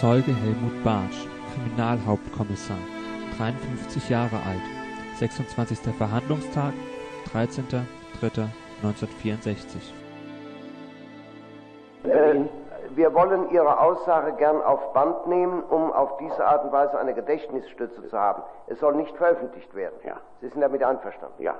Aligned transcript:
Zeuge 0.00 0.32
Helmut 0.32 0.82
Bartsch, 0.82 1.28
Kriminalhauptkommissar, 1.52 2.78
53 3.36 4.08
Jahre 4.08 4.36
alt, 4.36 4.62
26. 5.16 5.94
Verhandlungstag, 5.94 6.72
13.03.1964 7.34 9.92
Äh, 12.04 12.46
wir 12.96 13.12
wollen 13.12 13.50
Ihre 13.50 13.78
Aussage 13.78 14.32
gern 14.38 14.62
auf 14.62 14.94
Band 14.94 15.26
nehmen, 15.26 15.62
um 15.64 15.92
auf 15.92 16.16
diese 16.16 16.46
Art 16.46 16.64
und 16.64 16.72
Weise 16.72 16.98
eine 16.98 17.12
Gedächtnisstütze 17.12 18.08
zu 18.08 18.18
haben. 18.18 18.42
Es 18.68 18.80
soll 18.80 18.94
nicht 18.94 19.14
veröffentlicht 19.18 19.74
werden. 19.74 20.00
Ja. 20.02 20.16
Sie 20.40 20.48
sind 20.48 20.62
damit 20.62 20.82
einverstanden? 20.82 21.42
Ja. 21.42 21.56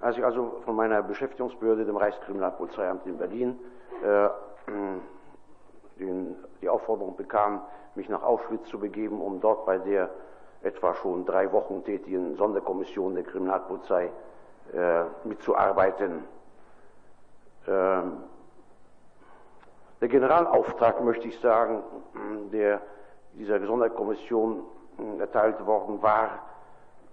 Als 0.00 0.16
ich 0.16 0.24
also 0.24 0.54
von 0.64 0.74
meiner 0.74 1.02
Beschäftigungsbehörde, 1.02 1.84
dem 1.84 1.98
Reichskriminalpolizeiamt 1.98 3.04
in 3.04 3.18
Berlin, 3.18 3.58
äh, 4.02 4.30
den, 5.98 6.36
die 6.60 6.68
Aufforderung 6.68 7.16
bekam, 7.16 7.62
mich 7.94 8.08
nach 8.08 8.22
Auschwitz 8.22 8.68
zu 8.68 8.78
begeben, 8.78 9.20
um 9.20 9.40
dort 9.40 9.66
bei 9.66 9.78
der 9.78 10.10
etwa 10.62 10.94
schon 10.94 11.24
drei 11.24 11.52
Wochen 11.52 11.84
tätigen 11.84 12.36
Sonderkommission 12.36 13.14
der 13.14 13.24
Kriminalpolizei 13.24 14.10
äh, 14.72 15.04
mitzuarbeiten. 15.24 16.24
Ähm, 17.68 18.24
der 20.00 20.08
Generalauftrag, 20.08 21.02
möchte 21.02 21.28
ich 21.28 21.38
sagen, 21.40 21.82
der 22.52 22.80
dieser 23.34 23.64
Sonderkommission 23.64 24.64
äh, 24.98 25.20
erteilt 25.20 25.64
worden 25.66 26.02
war, 26.02 26.40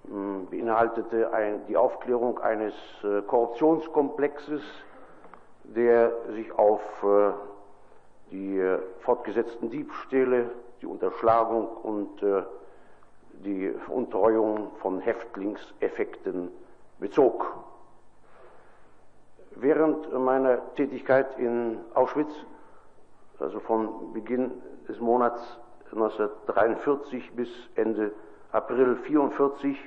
äh, 0.05 0.45
beinhaltete 0.49 1.31
ein, 1.33 1.65
die 1.67 1.77
Aufklärung 1.77 2.39
eines 2.39 2.73
äh, 3.03 3.21
Korruptionskomplexes, 3.21 4.61
der 5.63 6.11
sich 6.31 6.51
auf 6.57 6.81
äh, 7.03 7.31
die 8.33 8.57
äh, 8.57 8.79
fortgesetzten 9.01 9.69
Diebstähle, 9.69 10.49
die 10.81 10.87
Unterschlagung 10.87 11.67
und 11.67 12.23
äh, 12.23 12.41
die 13.45 13.69
Veruntreuung 13.85 14.71
von 14.81 14.99
Häftlingseffekten 14.99 16.49
bezog. 16.99 17.45
Während 19.55 20.11
meiner 20.13 20.73
Tätigkeit 20.73 21.37
in 21.37 21.77
Auschwitz, 21.93 22.33
also 23.39 23.59
von 23.59 24.13
Beginn 24.13 24.51
des 24.87 24.99
Monats 24.99 25.41
1943 25.91 27.35
bis 27.35 27.49
Ende 27.75 28.13
April 28.51 28.97
1944, 28.97 29.77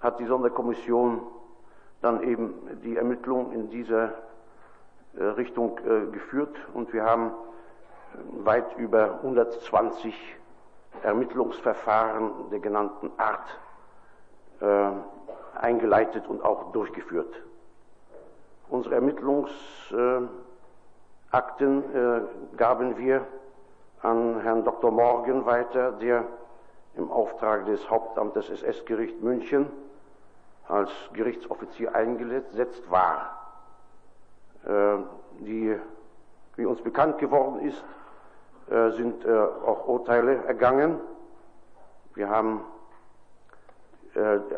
hat 0.00 0.18
die 0.18 0.24
Sonderkommission 0.24 1.20
dann 2.00 2.22
eben 2.22 2.54
die 2.82 2.96
Ermittlung 2.96 3.52
in 3.52 3.68
dieser 3.68 4.14
äh, 5.14 5.22
Richtung 5.22 5.76
geführt 6.10 6.56
und 6.72 6.90
wir 6.94 7.04
haben 7.04 7.32
weit 8.44 8.76
über 8.76 9.14
120 9.16 10.14
Ermittlungsverfahren 11.02 12.50
der 12.50 12.58
genannten 12.58 13.10
Art 13.16 13.46
äh, 14.60 14.90
eingeleitet 15.58 16.26
und 16.26 16.44
auch 16.44 16.72
durchgeführt. 16.72 17.34
Unsere 18.68 18.96
Ermittlungsakten 18.96 20.34
äh, 21.32 22.20
gaben 22.56 22.96
wir 22.98 23.26
an 24.02 24.40
Herrn 24.40 24.64
Dr. 24.64 24.90
Morgen 24.90 25.44
weiter, 25.44 25.92
der 25.92 26.24
im 26.96 27.10
Auftrag 27.10 27.66
des 27.66 27.88
Hauptamtes 27.90 28.50
SS-Gericht 28.50 29.20
München 29.22 29.66
als 30.68 30.90
Gerichtsoffizier 31.12 31.94
eingesetzt 31.94 32.90
war. 32.90 33.36
Äh, 34.64 34.98
die, 35.40 35.76
wie 36.56 36.59
uns 36.70 36.82
bekannt 36.82 37.18
geworden 37.18 37.60
ist, 37.60 37.84
äh, 38.70 38.90
sind 38.92 39.24
äh, 39.24 39.30
auch 39.30 39.86
Urteile 39.86 40.44
ergangen. 40.44 41.00
Wir 42.14 42.28
haben 42.28 42.64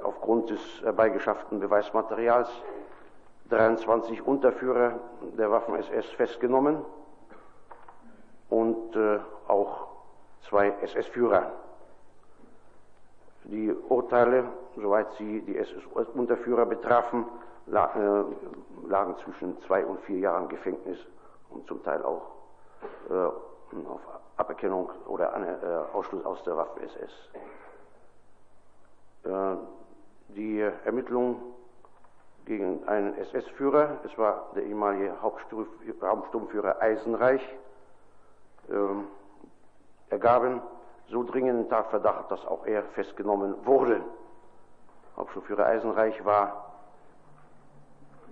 aufgrund 0.03 0.49
des 0.49 0.61
herbeigeschafften 0.83 1.61
Beweismaterials 1.61 2.49
23 3.51 4.27
Unterführer 4.27 4.99
der 5.37 5.51
Waffen-SS 5.51 6.07
festgenommen 6.13 6.83
und 8.49 8.97
auch 9.49 9.89
zwei 10.49 10.71
SS-Führer. 10.81 11.53
Die 13.45 13.75
Urteile, 13.91 14.45
soweit 14.75 15.13
sie 15.19 15.43
die 15.43 15.59
SS-Unterführer 15.59 16.65
betrafen, 16.65 17.27
lagen 17.67 19.17
zwischen 19.23 19.61
zwei 19.67 19.85
und 19.85 20.01
vier 20.01 20.19
Jahren 20.19 20.49
Gefängnis 20.49 20.99
und 21.55 21.67
zum 21.67 21.83
Teil 21.83 22.03
auch 22.03 22.23
auf 23.89 24.01
Aberkennung 24.37 24.91
oder 25.07 25.33
äh, 25.35 25.95
Ausschluss 25.97 26.25
aus 26.25 26.43
der 26.45 26.57
Waffen-SS. 26.57 27.13
Äh, 29.25 29.57
die 30.35 30.61
Ermittlungen 30.85 31.41
gegen 32.45 32.87
einen 32.89 33.17
SS-Führer, 33.19 33.99
es 34.05 34.17
war 34.19 34.51
der 34.55 34.65
ehemalige 34.65 35.21
Hauptsturmführer 35.23 36.81
Eisenreich, 36.81 37.43
ähm, 38.71 39.07
ergaben 40.11 40.61
so 41.09 41.23
dringenden 41.23 41.69
Tatverdacht, 41.69 42.31
dass 42.31 42.45
auch 42.47 42.67
er 42.67 42.83
festgenommen 42.95 43.55
wurde. 43.65 44.01
Hauptsturmführer 45.17 45.67
Eisenreich 45.67 46.25
war 46.25 46.75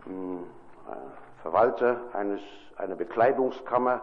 hm, 0.04 0.44
Verwalter 1.42 2.00
eines, 2.12 2.40
einer 2.76 2.96
Bekleidungskammer 2.96 4.00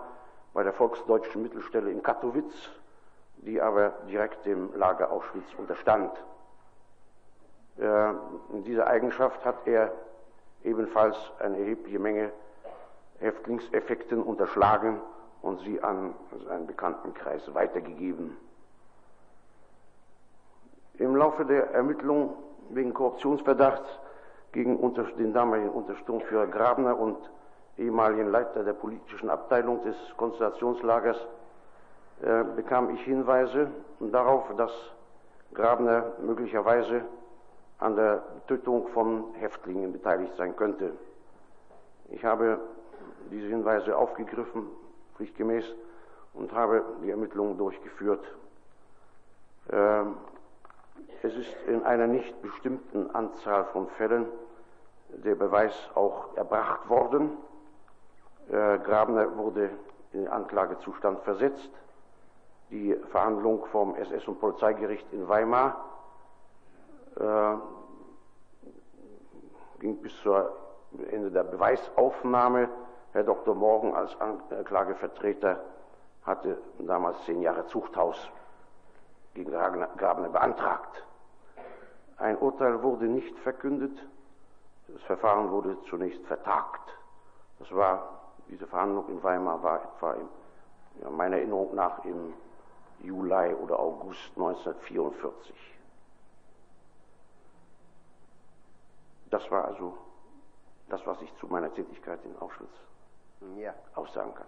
bei 0.53 0.63
der 0.63 0.73
Volksdeutschen 0.73 1.43
Mittelstelle 1.43 1.91
in 1.91 2.01
Katowice, 2.01 2.69
die 3.37 3.61
aber 3.61 3.93
direkt 4.09 4.45
dem 4.45 4.75
Lager 4.75 5.11
Auschwitz 5.11 5.45
unterstand. 5.57 6.11
In 7.77 8.63
dieser 8.63 8.87
Eigenschaft 8.87 9.45
hat 9.45 9.67
er 9.67 9.91
ebenfalls 10.63 11.15
eine 11.39 11.59
erhebliche 11.59 11.99
Menge 11.99 12.31
Häftlingseffekten 13.19 14.23
unterschlagen 14.23 14.99
und 15.41 15.59
sie 15.59 15.81
an 15.81 16.15
seinen 16.47 16.65
Bekanntenkreis 16.65 17.53
weitergegeben. 17.53 18.35
Im 20.95 21.15
Laufe 21.15 21.45
der 21.45 21.71
Ermittlungen 21.71 22.33
wegen 22.69 22.93
Korruptionsverdachts 22.93 23.87
gegen 24.57 24.79
den 25.19 25.33
damaligen 25.33 25.69
Untersturmführer 25.69 26.47
Grabner 26.47 26.97
und 26.97 27.17
ehemaligen 27.77 28.31
Leiter 28.31 28.63
der 28.63 28.73
politischen 28.73 29.29
Abteilung 29.29 29.83
des 29.83 29.95
Konzentrationslagers, 30.17 31.17
äh, 32.23 32.43
bekam 32.55 32.89
ich 32.89 33.01
Hinweise 33.01 33.69
darauf, 33.99 34.45
dass 34.57 34.71
Grabner 35.53 36.13
möglicherweise 36.23 37.03
an 37.77 37.95
der 37.95 38.23
Tötung 38.47 38.87
von 38.95 39.25
Häftlingen 39.35 39.93
beteiligt 39.93 40.35
sein 40.37 40.55
könnte. 40.55 40.93
Ich 42.09 42.25
habe 42.25 42.59
diese 43.29 43.49
Hinweise 43.49 43.95
aufgegriffen, 43.95 44.65
pflichtgemäß, 45.17 45.65
und 46.33 46.51
habe 46.51 46.83
die 47.03 47.11
Ermittlungen 47.11 47.59
durchgeführt. 47.59 48.25
Ähm, 49.71 50.15
es 51.21 51.35
ist 51.35 51.55
in 51.67 51.83
einer 51.83 52.07
nicht 52.07 52.41
bestimmten 52.41 53.11
Anzahl 53.11 53.65
von 53.65 53.87
Fällen 53.89 54.25
der 55.09 55.35
Beweis 55.35 55.73
auch 55.95 56.35
erbracht 56.35 56.89
worden. 56.89 57.37
Äh, 58.49 58.79
Grabner 58.79 59.35
wurde 59.37 59.69
in 60.11 60.21
den 60.21 60.27
Anklagezustand 60.27 61.21
versetzt. 61.21 61.69
Die 62.69 62.95
Verhandlung 63.11 63.65
vom 63.67 63.95
SS- 63.95 64.27
und 64.27 64.39
Polizeigericht 64.39 65.11
in 65.13 65.27
Weimar 65.27 65.85
äh, 67.15 67.55
ging 69.79 69.97
bis 70.01 70.13
zum 70.21 70.43
Ende 71.11 71.31
der 71.31 71.43
Beweisaufnahme. 71.43 72.69
Herr 73.13 73.23
Dr. 73.23 73.55
Morgen 73.55 73.95
als 73.95 74.15
Anklagevertreter 74.19 75.61
hatte 76.23 76.57
damals 76.79 77.23
zehn 77.25 77.41
Jahre 77.41 77.65
Zuchthaus 77.67 78.17
gegen 79.33 79.51
Grabner 79.51 80.29
beantragt. 80.29 81.03
Ein 82.17 82.37
Urteil 82.37 82.81
wurde 82.83 83.05
nicht 83.05 83.37
verkündet. 83.39 83.97
Das 84.87 85.01
Verfahren 85.03 85.51
wurde 85.51 85.77
zunächst 85.89 86.25
vertagt. 86.25 86.89
Das 87.59 87.71
war 87.73 88.17
diese 88.49 88.65
Verhandlung 88.67 89.09
in 89.09 89.21
Weimar 89.23 89.61
war 89.61 89.83
etwa 89.83 90.13
im, 90.13 90.29
ja, 91.01 91.09
meiner 91.09 91.37
Erinnerung 91.37 91.75
nach 91.75 92.03
im 92.05 92.33
Juli 92.99 93.53
oder 93.53 93.79
August 93.79 94.31
1944. 94.35 95.55
Das 99.29 99.49
war 99.51 99.65
also 99.65 99.97
das, 100.89 101.05
was 101.05 101.21
ich 101.21 101.35
zu 101.37 101.47
meiner 101.47 101.73
Tätigkeit 101.73 102.19
in 102.23 102.37
Auschwitz 102.39 102.73
ja. 103.57 103.73
aussagen 103.95 104.33
kann. 104.33 104.47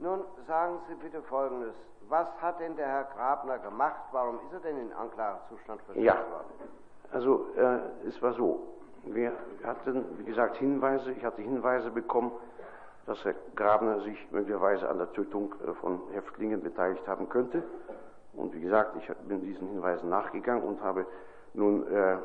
Nun 0.00 0.24
sagen 0.46 0.78
Sie 0.88 0.94
bitte 0.94 1.22
Folgendes. 1.22 1.74
Was 2.08 2.28
hat 2.40 2.58
denn 2.58 2.74
der 2.74 2.88
Herr 2.88 3.04
Grabner 3.04 3.58
gemacht? 3.58 4.00
Warum 4.10 4.40
ist 4.46 4.52
er 4.52 4.60
denn 4.60 4.80
in 4.80 4.92
Anklagezustand 4.92 5.80
versetzt 5.82 6.04
ja. 6.04 6.14
worden? 6.14 6.50
Also 7.12 7.46
äh, 7.56 8.08
es 8.08 8.20
war 8.20 8.32
so. 8.32 8.66
Wir 9.04 9.32
hatten, 9.64 10.04
wie 10.18 10.24
gesagt, 10.24 10.56
Hinweise. 10.58 11.12
Ich 11.12 11.24
hatte 11.24 11.42
Hinweise 11.42 11.90
bekommen, 11.90 12.32
dass 13.06 13.24
Herr 13.24 13.34
Grabner 13.56 14.00
sich 14.00 14.30
möglicherweise 14.30 14.88
an 14.88 14.98
der 14.98 15.12
Tötung 15.12 15.54
äh, 15.66 15.72
von 15.74 16.00
Häftlingen 16.12 16.62
beteiligt 16.62 17.06
haben 17.08 17.28
könnte. 17.28 17.62
Und 18.34 18.54
wie 18.54 18.60
gesagt, 18.60 18.96
ich 18.96 19.08
bin 19.26 19.40
diesen 19.40 19.68
Hinweisen 19.68 20.08
nachgegangen 20.08 20.62
und 20.62 20.82
habe 20.82 21.06
nun 21.54 21.86
äh, 21.92 22.18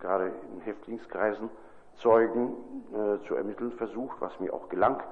gerade 0.00 0.32
in 0.54 0.60
Häftlingskreisen 0.60 1.50
Zeugen 1.96 2.54
äh, 2.92 3.26
zu 3.26 3.34
ermitteln 3.34 3.72
versucht, 3.72 4.20
was 4.20 4.38
mir 4.40 4.54
auch 4.54 4.68
gelang, 4.68 5.02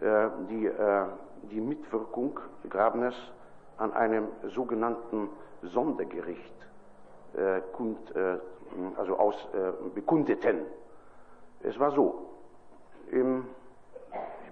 äh, 0.00 0.28
die, 0.48 0.66
äh, 0.66 1.04
die 1.50 1.60
Mitwirkung 1.60 2.38
Grabners 2.68 3.14
an 3.76 3.92
einem 3.92 4.28
sogenannten 4.54 5.28
Sondergericht 5.62 6.54
äh, 7.34 7.60
kund, 7.72 7.98
also 8.96 9.16
aus, 9.16 9.34
bekundeten. 9.94 10.66
Es 11.62 11.78
war 11.78 11.90
so, 11.92 12.26
im 13.10 13.44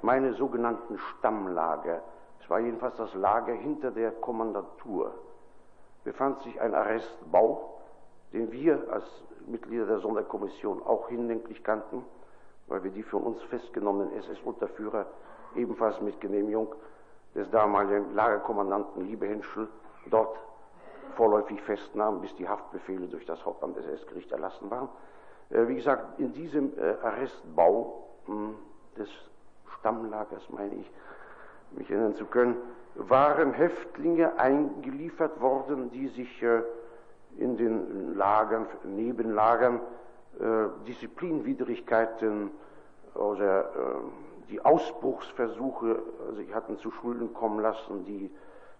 meine 0.03 0.33
sogenannten 0.35 0.99
Stammlager, 0.99 2.03
es 2.41 2.51
war 2.51 2.61
jedenfalls 2.61 2.97
das 2.97 3.15
Lager 3.15 3.53
hinter 3.53 3.91
der 3.91 4.13
Kommandatur, 4.13 5.13
befand 6.05 6.41
sich 6.43 6.61
ein 6.61 6.75
Arrestbau, 6.75 7.81
den 8.33 8.53
wir 8.53 8.81
als 8.93 9.05
Mitglieder 9.47 9.87
der 9.87 9.99
Sonderkommission 9.99 10.83
auch 10.83 11.09
hinlänglich 11.09 11.65
kannten, 11.65 12.05
weil 12.67 12.85
wir 12.85 12.91
die 12.91 13.03
für 13.03 13.17
uns 13.17 13.43
festgenommenen 13.45 14.13
SS-Unterführer 14.15 15.07
ebenfalls 15.57 16.01
mit 16.01 16.21
Genehmigung 16.21 16.75
des 17.35 17.51
damaligen 17.51 18.15
Lagerkommandanten 18.15 19.05
Liebehenschel 19.07 19.69
dort 20.11 20.39
vorläufig 21.17 21.61
festnahmen, 21.63 22.21
bis 22.21 22.35
die 22.37 22.49
Haftbefehle 22.49 23.07
durch 23.07 23.27
das 23.27 23.45
Hauptamt 23.45 23.77
SS-Gericht 23.77 24.33
erlassen 24.33 24.71
waren. 24.71 24.89
Äh, 25.51 25.69
wie 25.69 25.77
gesagt, 25.77 26.19
in 26.19 26.33
diesem 26.33 26.73
äh, 26.79 26.95
Arrestbau 27.03 28.05
hm, 28.27 28.55
des 28.97 29.09
Stammlagers, 29.79 30.49
meine 30.51 30.75
ich, 30.75 30.91
mich 31.73 31.91
erinnern 31.91 32.15
zu 32.15 32.27
können, 32.27 32.57
waren 32.95 33.53
Häftlinge 33.53 34.39
eingeliefert 34.39 35.41
worden, 35.41 35.91
die 35.91 36.09
sich 36.09 36.43
äh, 36.43 36.63
in 37.37 37.57
den 37.57 38.17
Lagern, 38.17 38.67
Nebenlagern, 38.85 39.81
Disziplinwidrigkeiten 40.87 42.51
oder 43.15 43.61
äh, 43.61 43.67
die 44.51 44.65
Ausbruchsversuche 44.65 46.03
sich 46.37 46.55
hatten 46.55 46.79
zu 46.79 46.91
Schulden 46.91 47.35
kommen 47.35 47.61
lassen, 47.61 48.05
die 48.05 48.31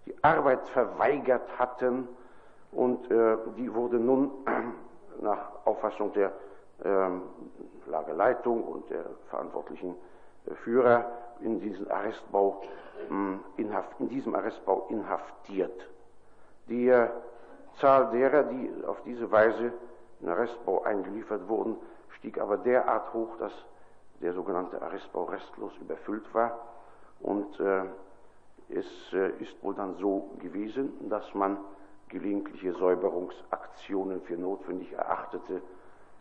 die 0.05 0.23
Arbeit 0.23 0.67
verweigert 0.69 1.59
hatten 1.59 2.07
und 2.71 3.09
äh, 3.11 3.37
die 3.57 3.73
wurde 3.73 3.97
nun 3.97 4.31
nach 5.21 5.65
Auffassung 5.65 6.13
der 6.13 6.31
ähm, 6.83 7.23
Lagerleitung 7.87 8.63
und 8.63 8.89
der 8.89 9.05
verantwortlichen 9.29 9.95
Führer 10.63 11.05
in, 11.41 11.59
diesen 11.59 11.89
Arrestbau, 11.89 12.61
hm, 13.07 13.39
in 13.57 14.09
diesem 14.09 14.35
Arrestbau 14.35 14.87
inhaftiert. 14.89 15.87
Die 16.67 16.87
äh, 16.87 17.09
Zahl 17.79 18.11
derer, 18.11 18.43
die 18.43 18.71
auf 18.85 19.01
diese 19.03 19.31
Weise 19.31 19.73
in 20.19 20.27
den 20.27 20.29
Arrestbau 20.29 20.83
eingeliefert 20.83 21.47
wurden, 21.47 21.77
stieg 22.17 22.39
aber 22.39 22.57
derart 22.57 23.13
hoch, 23.13 23.37
dass 23.39 23.53
der 24.21 24.33
sogenannte 24.33 24.81
Arrestbau 24.81 25.23
restlos 25.25 25.71
überfüllt 25.79 26.33
war. 26.33 26.59
Und 27.21 27.59
äh, 27.59 27.83
es 28.69 28.85
äh, 29.13 29.31
ist 29.41 29.63
wohl 29.63 29.73
dann 29.75 29.95
so 29.95 30.29
gewesen, 30.39 31.09
dass 31.09 31.33
man 31.33 31.57
gelegentliche 32.09 32.73
Säuberungsaktionen 32.73 34.21
für 34.21 34.35
notwendig 34.35 34.93
erachtete, 34.93 35.61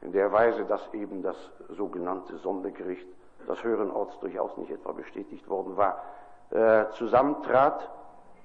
in 0.00 0.12
der 0.12 0.30
Weise, 0.30 0.64
dass 0.64 0.92
eben 0.94 1.22
das 1.22 1.36
sogenannte 1.70 2.36
Sondergericht 2.38 3.06
das 3.46 3.62
höheren 3.64 3.90
Orts 3.90 4.18
durchaus 4.20 4.56
nicht 4.56 4.70
etwa 4.70 4.92
bestätigt 4.92 5.48
worden 5.48 5.76
war, 5.76 6.02
äh, 6.50 6.86
zusammentrat 6.92 7.90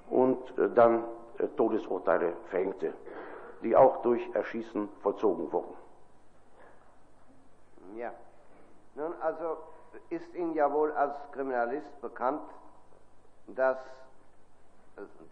und 0.10 0.58
äh, 0.58 0.70
dann 0.70 1.04
äh, 1.38 1.48
Todesurteile 1.50 2.34
verhängte, 2.50 2.94
die 3.62 3.76
auch 3.76 4.02
durch 4.02 4.22
Erschießen 4.34 4.90
vollzogen 5.02 5.52
wurden. 5.52 5.74
Ja, 7.96 8.12
nun 8.96 9.14
also 9.22 9.58
ist 10.10 10.34
Ihnen 10.34 10.54
ja 10.54 10.72
wohl 10.72 10.92
als 10.94 11.16
Kriminalist 11.32 12.02
bekannt, 12.02 12.42
dass 13.48 13.78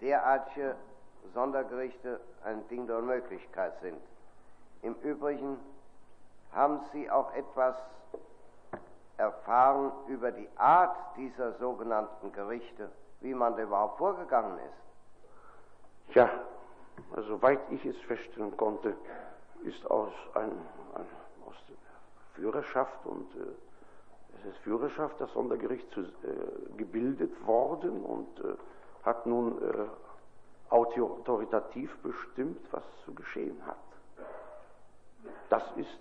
derartige 0.02 0.76
Sondergerichte 1.34 2.20
ein 2.44 2.68
Ding 2.68 2.88
der 2.88 2.98
Unmöglichkeit 2.98 3.74
sind. 3.82 4.02
Im 4.82 4.96
Übrigen 5.04 5.58
haben 6.54 6.80
Sie 6.92 7.10
auch 7.10 7.34
etwas 7.34 7.76
erfahren 9.18 9.92
über 10.08 10.32
die 10.32 10.50
Art 10.58 10.96
dieser 11.16 11.54
sogenannten 11.54 12.32
Gerichte, 12.34 12.90
wie 13.22 13.34
man 13.34 13.56
da 13.56 13.64
überhaupt 13.64 13.98
vorgegangen 14.00 14.58
ist? 14.58 16.16
Ja, 16.16 16.30
also 17.16 17.36
soweit 17.38 17.60
ich 17.70 17.86
es 17.86 17.98
feststellen 18.02 18.56
konnte, 18.58 18.96
ist 19.64 19.90
aus, 19.90 20.12
ein, 20.34 20.52
ein, 20.96 21.06
aus 21.48 21.56
Führerschaft 22.34 23.06
und 23.06 23.34
äh, 23.36 24.40
es 24.40 24.46
ist 24.54 24.58
Führerschaft 24.64 25.16
das 25.20 25.32
Sondergericht 25.34 25.90
zu, 25.92 26.02
äh, 26.02 26.08
gebildet 26.78 27.32
worden 27.46 28.04
und 28.04 28.40
äh, 28.40 28.56
hat 29.04 29.26
nun 29.26 29.62
äh, 29.62 29.86
autoritativ 30.72 31.96
bestimmt, 32.02 32.66
was 32.72 32.84
zu 33.06 33.14
geschehen 33.14 33.62
hat. 33.66 33.76
Das 35.50 35.64
ist 35.76 36.00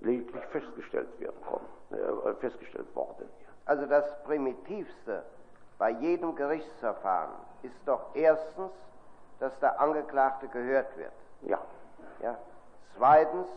lediglich 0.00 0.44
festgestellt 0.46 1.08
werden. 1.18 1.34
Äh, 1.90 2.34
festgestellt 2.40 2.94
worden. 2.94 3.28
Also 3.66 3.86
das 3.86 4.04
Primitivste 4.24 5.22
bei 5.78 5.90
jedem 5.90 6.34
Gerichtsverfahren 6.34 7.34
ist 7.62 7.76
doch 7.86 8.14
erstens, 8.14 8.72
dass 9.40 9.58
der 9.60 9.80
Angeklagte 9.80 10.48
gehört 10.48 10.96
wird. 10.96 11.12
Ja. 11.42 11.58
ja. 12.20 12.36
Zweitens, 12.96 13.48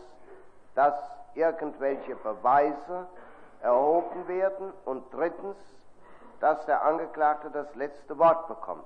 dass 0.74 0.94
irgendwelche 1.34 2.16
Beweise 2.16 3.06
erhoben 3.62 4.28
werden 4.28 4.72
und 4.84 5.04
drittens, 5.12 5.56
dass 6.40 6.64
der 6.66 6.82
Angeklagte 6.84 7.50
das 7.50 7.74
letzte 7.74 8.18
Wort 8.18 8.48
bekommt. 8.48 8.84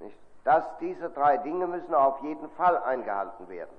Nicht? 0.00 0.18
Dass 0.44 0.64
diese 0.80 1.10
drei 1.10 1.36
Dinge 1.38 1.66
müssen 1.66 1.94
auf 1.94 2.20
jeden 2.22 2.48
Fall 2.50 2.76
eingehalten 2.78 3.48
werden. 3.48 3.70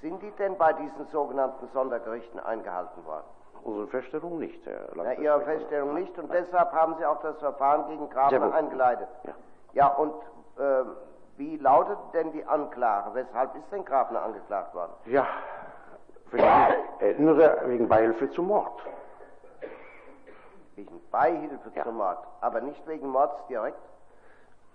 Sind 0.00 0.22
die 0.22 0.30
denn 0.32 0.56
bei 0.56 0.72
diesen 0.72 1.06
sogenannten 1.06 1.68
Sondergerichten 1.72 2.40
eingehalten 2.40 3.04
worden? 3.04 3.24
Unsere 3.62 3.86
Feststellung 3.86 4.38
nicht, 4.38 4.64
Herr 4.66 4.88
Na, 4.94 5.14
Ihre 5.14 5.40
Feststellung 5.40 5.94
nicht 5.94 6.16
und 6.18 6.30
deshalb 6.30 6.72
haben 6.72 6.96
Sie 6.98 7.06
auch 7.06 7.20
das 7.22 7.38
Verfahren 7.38 7.86
gegen 7.88 8.10
Grabner 8.10 8.52
eingeleitet. 8.52 9.08
Ja, 9.24 9.32
ja 9.72 9.86
und 9.88 10.12
äh, 10.58 10.84
wie 11.38 11.56
lautet 11.56 11.98
denn 12.12 12.32
die 12.32 12.44
Anklage? 12.44 13.14
Weshalb 13.14 13.54
ist 13.56 13.64
denn 13.72 13.84
Grabner 13.84 14.22
angeklagt 14.22 14.74
worden? 14.74 14.92
Ja, 15.06 15.26
ich 16.32 16.42
erinnere, 17.00 17.62
wegen 17.64 17.88
Beihilfe 17.88 18.30
zum 18.30 18.48
Mord. 18.48 18.80
Wegen 20.74 21.00
Beihilfe 21.10 21.70
ja. 21.74 21.84
zum 21.84 21.96
Mord, 21.96 22.18
aber 22.40 22.60
nicht 22.60 22.86
wegen 22.86 23.08
Mords 23.08 23.34
direkt? 23.48 23.78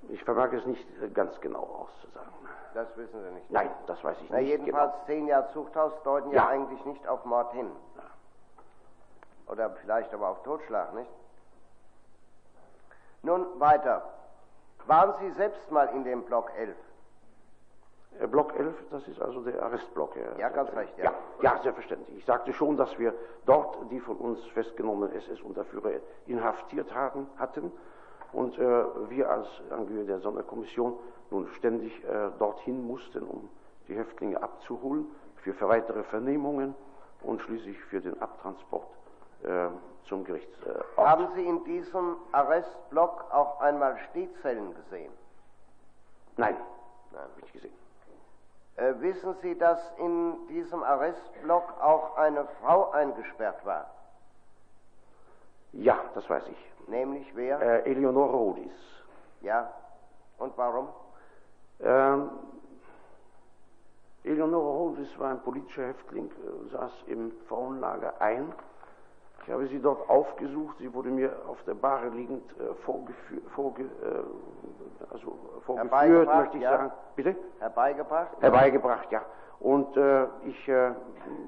Ich 0.07 0.23
vermag 0.23 0.53
es 0.53 0.65
nicht 0.65 0.87
ganz 1.13 1.39
genau 1.41 1.59
auszusagen. 1.59 2.29
Das 2.73 2.87
wissen 2.95 3.21
Sie 3.23 3.31
nicht. 3.31 3.51
Nein, 3.51 3.69
das 3.87 4.03
weiß 4.03 4.17
ich 4.21 4.29
Na, 4.29 4.37
nicht. 4.37 4.49
Jedenfalls 4.49 4.93
genau. 4.93 5.05
zehn 5.05 5.27
Jahre 5.27 5.51
Zuchthaus 5.51 5.93
deuten 6.03 6.31
ja. 6.31 6.43
ja 6.43 6.47
eigentlich 6.49 6.83
nicht 6.85 7.07
auf 7.07 7.25
Mord 7.25 7.51
hin. 7.53 7.69
Oder 9.47 9.71
vielleicht 9.81 10.13
aber 10.13 10.29
auf 10.29 10.43
Totschlag, 10.43 10.93
nicht? 10.93 11.09
Nun 13.23 13.45
weiter. 13.59 14.03
Waren 14.85 15.13
Sie 15.19 15.31
selbst 15.31 15.69
mal 15.71 15.87
in 15.89 16.03
dem 16.03 16.23
Block 16.23 16.51
11? 16.55 16.75
Äh, 18.19 18.27
Block 18.27 18.57
11, 18.57 18.75
das 18.91 19.07
ist 19.07 19.21
also 19.21 19.41
der 19.41 19.61
Arrestblock. 19.61 20.15
Ja, 20.15 20.37
ja 20.37 20.49
ganz 20.49 20.71
recht, 20.73 20.97
ja. 20.97 21.05
ja. 21.05 21.13
Ja, 21.41 21.61
selbstverständlich. 21.61 22.19
Ich 22.19 22.25
sagte 22.25 22.53
schon, 22.53 22.77
dass 22.77 22.97
wir 22.97 23.13
dort 23.45 23.77
die 23.91 23.99
von 23.99 24.17
uns 24.17 24.43
festgenommenen 24.53 25.15
SS-Unterführer 25.15 25.91
inhaftiert 26.27 26.93
haben, 26.93 27.27
hatten 27.37 27.71
und 28.33 28.57
äh, 28.57 29.09
wir 29.09 29.29
als 29.29 29.47
Angehörige 29.71 30.05
der 30.05 30.19
Sonderkommission 30.19 30.97
nun 31.31 31.47
ständig 31.57 32.03
äh, 32.03 32.29
dorthin 32.37 32.85
mussten, 32.85 33.23
um 33.23 33.49
die 33.87 33.95
Häftlinge 33.95 34.41
abzuholen, 34.41 35.05
für, 35.43 35.53
für 35.53 35.67
weitere 35.67 36.03
Vernehmungen 36.03 36.75
und 37.21 37.41
schließlich 37.41 37.77
für 37.85 38.01
den 38.01 38.19
Abtransport 38.21 38.87
äh, 39.43 39.67
zum 40.07 40.23
Gerichtsort. 40.23 40.85
Haben 40.97 41.27
Sie 41.35 41.45
in 41.45 41.63
diesem 41.63 42.17
Arrestblock 42.31 43.25
auch 43.31 43.59
einmal 43.59 43.97
Stehzellen 44.09 44.73
gesehen? 44.75 45.11
Nein, 46.37 46.55
nein, 47.11 47.21
habe 47.21 47.31
ich 47.37 47.43
nicht 47.43 47.53
gesehen. 47.53 47.73
Äh, 48.77 48.93
wissen 49.01 49.35
Sie, 49.41 49.57
dass 49.57 49.79
in 49.97 50.47
diesem 50.47 50.83
Arrestblock 50.83 51.81
auch 51.81 52.15
eine 52.17 52.45
Frau 52.61 52.91
eingesperrt 52.91 53.65
war? 53.65 53.89
Ja, 55.73 55.99
das 56.15 56.29
weiß 56.29 56.47
ich. 56.47 56.78
Nämlich 56.89 57.35
wer? 57.35 57.61
Äh, 57.61 57.91
Eleonore 57.91 58.31
Rodis. 58.31 58.71
Ja, 59.41 59.71
und 60.37 60.57
warum? 60.57 60.89
Ähm, 61.81 62.29
Eleonore 64.23 64.67
Rodis 64.67 65.19
war 65.19 65.31
ein 65.31 65.41
politischer 65.41 65.87
Häftling, 65.87 66.29
äh, 66.29 66.69
saß 66.71 66.91
im 67.07 67.31
Frauenlager 67.47 68.19
ein 68.19 68.51
Ich 69.43 69.51
habe 69.51 69.67
sie 69.67 69.79
dort 69.79 70.09
aufgesucht. 70.09 70.77
Sie 70.79 70.93
wurde 70.93 71.09
mir 71.09 71.31
auf 71.47 71.63
der 71.63 71.75
Bahre 71.75 72.09
liegend 72.09 72.43
äh, 72.59 72.73
vorgeführt, 72.85 73.43
vorge, 73.55 73.83
äh, 73.83 75.13
also 75.13 75.37
vorgeführt, 75.65 76.35
möchte 76.35 76.57
ich 76.57 76.63
ja. 76.63 76.71
sagen. 76.71 76.91
Bitte? 77.15 77.35
Herbeigebracht? 77.59 78.41
Herbeigebracht, 78.41 79.11
ja. 79.11 79.21
Und 79.59 79.95
äh, 79.95 80.25
ich 80.45 80.67
äh, 80.67 80.91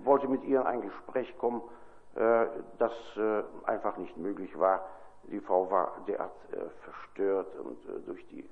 wollte 0.03 0.27
mit 0.27 0.43
ihr 0.43 0.61
in 0.61 0.67
ein 0.67 0.81
Gespräch 0.81 1.37
kommen, 1.37 1.61
äh, 2.15 2.45
das 2.77 2.91
einfach 3.65 3.97
nicht 3.97 4.17
möglich 4.17 4.57
war. 4.59 4.85
Die 5.23 5.39
Frau 5.39 5.69
war 5.71 5.91
derart 6.07 6.31
äh, 6.51 6.57
verstört 6.83 7.55
und 7.59 7.77
äh, 7.85 7.99
durch 8.05 8.25
die 8.27 8.47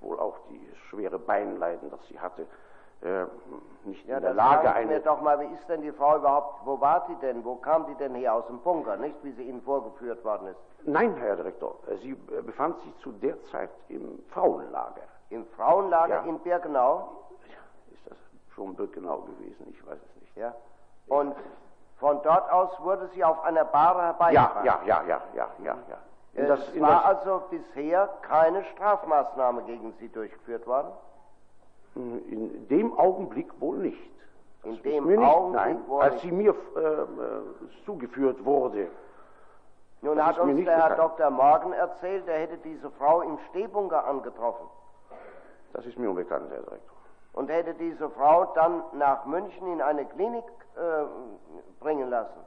wohl 0.00 0.18
auch 0.20 0.38
die 0.48 0.60
schwere 0.88 1.18
Beinleiden, 1.18 1.90
das 1.90 2.00
sie 2.06 2.18
hatte, 2.20 2.46
äh, 3.02 3.24
nicht 3.84 4.06
Ja, 4.06 4.16
in 4.18 4.22
der 4.22 4.34
Lage, 4.34 4.68
Sie 4.68 4.68
mir 4.68 4.74
eine 4.92 5.00
doch 5.00 5.20
mal, 5.20 5.38
wie 5.40 5.52
ist 5.54 5.68
denn 5.68 5.82
die 5.82 5.92
Frau 5.92 6.16
überhaupt, 6.16 6.64
wo 6.66 6.80
war 6.80 7.04
die 7.08 7.16
denn, 7.16 7.44
wo 7.44 7.56
kam 7.56 7.86
die 7.86 7.94
denn 7.96 8.14
her 8.14 8.34
aus 8.34 8.46
dem 8.46 8.58
Bunker, 8.60 8.96
nicht, 8.96 9.16
wie 9.24 9.32
sie 9.32 9.42
Ihnen 9.42 9.60
vorgeführt 9.62 10.24
worden 10.24 10.48
ist? 10.48 10.58
Nein, 10.84 11.14
Herr 11.16 11.36
Direktor, 11.36 11.76
äh, 11.88 11.96
sie 11.96 12.12
äh, 12.12 12.42
befand 12.42 12.78
sich 12.80 12.96
zu 12.98 13.10
der 13.12 13.42
Zeit 13.50 13.70
im 13.88 14.22
Frauenlager. 14.30 15.02
Im 15.30 15.44
Frauenlager 15.56 16.14
Ja. 16.14 16.22
in 16.22 16.38
Birkenau, 16.38 17.24
Ist 17.92 18.08
das 18.08 18.16
schon 18.54 18.74
Birkenau 18.76 19.18
gewesen? 19.22 19.66
Ich 19.70 19.84
weiß 19.86 19.98
es 19.98 20.20
nicht. 20.22 20.36
ja, 20.36 20.54
und 21.08 21.34
von 21.98 22.22
dort 22.22 22.50
aus 22.52 22.70
wurde 22.80 23.08
sie 23.14 23.24
auf 23.24 23.42
einer 23.44 23.64
Bahre 23.64 23.98
Ja, 23.98 24.04
herbeigebracht. 24.06 24.64
ja, 24.64 24.80
ja, 24.86 25.02
ja, 25.06 25.20
ja, 25.34 25.48
ja, 25.64 25.74
ja. 25.88 25.96
In 26.34 26.44
Es 26.44 26.48
das, 26.48 26.68
in 26.74 26.82
war 26.82 26.90
das, 26.90 27.04
also 27.04 27.42
bisher 27.50 28.08
keine 28.22 28.64
Strafmaßnahme 28.64 29.62
gegen 29.62 29.92
Sie 29.98 30.08
durchgeführt 30.08 30.66
worden? 30.66 30.88
in 31.94 32.68
dem 32.68 32.96
Augenblick 32.96 33.48
wohl 33.60 33.78
nicht. 33.78 34.10
In 34.62 34.74
ist 34.74 34.84
dem 34.84 35.06
nicht, 35.06 35.18
Augenblick 35.18 35.64
nein, 35.64 35.82
wohl 35.88 36.02
als 36.02 36.20
sie 36.20 36.30
mir 36.30 36.54
äh, 36.76 36.78
äh, 36.80 37.06
zugeführt 37.84 38.44
wurde. 38.44 38.86
Nun 40.02 40.16
Das 40.16 40.26
hat 40.26 40.38
uns 40.38 40.64
der 40.64 40.76
Herr 40.76 40.90
bekannt. 40.90 41.18
Dr. 41.18 41.30
Morgan 41.30 41.72
erzählt, 41.72 42.28
er 42.28 42.38
hätte 42.38 42.58
diese 42.58 42.88
Frau 42.92 43.22
im 43.22 43.36
Stehbunker 43.50 44.04
angetroffen 44.06 44.66
Das 45.72 45.84
ist 45.86 45.98
mir 45.98 46.08
unbekannt, 46.10 46.50
Herr 46.50 46.58
Direktor. 46.60 46.96
und 47.32 47.50
hätte 47.50 47.74
diese 47.74 48.08
Frau 48.10 48.44
dann 48.54 48.82
nach 48.92 49.24
München 49.24 49.72
in 49.72 49.82
eine 49.82 50.04
Klinik 50.04 50.44
äh, 50.78 51.04
bringen 51.80 52.08
lassen. 52.10 52.40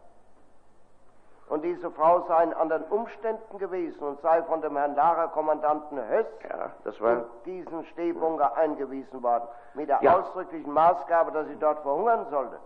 Und 1.49 1.63
diese 1.63 1.91
Frau 1.91 2.21
sei 2.27 2.43
in 2.43 2.53
anderen 2.53 2.83
Umständen 2.85 3.57
gewesen 3.57 3.99
und 4.01 4.21
sei 4.21 4.41
von 4.43 4.61
dem 4.61 4.77
Herrn 4.77 4.95
Lagerkommandanten 4.95 5.97
Höss 6.09 6.25
Ja, 6.49 6.71
in 7.11 7.23
diesen 7.45 7.83
Stehbunker 7.87 8.55
eingewiesen 8.55 9.21
worden, 9.21 9.49
mit 9.73 9.89
der 9.89 10.01
Ja. 10.01 10.17
ausdrücklichen 10.17 10.71
Maßgabe, 10.71 11.31
dass 11.33 11.47
sie 11.47 11.57
dort 11.57 11.81
verhungern 11.81 12.25
sollte. 12.29 12.57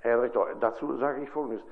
Herr 0.00 0.16
Direktor, 0.16 0.48
dazu 0.60 0.96
sage 0.98 1.22
ich 1.22 1.30
Folgendes. 1.30 1.64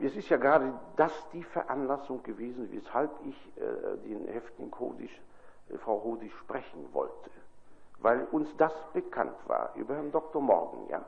Es 0.00 0.14
ist 0.14 0.28
ja 0.28 0.36
gerade 0.36 0.72
das 0.96 1.12
die 1.32 1.42
Veranlassung 1.42 2.22
gewesen, 2.22 2.68
weshalb 2.72 3.10
ich 3.24 3.52
äh, 3.56 3.96
den 4.08 4.26
Häftling 4.28 4.72
Hodisch, 4.78 5.20
äh, 5.70 5.76
Frau 5.78 6.02
Hodisch 6.04 6.34
sprechen 6.38 6.88
wollte. 6.92 7.30
Weil 7.98 8.26
uns 8.30 8.48
das 8.56 8.72
bekannt 8.92 9.36
war 9.48 9.70
über 9.74 9.94
Herrn 9.94 10.12
Dr. 10.12 10.40
Morgen, 10.40 10.88
ja. 10.88 11.00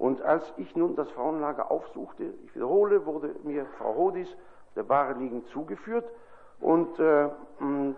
Und 0.00 0.22
als 0.22 0.42
ich 0.56 0.74
nun 0.74 0.96
das 0.96 1.10
Frauenlager 1.10 1.70
aufsuchte, 1.70 2.24
ich 2.44 2.54
wiederhole, 2.54 3.04
wurde 3.04 3.34
mir 3.42 3.66
Frau 3.76 3.94
Hodis 3.94 4.28
auf 4.32 4.74
der 4.74 4.82
Bahre 4.84 5.12
liegend 5.12 5.46
zugeführt 5.48 6.08
und 6.58 6.98
äh, 6.98 7.28
mh, 7.58 7.94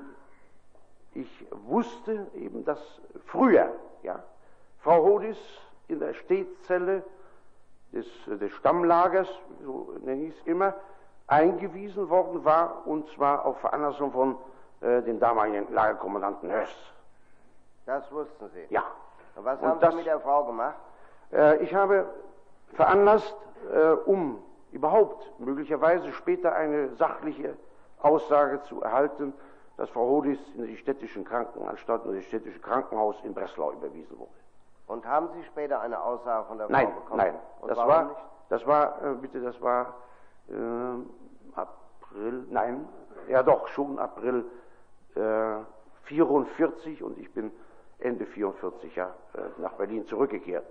ich 1.14 1.46
wusste 1.68 2.26
eben, 2.34 2.64
dass 2.64 2.80
früher, 3.26 3.70
ja, 4.02 4.18
Frau 4.80 5.04
Hodis 5.04 5.38
in 5.86 6.00
der 6.00 6.12
Stehzelle 6.14 7.04
des, 7.92 8.06
des 8.26 8.50
Stammlagers, 8.54 9.28
so 9.64 9.94
nenne 10.00 10.24
ich 10.24 10.36
es 10.40 10.46
immer, 10.46 10.74
eingewiesen 11.28 12.08
worden 12.10 12.44
war, 12.44 12.84
und 12.84 13.08
zwar 13.10 13.46
auf 13.46 13.58
Veranlassung 13.60 14.10
von 14.10 14.36
äh, 14.80 15.02
dem 15.02 15.20
damaligen 15.20 15.72
Lagerkommandanten 15.72 16.50
Höss. 16.50 16.74
Das 17.86 18.10
wussten 18.10 18.48
Sie. 18.54 18.66
Ja. 18.74 18.82
Und 19.36 19.44
was 19.44 19.60
Und 19.60 19.68
haben 19.68 19.80
das- 19.80 19.90
Sie 19.90 19.96
mit 19.98 20.06
der 20.06 20.18
Frau 20.18 20.44
gemacht? 20.46 20.74
Äh, 21.32 21.62
ich 21.62 21.74
habe 21.74 22.06
veranlasst, 22.74 23.36
äh, 23.72 23.90
um 23.90 24.42
überhaupt 24.72 25.32
möglicherweise 25.38 26.12
später 26.12 26.54
eine 26.54 26.94
sachliche 26.96 27.56
Aussage 28.00 28.62
zu 28.62 28.82
erhalten, 28.82 29.32
dass 29.76 29.88
Frau 29.90 30.06
Hodis 30.08 30.38
in 30.56 30.66
die 30.66 30.76
städtischen 30.76 31.24
Krankenanstalt 31.24 32.04
oder 32.04 32.16
das 32.16 32.24
städtische 32.24 32.60
Krankenhaus 32.60 33.16
in 33.24 33.34
Breslau 33.34 33.72
überwiesen 33.72 34.18
wurde. 34.18 34.30
Und 34.86 35.06
haben 35.06 35.28
Sie 35.34 35.42
später 35.44 35.80
eine 35.80 36.02
Aussage 36.02 36.46
von 36.46 36.58
der 36.58 36.66
Frau 36.66 36.72
Nein, 36.72 36.94
bekommen? 36.94 37.18
nein, 37.18 37.34
Und 37.60 37.70
das 37.70 37.78
war, 37.78 38.04
nicht? 38.04 38.16
das 38.50 38.66
war, 38.66 39.02
äh, 39.02 39.14
bitte, 39.14 39.40
das 39.40 39.60
war 39.62 39.94
äh, 40.48 40.52
April, 41.54 42.46
nein, 42.50 42.88
ja 43.28 43.42
doch, 43.42 43.68
schon 43.68 43.98
April 43.98 44.44
äh, 45.14 45.20
44 46.04 47.02
und 47.02 47.16
ich 47.18 47.32
bin 47.32 47.50
Ende 47.98 48.26
44 48.26 48.96
ja, 48.96 49.14
nach 49.58 49.74
Berlin 49.74 50.04
zurückgekehrt. 50.06 50.66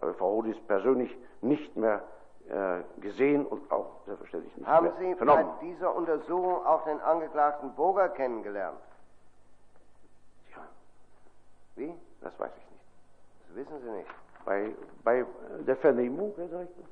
Habe 0.00 0.14
Frau 0.14 0.30
Hodis 0.36 0.56
persönlich 0.66 1.16
nicht 1.40 1.76
mehr 1.76 2.02
äh, 2.48 2.82
gesehen 3.00 3.46
und 3.46 3.70
auch 3.70 3.86
selbstverständlich 4.06 4.56
nicht 4.56 4.66
Haben 4.66 4.86
mehr 4.86 4.94
Sie 4.98 5.10
bei 5.14 5.16
vernommen. 5.16 5.50
dieser 5.62 5.94
Untersuchung 5.94 6.64
auch 6.66 6.84
den 6.84 7.00
Angeklagten 7.00 7.72
Boger 7.74 8.08
kennengelernt? 8.10 8.78
Ja, 10.54 10.62
Wie? 11.76 11.94
das 12.20 12.38
weiß 12.38 12.50
ich 12.56 12.70
nicht. 12.70 12.82
Das 13.48 13.56
wissen 13.56 13.80
Sie 13.82 13.90
nicht. 13.98 14.10
Bei, 14.44 14.74
bei 15.04 15.18
äh, 15.20 15.24
der 15.66 15.76
Vernehmung, 15.76 16.32
Herr 16.36 16.46
Direktor? 16.46 16.84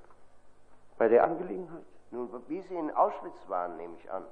Bei 0.98 1.08
der 1.08 1.24
Angelegenheit? 1.24 1.82
Nun, 2.12 2.28
wie 2.48 2.60
Sie 2.62 2.74
in 2.76 2.94
Auschwitz 2.94 3.36
waren, 3.48 3.76
nehme 3.76 3.94
ich 3.98 4.10
an. 4.12 4.24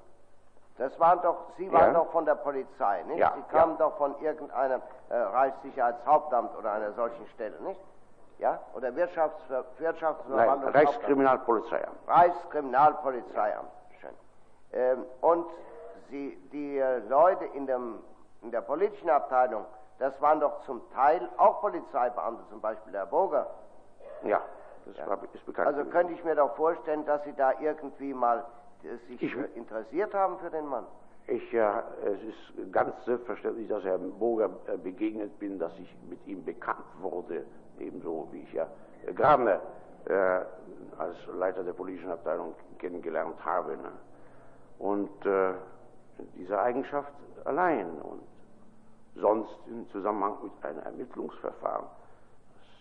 Das 0.79 0.99
waren 1.01 1.21
doch, 1.23 1.37
Sie 1.59 1.71
waren 1.73 1.93
Ja. 1.93 2.01
doch 2.01 2.11
von 2.13 2.25
der 2.25 2.37
Polizei, 2.37 3.03
nicht? 3.03 3.19
Ja, 3.19 3.35
Sie 3.37 3.43
kamen 3.55 3.73
ja. 3.73 3.79
doch 3.79 3.97
von 3.99 4.19
irgendeinem 4.23 4.81
äh, 5.11 5.17
Reichssicherheitshauptamt 5.17 6.57
oder 6.57 6.73
einer 6.73 6.93
solchen 6.93 7.27
Stelle, 7.35 7.61
nicht? 7.63 7.81
Ja? 8.41 8.59
Oder 8.75 8.97
Wirtschafts 8.97 9.39
Nein, 9.51 9.63
Wirtschaftsverwaltungshauptamt? 9.79 10.75
Reichskriminalpolizeiamt. 10.75 11.99
Reichskriminalpolizeiamt. 12.09 13.69
Schön. 14.01 14.11
Ähm, 14.73 15.05
und 15.21 15.47
Sie, 16.11 16.37
die 16.53 16.79
äh, 16.79 16.99
Leute 17.09 17.45
in, 17.45 17.67
dem, 17.67 18.01
in 18.43 18.51
der 18.51 18.63
politischen 18.63 19.11
Abteilung, 19.11 19.65
das 19.99 20.19
waren 20.21 20.41
doch 20.41 20.63
zum 20.65 20.81
Teil 20.93 21.29
auch 21.37 21.61
Polizeibeamte, 21.61 22.43
zum 22.49 22.61
Beispiel 22.61 22.93
der 22.93 23.07
Boger. 23.07 23.47
Ja, 24.23 24.41
das 24.87 25.07
War, 25.07 25.19
ist 25.33 25.45
bekannt. 25.47 25.69
Also 25.69 25.85
könnte 25.91 26.15
ich 26.15 26.25
mir 26.25 26.35
doch 26.35 26.57
vorstellen, 26.57 27.05
dass 27.05 27.23
Sie 27.25 27.35
da 27.35 27.53
irgendwie 27.61 28.15
mal 28.15 28.45
äh, 28.83 28.97
sich 29.07 29.23
Ich- 29.23 29.57
interessiert 29.57 30.15
haben 30.15 30.39
für 30.39 30.51
den 30.51 30.67
Mann. 30.67 30.87
Ich, 31.31 31.53
ja, 31.53 31.85
es 32.05 32.21
ist 32.25 32.73
ganz 32.73 32.93
selbstverständlich, 33.05 33.69
dass 33.69 33.85
Herrn 33.85 34.11
Boger 34.19 34.51
äh, 34.67 34.77
begegnet 34.77 35.39
bin, 35.39 35.61
dass 35.61 35.73
ich 35.79 35.97
mit 36.09 36.19
ihm 36.27 36.45
bekannt 36.45 36.85
wurde, 37.01 37.45
ebenso 37.79 38.27
wie 38.33 38.41
ich 38.41 38.53
ja 38.53 38.67
äh, 39.07 39.13
Grabner 39.13 39.61
äh, 40.07 40.41
als 40.99 41.17
Leiter 41.39 41.63
der 41.63 41.73
politischen 41.73 42.11
Abteilung 42.11 42.57
kennengelernt 42.79 43.37
habe. 43.45 43.77
Ne? 43.77 43.93
Und 44.81 45.25
äh, 45.25 45.53
diese 46.37 46.61
Eigenschaft 46.61 47.13
allein 47.45 47.87
und 48.01 48.23
sonst 49.15 49.57
im 49.69 49.89
Zusammenhang 49.91 50.37
mit 50.43 50.65
einem 50.65 50.81
Ermittlungsverfahren, 50.81 51.87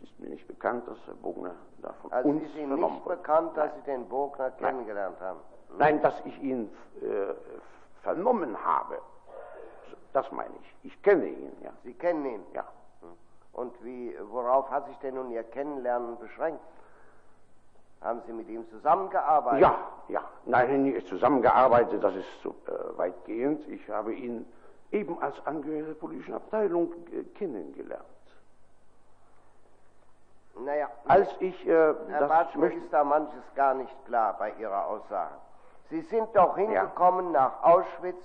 es 0.01 0.09
ist 0.09 0.19
mir 0.19 0.29
nicht 0.29 0.47
bekannt, 0.47 0.87
dass 0.87 0.97
Herr 1.05 1.13
Bogner 1.21 1.53
davon 1.83 2.11
Also 2.11 2.29
uns 2.29 2.43
ist 2.45 2.55
Ihnen 2.55 2.79
nicht 2.79 3.05
bekannt, 3.05 3.55
dass 3.55 3.69
Nein. 3.69 3.81
Sie 3.85 3.91
den 3.91 4.09
Bogner 4.09 4.49
kennengelernt 4.51 5.19
haben. 5.21 5.39
Nein, 5.77 6.01
dass 6.01 6.15
ich 6.25 6.41
ihn 6.41 6.71
äh, 7.03 7.33
vernommen 8.01 8.57
habe, 8.63 8.99
das 10.13 10.31
meine 10.31 10.53
ich. 10.61 10.91
Ich 10.91 11.03
kenne 11.03 11.27
ihn, 11.27 11.51
ja. 11.63 11.71
Sie 11.83 11.93
kennen 11.93 12.25
ihn. 12.25 12.43
ja. 12.53 12.65
Und 13.53 13.73
wie, 13.83 14.15
worauf 14.29 14.69
hat 14.69 14.87
sich 14.87 14.97
denn 14.99 15.15
nun 15.15 15.31
Ihr 15.31 15.43
Kennenlernen 15.43 16.17
beschränkt? 16.17 16.61
Haben 18.01 18.21
Sie 18.25 18.31
mit 18.31 18.47
ihm 18.47 18.69
zusammengearbeitet? 18.69 19.61
Ja, 19.61 19.77
ja. 20.07 20.23
Nein, 20.45 20.83
nicht 20.83 21.07
zusammengearbeitet, 21.07 22.01
das 22.01 22.15
ist 22.15 22.41
zu 22.41 22.55
äh, 22.67 22.97
weitgehend. 22.97 23.67
Ich 23.67 23.89
habe 23.89 24.13
ihn 24.13 24.45
eben 24.91 25.21
als 25.21 25.45
Angehöriger 25.45 25.87
der 25.87 25.93
politischen 25.95 26.33
Abteilung 26.35 26.93
äh, 27.11 27.23
kennengelernt. 27.37 28.05
Naja, 30.63 30.89
Als 31.05 31.29
ich 31.39 31.67
äh, 31.67 31.93
Herr 32.07 32.27
Bartsch, 32.27 32.55
ist 32.55 32.91
da 32.91 33.03
manches 33.03 33.43
gar 33.55 33.73
nicht 33.73 34.05
klar 34.05 34.35
bei 34.37 34.51
Ihrer 34.53 34.87
Aussage. 34.87 35.35
Sie 35.89 36.01
sind 36.01 36.35
doch 36.35 36.55
hingekommen 36.55 37.31
nach 37.31 37.63
Auschwitz 37.63 38.21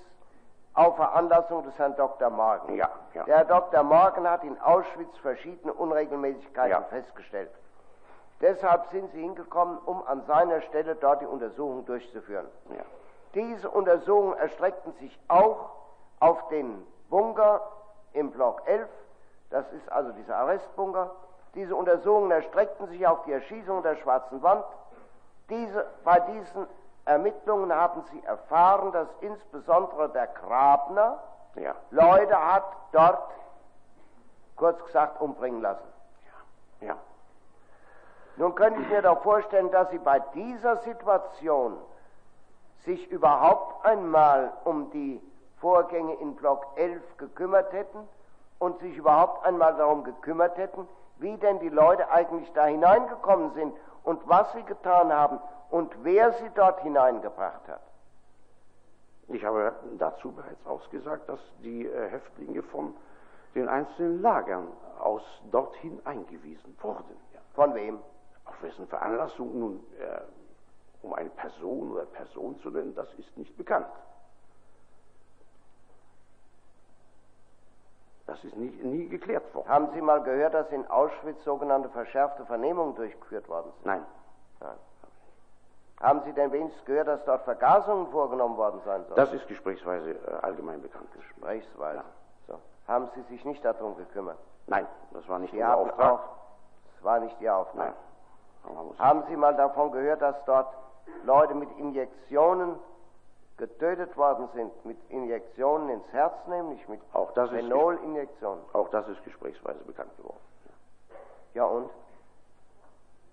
auf 0.74 0.96
Veranlassung 0.96 1.62
des 1.64 1.78
Herrn 1.78 1.96
Dr. 1.96 2.30
Morgen. 2.30 2.74
Ja, 2.74 2.90
ja. 3.14 3.24
Der 3.24 3.36
Herr 3.38 3.44
Dr. 3.44 3.82
Morgen 3.82 4.28
hat 4.28 4.42
in 4.44 4.60
Auschwitz 4.60 5.16
verschiedene 5.18 5.72
Unregelmäßigkeiten 5.72 6.70
Ja. 6.72 6.80
festgestellt. 6.82 7.50
Deshalb 8.40 8.86
sind 8.90 9.10
Sie 9.12 9.20
hingekommen, 9.22 9.78
um 9.86 10.06
an 10.06 10.22
seiner 10.26 10.60
Stelle 10.62 10.96
dort 10.96 11.20
die 11.22 11.26
Untersuchung 11.26 11.86
durchzuführen. 11.86 12.46
ja, 12.70 12.82
Diese 13.34 13.70
Untersuchungen 13.70 14.36
erstreckten 14.36 14.92
sich 14.94 15.18
auch 15.28 15.70
auf 16.20 16.48
den 16.48 16.84
Bunker 17.08 17.60
im 18.12 18.30
Block 18.32 18.62
11, 18.66 18.88
das 19.50 19.64
ist 19.72 19.90
also 19.90 20.10
dieser 20.12 20.36
Arrestbunker. 20.36 21.10
Diese 21.54 21.74
Untersuchungen 21.76 22.30
erstreckten 22.32 22.88
sich 22.88 23.06
auf 23.06 23.22
die 23.24 23.32
Erschießung 23.32 23.82
der 23.84 23.96
Schwarzen 23.96 24.42
Wand. 24.42 24.64
Diese, 25.48 25.86
bei 26.04 26.18
diesen 26.20 26.66
Ermittlungen 27.06 27.72
haben 27.74 28.02
Sie 28.10 28.22
erfahren, 28.24 28.92
dass 28.92 29.08
insbesondere 29.20 30.08
der 30.10 30.26
Grabner 30.28 31.18
Ja, 31.56 31.74
Leute 31.90 32.36
hat 32.36 32.64
dort, 32.92 33.30
kurz 34.56 34.82
gesagt, 34.84 35.20
umbringen 35.20 35.60
lassen. 35.60 35.86
ja. 36.80 36.96
Nun 38.36 38.54
könnte 38.56 38.80
ich 38.80 38.88
mir 38.88 39.02
doch 39.02 39.22
vorstellen, 39.22 39.70
dass 39.70 39.90
Sie 39.90 39.98
bei 39.98 40.18
dieser 40.34 40.78
Situation 40.78 41.78
sich 42.84 43.08
überhaupt 43.10 43.84
einmal 43.84 44.52
um 44.64 44.90
die 44.90 45.20
Vorgänge 45.60 46.14
in 46.14 46.34
Block 46.34 46.66
11 46.74 47.16
gekümmert 47.16 47.72
hätten 47.72 48.08
und 48.58 48.78
sich 48.80 48.96
überhaupt 48.96 49.44
einmal 49.46 49.74
darum 49.76 50.04
gekümmert 50.04 50.56
hätten, 50.58 50.88
wie 51.18 51.36
denn 51.36 51.60
die 51.60 51.68
Leute 51.68 52.10
eigentlich 52.10 52.52
da 52.54 52.64
hineingekommen 52.64 53.52
sind 53.54 53.74
und 54.02 54.20
was 54.28 54.52
sie 54.52 54.62
getan 54.64 55.12
haben 55.12 55.38
und 55.74 55.92
wer 56.04 56.32
sie 56.34 56.48
dort 56.54 56.80
hineingebracht 56.82 57.66
hat. 57.66 57.80
Ich 59.26 59.44
habe 59.44 59.74
dazu 59.98 60.30
bereits 60.30 60.64
ausgesagt, 60.64 61.28
dass 61.28 61.40
die 61.64 61.84
äh, 61.84 62.10
Häftlinge 62.10 62.62
von 62.62 62.94
den 63.56 63.68
einzelnen 63.68 64.22
Lagern 64.22 64.68
aus 65.00 65.22
dorthin 65.50 66.00
eingewiesen 66.04 66.76
wurden. 66.80 67.16
Ja. 67.32 67.40
Von 67.54 67.74
wem? 67.74 67.98
Auf 68.44 68.62
wessen 68.62 68.86
Veranlassung 68.86 69.58
nun, 69.58 69.80
äh, 69.98 70.20
um 71.02 71.12
eine 71.12 71.30
Person 71.30 71.90
oder 71.90 72.06
Person 72.06 72.56
zu 72.60 72.70
nennen, 72.70 72.94
das 72.94 73.12
ist 73.14 73.36
nicht 73.36 73.56
bekannt. 73.56 73.88
Das 78.28 78.44
ist 78.44 78.56
nie, 78.56 78.70
nie 78.70 79.08
geklärt 79.08 79.52
worden. 79.52 79.68
Haben 79.68 79.88
Sie 79.92 80.00
mal 80.00 80.22
gehört, 80.22 80.54
dass 80.54 80.70
in 80.70 80.86
Auschwitz 80.86 81.42
sogenannte 81.42 81.88
verschärfte 81.88 82.46
Vernehmungen 82.46 82.94
durchgeführt 82.94 83.48
worden 83.48 83.72
sind? 83.72 83.86
Nein, 83.86 84.06
Nein. 84.60 84.76
Haben 86.04 86.20
Sie 86.26 86.34
denn 86.34 86.52
wenigstens 86.52 86.84
gehört, 86.84 87.08
dass 87.08 87.24
dort 87.24 87.44
Vergasungen 87.44 88.06
vorgenommen 88.08 88.58
worden 88.58 88.78
sein 88.84 89.04
sollen? 89.04 89.16
das 89.16 89.32
ist 89.32 89.48
gesprächsweise 89.48 90.10
äh, 90.10 90.34
allgemein 90.42 90.82
bekannt. 90.82 91.08
Gesprächsweise. 91.14 92.04
So. 92.46 92.58
Haben 92.86 93.08
Sie 93.14 93.22
sich 93.22 93.42
nicht 93.46 93.64
darum 93.64 93.96
gekümmert? 93.96 94.36
Nein, 94.66 94.86
das 95.12 95.26
war 95.28 95.38
nicht 95.38 95.52
Sie 95.52 95.64
haben 95.64 95.88
Auftrag. 95.88 96.12
auch, 96.12 96.20
es 96.98 97.04
war 97.04 97.20
nicht 97.20 97.40
Ihr 97.40 97.56
Auftrag. 97.56 97.94
Nein. 98.64 98.98
Haben 98.98 99.24
Sie 99.28 99.36
mal 99.36 99.54
davon 99.56 99.92
gehört, 99.92 100.20
dass 100.20 100.36
dort 100.44 100.74
Leute 101.24 101.54
mit 101.54 101.70
Injektionen 101.78 102.78
getötet 103.56 104.14
worden 104.18 104.48
sind? 104.52 104.84
Mit 104.84 104.98
Injektionen 105.10 105.88
ins 105.88 106.12
Herz 106.12 106.34
nämlich, 106.48 106.86
mit 106.86 107.00
Auch 107.14 107.32
das 107.32 107.48
Phenolinjektionen. 107.48 108.62
Auch 108.74 108.90
das 108.90 109.08
ist 109.08 109.24
gesprächsweise 109.24 109.82
bekannt 109.84 110.14
geworden. 110.18 110.40
Ja 111.54 111.64
und? 111.64 111.88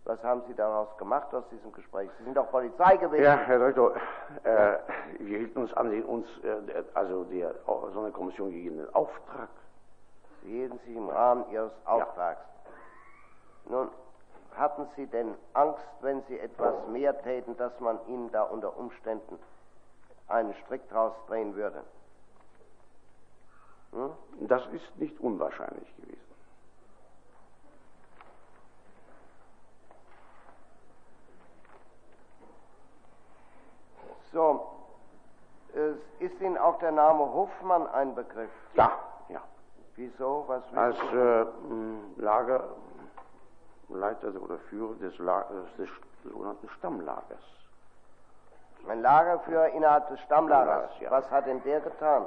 Was 0.03 0.21
haben 0.23 0.41
Sie 0.47 0.55
daraus 0.55 0.97
gemacht 0.97 1.33
aus 1.33 1.43
diesem 1.49 1.71
Gespräch? 1.73 2.09
Sie 2.17 2.23
sind 2.23 2.35
doch 2.35 2.49
Polizei 2.49 2.97
gewesen. 2.97 3.23
Ja, 3.23 3.35
Herr 3.35 3.59
Direktor, 3.59 3.95
äh, 4.43 4.77
wir 5.19 5.37
hielten 5.37 5.59
uns 5.59 5.73
an 5.73 5.91
den 5.91 6.03
uns, 6.03 6.25
äh, 6.43 6.83
also 6.95 7.23
der 7.25 7.53
Sonderkommission 7.65 8.51
gegebenen 8.51 8.93
Auftrag. 8.95 9.49
Sie 10.41 10.49
hielten 10.49 10.79
sich 10.79 10.95
im 10.95 11.07
Rahmen 11.07 11.45
Ihres 11.51 11.71
Auftrags. 11.85 12.41
Nun, 13.65 13.89
hatten 14.55 14.87
Sie 14.95 15.05
denn 15.05 15.35
Angst, 15.53 15.85
wenn 16.01 16.23
Sie 16.23 16.39
etwas 16.39 16.73
mehr 16.87 17.21
täten, 17.21 17.55
dass 17.57 17.79
man 17.79 17.99
Ihnen 18.07 18.31
da 18.31 18.41
unter 18.43 18.75
Umständen 18.75 19.37
einen 20.27 20.55
Strick 20.65 20.89
draus 20.89 21.13
drehen 21.27 21.55
würde? 21.55 21.83
Hm? 23.91 24.11
Das 24.47 24.65
ist 24.67 24.97
nicht 24.97 25.19
unwahrscheinlich 25.19 25.95
gewesen. 25.97 26.30
So, 34.31 34.65
es 35.73 35.97
ist 36.19 36.41
Ihnen 36.41 36.57
auch 36.57 36.79
der 36.79 36.91
Name 36.91 37.19
Hofmann 37.19 37.87
ein 37.87 38.15
Begriff? 38.15 38.49
Ja, 38.73 38.91
ja. 39.29 39.41
Wieso? 39.95 40.45
Was 40.47 40.63
Als 40.75 40.97
äh, 41.13 41.45
Lagerleiter 42.21 42.71
oder 44.41 44.57
Führer 44.69 44.95
des, 44.95 45.17
La 45.19 45.45
des 45.77 45.89
sogenannten 46.23 46.69
Stammlagers. 46.69 47.43
Ein 48.87 49.01
Lagerführer 49.01 49.69
innerhalb 49.69 50.07
des 50.07 50.19
Stammlagers. 50.21 50.95
Stammlagers, 50.95 50.99
ja. 51.01 51.11
Was 51.11 51.29
hat 51.29 51.45
denn 51.45 51.61
der 51.63 51.81
getan? 51.81 52.25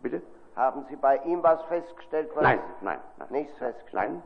Bitte? 0.00 0.22
Haben 0.56 0.86
Sie 0.88 0.96
bei 0.96 1.18
ihm 1.18 1.42
was 1.42 1.62
festgestellt? 1.64 2.30
Was 2.34 2.42
Nein, 2.44 2.60
nein, 2.80 3.00
nein. 3.16 3.28
Nichts 3.30 3.56
festgestellt? 3.58 4.12
Nein, 4.12 4.22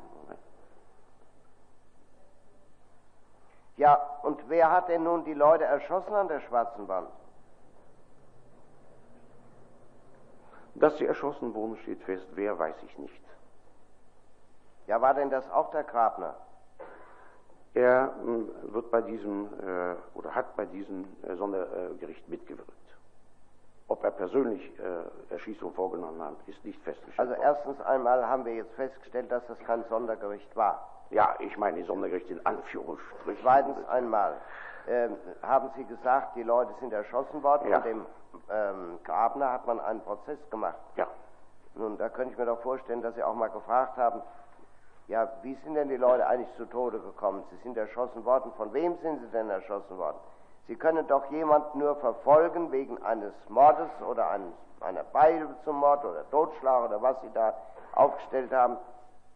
Ja, 3.78 3.94
und 4.22 4.40
wer 4.48 4.72
hat 4.72 4.88
denn 4.88 5.04
nun 5.04 5.24
die 5.24 5.34
Leute 5.34 5.64
erschossen 5.64 6.12
an 6.12 6.26
der 6.26 6.40
Schwarzen 6.40 6.88
Wand? 6.88 7.08
Dass 10.74 10.96
sie 10.98 11.06
erschossen 11.06 11.54
wurden, 11.54 11.76
steht 11.78 12.02
fest. 12.02 12.26
Wer, 12.34 12.58
weiß 12.58 12.74
ich 12.84 12.98
nicht. 12.98 13.24
Ja, 14.88 15.00
war 15.00 15.14
denn 15.14 15.30
das 15.30 15.48
auch 15.50 15.70
der 15.70 15.84
Grabner? 15.84 16.34
Er 17.74 18.12
mh, 18.24 18.72
wird 18.72 18.90
bei 18.90 19.00
diesem 19.00 19.46
äh, 19.60 19.94
oder 20.14 20.34
hat 20.34 20.56
bei 20.56 20.64
diesem 20.66 21.04
äh, 21.22 21.36
Sondergericht 21.36 22.28
mitgewirkt. 22.28 22.72
Ob 23.86 24.02
er 24.02 24.10
persönlich 24.10 24.72
äh, 24.80 25.32
Erschießung 25.32 25.72
vorgenommen 25.74 26.20
hat, 26.20 26.34
ist 26.46 26.64
nicht 26.64 26.82
festgestellt. 26.82 27.18
Also 27.18 27.40
erstens 27.40 27.80
einmal 27.82 28.26
haben 28.26 28.44
wir 28.44 28.54
jetzt 28.54 28.74
festgestellt, 28.74 29.30
dass 29.30 29.46
das 29.46 29.58
kein 29.60 29.84
Sondergericht 29.84 30.54
war. 30.56 30.97
Ja, 31.10 31.34
ich 31.38 31.56
meine 31.56 31.84
Sondergericht 31.84 32.30
in 32.30 32.44
Anführungsstrichen. 32.44 33.38
Zweitens 33.42 33.88
einmal 33.88 34.34
ähm, 34.86 35.16
haben 35.42 35.70
Sie 35.76 35.84
gesagt, 35.84 36.36
die 36.36 36.42
Leute 36.42 36.72
sind 36.80 36.92
erschossen 36.92 37.42
worden 37.42 37.68
Ja. 37.70 37.78
und 37.78 37.84
dem 37.86 38.06
ähm, 38.50 38.98
Grabner 39.04 39.52
hat 39.52 39.66
man 39.66 39.80
einen 39.80 40.00
Prozess 40.02 40.38
gemacht. 40.50 40.76
Ja, 40.96 41.06
Nun, 41.74 41.96
da 41.98 42.08
könnte 42.08 42.32
ich 42.32 42.38
mir 42.38 42.46
doch 42.46 42.60
vorstellen, 42.60 43.02
dass 43.02 43.14
Sie 43.14 43.22
auch 43.22 43.34
mal 43.34 43.48
gefragt 43.50 43.96
haben, 43.96 44.20
ja, 45.08 45.26
wie 45.42 45.54
sind 45.64 45.74
denn 45.74 45.88
die 45.88 45.96
Leute 45.96 46.26
eigentlich 46.26 46.54
zu 46.56 46.66
Tode 46.66 46.98
gekommen? 47.00 47.42
Sie 47.50 47.56
sind 47.62 47.78
erschossen 47.78 48.24
worden. 48.26 48.52
Von 48.58 48.72
wem 48.74 48.98
sind 48.98 49.20
sie 49.20 49.28
denn 49.28 49.48
erschossen 49.48 49.96
worden? 49.96 50.18
Sie 50.66 50.76
können 50.76 51.06
doch 51.08 51.24
jemanden 51.30 51.78
nur 51.78 51.96
verfolgen 51.96 52.70
wegen 52.72 53.02
eines 53.02 53.32
Mordes 53.48 53.88
oder 54.06 54.28
eines, 54.28 54.52
einer 54.82 55.04
Beihilfe 55.04 55.54
zum 55.64 55.76
Mord 55.76 56.04
oder 56.04 56.28
Totschlag 56.30 56.84
oder 56.90 57.00
was 57.00 57.18
Sie 57.22 57.30
da 57.32 57.54
aufgestellt 57.94 58.52
haben. 58.52 58.76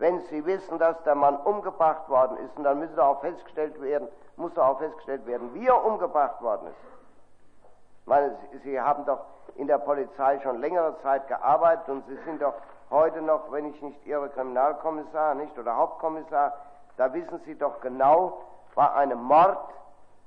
Wenn 0.03 0.19
Sie 0.23 0.45
wissen, 0.45 0.81
dass 0.81 1.01
der 1.05 1.15
Mann 1.15 1.37
umgebracht 1.37 2.09
worden 2.09 2.37
ist, 2.39 2.57
und 2.57 2.65
dann 2.65 2.81
müssen 2.81 2.99
auch 2.99 3.21
festgestellt 3.21 3.81
werden, 3.81 4.09
muss 4.35 4.59
auch 4.59 4.79
festgestellt 4.79 5.25
werden, 5.29 5.55
wie 5.55 5.65
er 5.65 5.85
umgebracht 5.85 6.43
worden 6.43 6.67
ist. 6.67 7.69
Ich 8.01 8.07
meine, 8.09 8.37
Sie, 8.65 8.81
haben 8.81 9.05
doch 9.05 9.21
in 9.55 9.69
der 9.69 9.79
Polizei 9.79 10.41
schon 10.41 10.59
längere 10.59 11.01
Zeit 11.03 11.29
gearbeitet 11.29 11.89
und 11.89 12.05
Sie 12.09 12.17
sind 12.25 12.43
doch 12.43 12.55
heute 12.91 13.23
noch, 13.23 13.53
wenn 13.53 13.67
ich 13.67 13.81
nicht 13.81 14.05
Ihre 14.05 14.29
Kriminalkommissar, 14.31 15.37
nicht, 15.37 15.57
oder 15.57 15.77
Hauptkommissar, 15.77 16.53
da 16.97 17.15
wissen 17.15 17.41
Sie 17.45 17.55
doch 17.55 17.81
genau 17.81 18.43
bei 18.75 18.91
einem 18.91 19.23
Mord, 19.23 19.69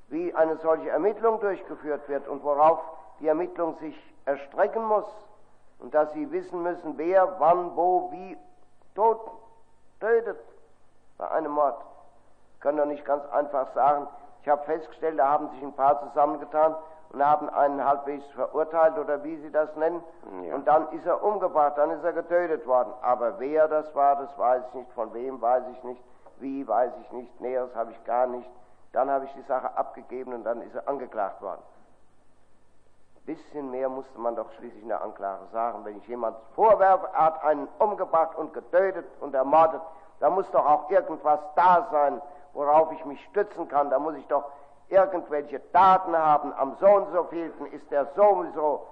wie 0.08 0.34
eine 0.36 0.56
solche 0.56 0.90
Ermittlung 0.90 1.42
durchgeführt 1.42 2.08
wird 2.08 2.30
und 2.30 2.46
worauf 2.46 2.80
die 3.20 3.28
Ermittlung 3.28 3.76
sich 3.80 4.16
erstrecken 4.24 4.86
muss. 4.86 5.06
Und 5.80 5.94
dass 5.94 6.14
Sie 6.14 6.32
wissen 6.32 6.64
müssen, 6.64 6.98
wer, 6.98 7.42
wann, 7.42 7.76
wo, 7.76 8.10
wie 8.14 8.38
tot, 8.96 9.20
tötet 10.00 10.40
bei 11.18 11.30
einem 11.32 11.52
Mord. 11.52 11.76
Können 12.60 12.78
doch 12.78 12.86
nicht 12.86 13.06
ganz 13.06 13.24
einfach 13.32 13.74
sagen, 13.74 14.08
ich 14.42 14.50
habe 14.50 14.64
festgestellt, 14.64 15.20
da 15.20 15.30
haben 15.30 15.50
sich 15.50 15.62
ein 15.64 15.74
paar 15.74 16.00
zusammengetan 16.08 16.76
und 17.10 17.26
haben 17.26 17.50
einen 17.50 17.84
halbwegs 17.84 18.26
verurteilt 18.36 18.98
oder 18.98 19.24
wie 19.24 19.38
Sie 19.38 19.52
das 19.52 19.76
nennen. 19.76 20.04
Ja. 20.44 20.56
Und 20.56 20.68
dann 20.68 20.92
ist 20.92 21.06
er 21.06 21.24
umgebracht, 21.24 21.78
dann 21.78 21.92
ist 21.92 22.04
er 22.04 22.14
getötet 22.14 22.68
worden. 22.68 22.94
Aber 23.02 23.40
wer 23.40 23.68
das 23.68 23.94
war, 23.96 24.18
das 24.18 24.38
weiß 24.38 24.64
ich 24.70 24.74
nicht. 24.76 24.92
Von 24.92 25.14
wem 25.14 25.42
weiß 25.42 25.64
ich 25.72 25.84
nicht. 25.84 26.04
Wie 26.40 26.68
weiß 26.68 26.92
ich 27.02 27.12
nicht. 27.12 27.42
Näheres 27.42 27.74
habe 27.76 27.92
ich 27.92 28.04
gar 28.04 28.28
nicht. 28.28 28.50
Dann 28.92 29.10
habe 29.10 29.26
ich 29.26 29.34
die 29.34 29.42
Sache 29.44 29.76
abgegeben 29.78 30.34
und 30.34 30.44
dann 30.44 30.62
ist 30.62 30.76
er 30.76 30.88
angeklagt 30.88 31.42
worden. 31.42 31.62
Bisschen 33.26 33.72
mehr 33.72 33.90
musste 33.90 34.20
man 34.20 34.36
doch 34.36 34.52
schließlich 34.54 34.84
in 34.84 34.90
der 34.90 35.02
Anklage 35.02 35.46
sagen. 35.52 35.84
Wenn 35.84 35.98
ich 35.98 36.08
jemand 36.08 36.38
vorwerfe, 36.54 37.08
er 37.14 37.26
hat 37.26 37.44
einen 37.44 37.68
umgebracht 37.80 38.38
und 38.38 38.54
getötet 38.54 39.06
und 39.20 39.34
ermordet, 39.34 39.82
da 40.20 40.30
muss 40.30 40.50
doch 40.52 40.66
auch 40.66 40.90
irgendwas 40.92 41.40
da 41.56 41.88
sein, 41.92 42.22
worauf 42.54 42.92
ich 42.92 43.04
mich 43.06 43.24
stützen 43.26 43.68
kann. 43.68 43.90
Da 43.90 43.98
muss 43.98 44.16
ich 44.16 44.28
doch 44.28 44.46
irgendwelche 44.90 45.60
Daten 45.74 46.16
haben. 46.16 46.54
Am 46.54 46.76
so 46.80 46.88
und 46.88 47.12
so 47.12 47.24
vielten 47.26 47.66
ist 47.68 47.92
er 47.92 48.06
sowieso 48.16 48.86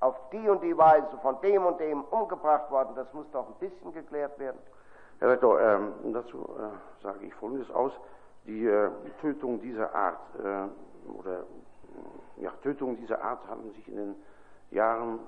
auf 0.00 0.14
die 0.32 0.48
und 0.48 0.62
die 0.62 0.76
Weise 0.76 1.18
von 1.22 1.40
dem 1.42 1.66
und 1.66 1.78
dem 1.78 2.04
umgebracht 2.04 2.70
worden. 2.70 2.94
Das 2.94 3.12
muss 3.12 3.26
doch 3.32 3.46
ein 3.46 3.54
bisschen 3.54 3.92
geklärt 3.92 4.38
werden. 4.38 4.58
Herr 5.18 5.30
Rektor, 5.30 5.60
ähm, 5.60 5.92
dazu 6.12 6.48
äh, 6.58 7.02
sage 7.02 7.26
ich 7.26 7.34
Folgendes 7.34 7.70
aus. 7.72 7.92
Die 8.46 8.66
äh, 8.66 8.90
Tötung 9.20 9.60
dieser 9.60 9.94
Art 9.94 10.20
äh, 10.38 11.10
oder 11.18 11.40
ja, 12.36 12.50
Tötungen 12.62 12.96
dieser 12.96 13.22
Art 13.22 13.46
haben 13.48 13.70
sich 13.72 13.88
in 13.88 13.96
den 13.96 14.16
Jahren 14.70 15.20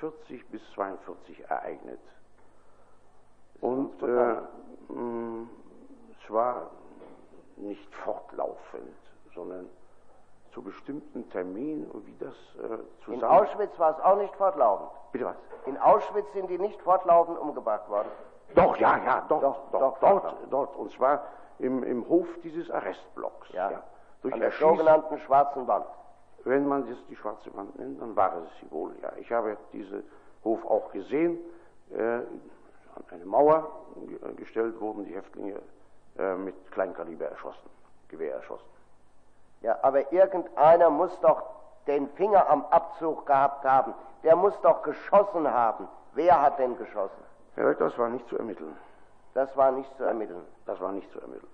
40 0.00 0.48
bis 0.48 0.62
42 0.74 1.48
ereignet. 1.48 2.00
Und 3.60 4.02
äh, 4.02 4.36
zwar 6.26 6.70
nicht 7.56 7.94
fortlaufend, 7.96 8.96
sondern 9.34 9.68
zu 10.52 10.62
bestimmten 10.62 11.28
Terminen 11.30 11.90
und 11.90 12.06
wie 12.06 12.16
das 12.18 12.34
äh, 12.56 12.78
zusammen... 13.04 13.20
In 13.20 13.24
Auschwitz 13.24 13.78
war 13.78 13.96
es 13.96 14.04
auch 14.04 14.16
nicht 14.16 14.34
fortlaufend. 14.34 14.90
Bitte 15.12 15.26
was? 15.26 15.36
In 15.66 15.78
Auschwitz 15.78 16.26
sind 16.34 16.48
die 16.50 16.58
nicht 16.58 16.80
fortlaufend 16.82 17.38
umgebracht 17.38 17.88
worden. 17.88 18.08
Doch, 18.54 18.76
ja, 18.76 18.98
ja, 18.98 19.24
doch, 19.28 19.40
Doch, 19.40 19.70
doch, 19.70 19.80
doch, 19.80 19.98
dort, 20.00 20.24
doch. 20.24 20.36
dort. 20.50 20.76
Und 20.76 20.92
zwar 20.92 21.24
im, 21.58 21.82
im 21.82 22.06
Hof 22.08 22.26
dieses 22.42 22.70
Arrestblocks. 22.70 23.50
Ja. 23.52 23.82
Durch 24.20 24.34
An 24.34 24.40
der 24.40 24.52
sogenannten 24.52 25.18
Schwarzen 25.20 25.66
Wand. 25.66 25.86
Wenn 26.44 26.66
man 26.66 26.88
das 26.88 26.98
die 27.08 27.16
schwarze 27.16 27.54
Wand 27.54 27.78
nennt, 27.78 28.00
dann 28.00 28.16
war 28.16 28.34
es 28.36 28.48
sie 28.60 28.70
wohl, 28.70 28.92
ja. 29.02 29.12
Ich 29.16 29.30
habe 29.30 29.56
diesen 29.72 30.02
Hof 30.44 30.64
auch 30.64 30.90
gesehen. 30.92 31.38
Äh, 31.90 32.20
an 32.94 33.04
eine 33.10 33.24
Mauer 33.24 33.70
äh, 33.96 34.32
gestellt 34.34 34.80
wurden 34.80 35.04
die 35.04 35.14
Häftlinge 35.14 35.60
äh, 36.18 36.34
mit 36.34 36.54
Kleinkaliber 36.72 37.26
erschossen, 37.26 37.70
Gewehr 38.08 38.34
erschossen. 38.34 38.66
Ja, 39.62 39.78
aber 39.82 40.12
irgendeiner 40.12 40.90
muss 40.90 41.18
doch 41.20 41.42
den 41.86 42.08
Finger 42.10 42.48
am 42.48 42.64
Abzug 42.66 43.26
gehabt 43.26 43.64
haben. 43.64 43.94
Der 44.22 44.36
muss 44.36 44.54
doch 44.62 44.82
geschossen 44.82 45.50
haben. 45.50 45.88
Wer 46.14 46.40
hat 46.40 46.58
denn 46.58 46.76
geschossen? 46.76 47.22
Herr 47.54 47.74
das 47.74 47.96
war 47.98 48.08
nicht 48.08 48.26
zu 48.28 48.36
ermitteln. 48.38 48.76
Das 49.34 49.54
war 49.56 49.72
nicht 49.72 49.94
zu 49.96 50.04
ermitteln. 50.04 50.44
Das 50.66 50.80
war 50.80 50.92
nicht 50.92 51.10
zu 51.12 51.20
ermitteln. 51.20 51.48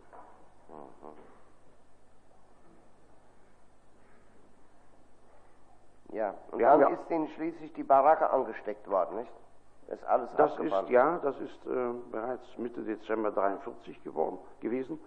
Ja, 6.13 6.35
und 6.51 6.61
Ja, 6.61 6.77
dann 6.77 6.93
ist 6.95 7.11
ihnen 7.11 7.29
schließlich 7.29 7.73
die 7.75 7.83
Baracke 7.83 8.31
angesteckt 8.31 8.89
worden, 8.91 9.17
nicht? 9.17 9.33
Das 9.89 9.99
ist 10.01 10.07
alles 10.07 10.31
Das 10.37 10.53
abgebrannt. 10.53 10.85
ist, 10.89 10.91
ja, 10.91 11.19
das 11.23 11.39
ist 11.41 11.67
äh, 11.67 11.93
bereits 12.11 12.59
Mitte 12.59 12.83
Dezember 12.83 13.31
43 13.31 14.03
geworden, 14.05 14.39
gewesen. 14.61 15.01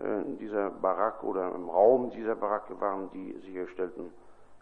Äh, 0.00 0.04
in 0.22 0.38
dieser 0.38 0.70
Baracke 0.70 1.24
oder 1.26 1.48
im 1.54 1.68
Raum 1.68 2.10
dieser 2.10 2.34
Baracke 2.34 2.78
waren 2.80 3.10
die 3.10 3.32
sichergestellten 3.40 4.12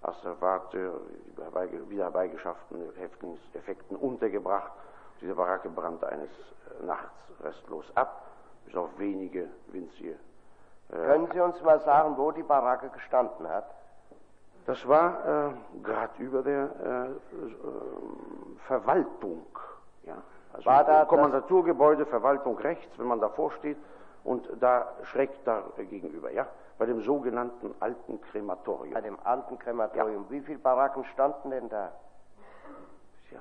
Asservate, 0.03 0.93
die 1.37 1.41
herbeige- 1.43 1.89
wieder 1.89 2.05
herbeigeschafften 2.05 2.93
Häftlingseffekten 2.97 3.97
untergebracht. 3.97 4.73
Diese 5.21 5.35
Baracke 5.35 5.69
brannte 5.69 6.09
eines 6.09 6.31
äh, 6.81 6.85
Nachts 6.85 7.13
restlos 7.43 7.85
ab, 7.97 8.25
bis 8.65 8.77
auf 8.77 8.91
wenige 8.99 9.49
winzige. 9.69 10.13
Äh, 10.91 10.95
Können 10.97 11.29
Sie 11.33 11.41
uns 11.41 11.61
mal 11.63 11.81
sagen, 11.81 12.17
wo 12.17 12.31
die 12.33 12.43
Baracke 12.45 12.89
gestanden 12.91 13.49
hat? 13.49 13.69
Das 14.69 14.87
war 14.87 15.49
äh, 15.49 15.81
gerade 15.83 16.23
über 16.23 16.43
der 16.43 16.69
äh, 16.85 17.07
äh, 17.07 17.15
Verwaltung. 18.67 19.47
Ja. 20.03 20.19
Also 20.53 20.67
War 20.67 20.85
da 20.85 21.07
Kommandaturgebäude, 21.07 22.05
Verwaltung 22.05 22.59
rechts, 22.59 22.99
wenn 22.99 23.07
man 23.07 23.19
davor 23.19 23.51
steht, 23.53 23.79
und 24.25 24.47
da 24.61 24.93
schräg 25.05 25.31
da 25.47 25.63
gegenüber, 25.79 26.31
ja, 26.31 26.47
bei 26.77 26.85
dem 26.85 27.03
sogenannten 27.03 27.75
alten 27.81 28.21
Krematorium. 28.21 28.93
Bei 28.93 29.01
dem 29.01 29.19
alten 29.25 29.59
Krematorium. 29.59 30.27
Wie 30.29 30.43
viele 30.43 30.59
Baracken 30.59 31.03
standen 31.07 31.49
denn 31.49 31.71
da? 31.71 31.91
Ja, 33.31 33.41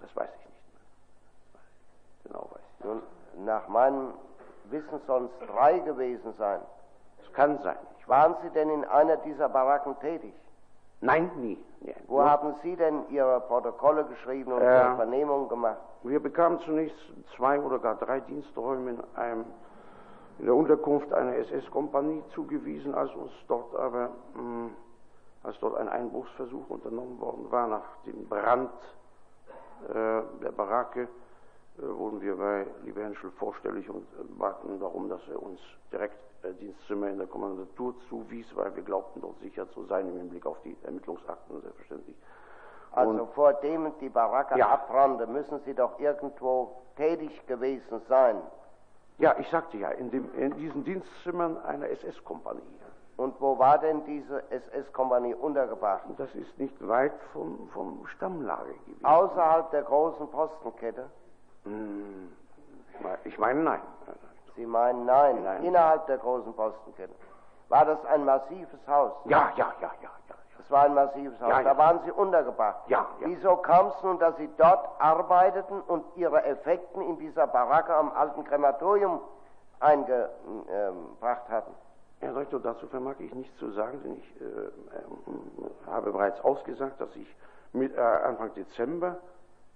das 0.00 0.16
weiß 0.16 0.30
ich 0.30 0.46
nicht 0.46 0.72
mehr. 0.72 1.62
Genau 2.24 2.50
weiß 2.50 2.62
ich. 2.76 2.84
Nun, 2.84 3.02
nach 3.44 3.68
meinem 3.68 4.14
Wissen 4.64 5.00
sollen 5.06 5.30
es 5.40 5.46
drei 5.46 5.78
gewesen 5.78 6.34
sein. 6.38 6.60
Es 7.22 7.32
kann 7.34 7.62
sein. 7.62 7.78
Waren 8.08 8.34
Sie 8.42 8.50
denn 8.50 8.70
in 8.70 8.84
einer 8.84 9.16
dieser 9.18 9.48
Baracken 9.48 9.98
tätig? 10.00 10.34
Nein, 11.00 11.30
nie. 11.36 11.58
nie. 11.80 11.94
Wo 12.08 12.16
Nur- 12.20 12.30
haben 12.30 12.54
Sie 12.62 12.74
denn 12.74 13.08
Ihre 13.10 13.40
Protokolle 13.42 14.04
geschrieben 14.06 14.52
und 14.52 14.62
Äh, 14.62 14.78
Ihre 14.86 14.96
Vernehmungen 14.96 15.48
gemacht? 15.48 15.76
Wir 16.02 16.20
bekamen 16.20 16.58
zunächst 16.60 16.96
zwei 17.36 17.60
oder 17.60 17.78
gar 17.78 17.94
drei 17.96 18.20
Diensträume 18.20 18.90
in, 18.90 19.02
einem, 19.14 19.44
in 20.38 20.46
der 20.46 20.54
Unterkunft 20.54 21.12
einer 21.12 21.36
SS-Kompanie 21.36 22.22
zugewiesen, 22.34 22.94
als 22.94 23.12
uns 23.14 23.30
dort 23.46 23.74
aber, 23.76 24.10
mh, 24.34 24.70
als 25.44 25.58
dort 25.60 25.76
ein 25.76 25.88
Einbruchsversuch 25.88 26.68
unternommen 26.68 27.20
worden 27.20 27.46
war, 27.50 27.66
nach 27.68 27.84
dem 28.06 28.26
Brand 28.28 28.70
äh, 29.88 29.92
der 30.42 30.52
Baracke, 30.56 31.08
wurden 31.78 32.20
wir 32.20 32.36
bei 32.36 32.66
Lieber 32.84 33.02
Henschel 33.02 33.30
vorstellig 33.32 33.88
und 33.88 34.02
äh, 34.18 34.24
baten 34.38 34.80
darum, 34.80 35.08
dass 35.08 35.20
er 35.28 35.42
uns 35.42 35.60
direkt 35.92 36.16
äh, 36.44 36.52
Dienstzimmer 36.54 37.08
in 37.08 37.18
der 37.18 37.26
Kommandatur 37.26 37.94
zuwies, 38.08 38.46
weil 38.56 38.74
wir 38.74 38.82
glaubten, 38.82 39.20
dort 39.20 39.38
sicher 39.40 39.68
zu 39.70 39.84
sein 39.84 40.08
im 40.08 40.16
Hinblick 40.18 40.46
auf 40.46 40.60
die 40.62 40.76
Ermittlungsakten, 40.84 41.60
selbstverständlich. 41.60 42.16
Also 42.92 43.22
Und- 43.22 43.32
vor 43.34 43.52
dem 43.54 43.92
die 44.00 44.08
Baracke 44.08 44.58
Ja. 44.58 44.68
abbrannte, 44.68 45.26
müssen 45.26 45.60
Sie 45.64 45.74
doch 45.74 45.98
irgendwo 46.00 46.82
tätig 46.96 47.46
gewesen 47.46 48.00
sein. 48.08 48.40
Ja, 49.18 49.34
ich 49.38 49.48
sagte 49.50 49.76
ja, 49.78 49.90
in, 49.90 50.10
dem, 50.10 50.32
in 50.34 50.54
diesen 50.56 50.84
Dienstzimmern 50.84 51.58
einer 51.64 51.88
SS-Kompanie. 51.90 52.62
Und 53.16 53.40
wo 53.40 53.58
war 53.58 53.78
denn 53.78 54.04
diese 54.04 54.44
SS-Kompanie 54.50 55.34
untergebracht? 55.34 56.04
Das 56.18 56.32
ist 56.36 56.56
nicht 56.58 56.86
weit 56.86 57.12
vom, 57.32 57.68
vom 57.74 58.06
Stammlager 58.06 58.72
gewesen. 58.86 59.04
Außerhalb 59.04 59.70
der 59.72 59.82
großen 59.82 60.28
Postenkette? 60.28 61.10
Hm, 61.64 62.32
ich 63.24 63.38
meine- 63.38 63.62
nein. 63.62 63.80
Sie 64.56 64.66
meinen 64.66 65.04
nein, 65.06 65.44
Nein. 65.44 65.62
innerhalb 65.62 66.06
der 66.06 66.18
großen 66.18 66.52
Postenkette. 66.52 67.14
War 67.68 67.84
das 67.84 68.04
ein 68.06 68.24
massives 68.24 68.80
Haus? 68.88 69.12
Ja, 69.26 69.52
ja, 69.56 69.72
ja, 69.80 69.92
ja, 70.02 70.10
ja. 70.28 70.34
Das 70.56 70.68
war 70.72 70.82
ein 70.84 70.94
massives 70.94 71.40
Haus. 71.40 71.50
Ja, 71.50 71.62
da 71.62 71.70
ja. 71.70 71.78
waren 71.78 72.00
Sie 72.04 72.10
untergebracht. 72.10 72.80
Ja, 72.88 73.06
ja. 73.20 73.26
Wieso 73.28 73.54
kam 73.56 73.86
es 73.88 74.02
nun, 74.02 74.18
dass 74.18 74.36
Sie 74.36 74.50
dort 74.56 74.88
arbeiteten 75.00 75.80
und 75.82 76.04
Ihre 76.16 76.42
Effekten 76.44 77.02
in 77.02 77.18
dieser 77.18 77.46
Baracke 77.46 77.94
am 77.94 78.10
alten 78.12 78.42
Krematorium 78.44 79.20
eingebracht 79.78 81.48
hatten? 81.48 81.72
Herr 82.20 82.34
Rektor, 82.34 82.58
dazu 82.58 82.88
vermag 82.88 83.14
ich 83.20 83.32
nichts 83.32 83.56
zu 83.58 83.70
sagen, 83.70 84.00
denn 84.02 84.16
ich 84.16 84.40
äh, 84.40 84.44
ähm, 84.44 85.70
habe 85.86 86.10
bereits 86.10 86.40
ausgesagt, 86.40 87.00
dass 87.00 87.14
ich 87.14 87.36
mit, 87.72 87.96
äh, 87.96 88.00
Anfang 88.00 88.52
Dezember 88.54 89.18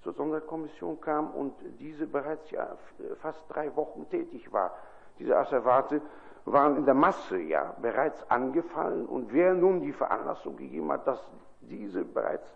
zur 0.03 0.13
Sonderkommission 0.15 1.01
kam 1.01 1.31
und 1.31 1.55
diese 1.79 2.07
bereits 2.07 2.51
ja 2.51 2.65
f- 2.65 3.19
fast 3.19 3.41
drei 3.49 3.75
Wochen 3.77 4.09
tätig 4.11 4.53
war. 4.53 4.73
Diese 5.19 5.37
Asservate 5.37 6.01
waren 6.45 6.77
in 6.77 6.85
der 6.85 6.95
Masse 6.95 7.39
ja 7.39 7.75
bereits 7.81 8.29
angefallen 8.31 9.07
und 9.07 9.33
wer 9.33 9.55
nun 9.55 9.81
die 9.81 9.93
Veranlassung 9.93 10.57
gegeben 10.57 10.91
hat, 10.91 11.07
dass 11.07 11.21
diese 11.61 12.05
bereits 12.05 12.47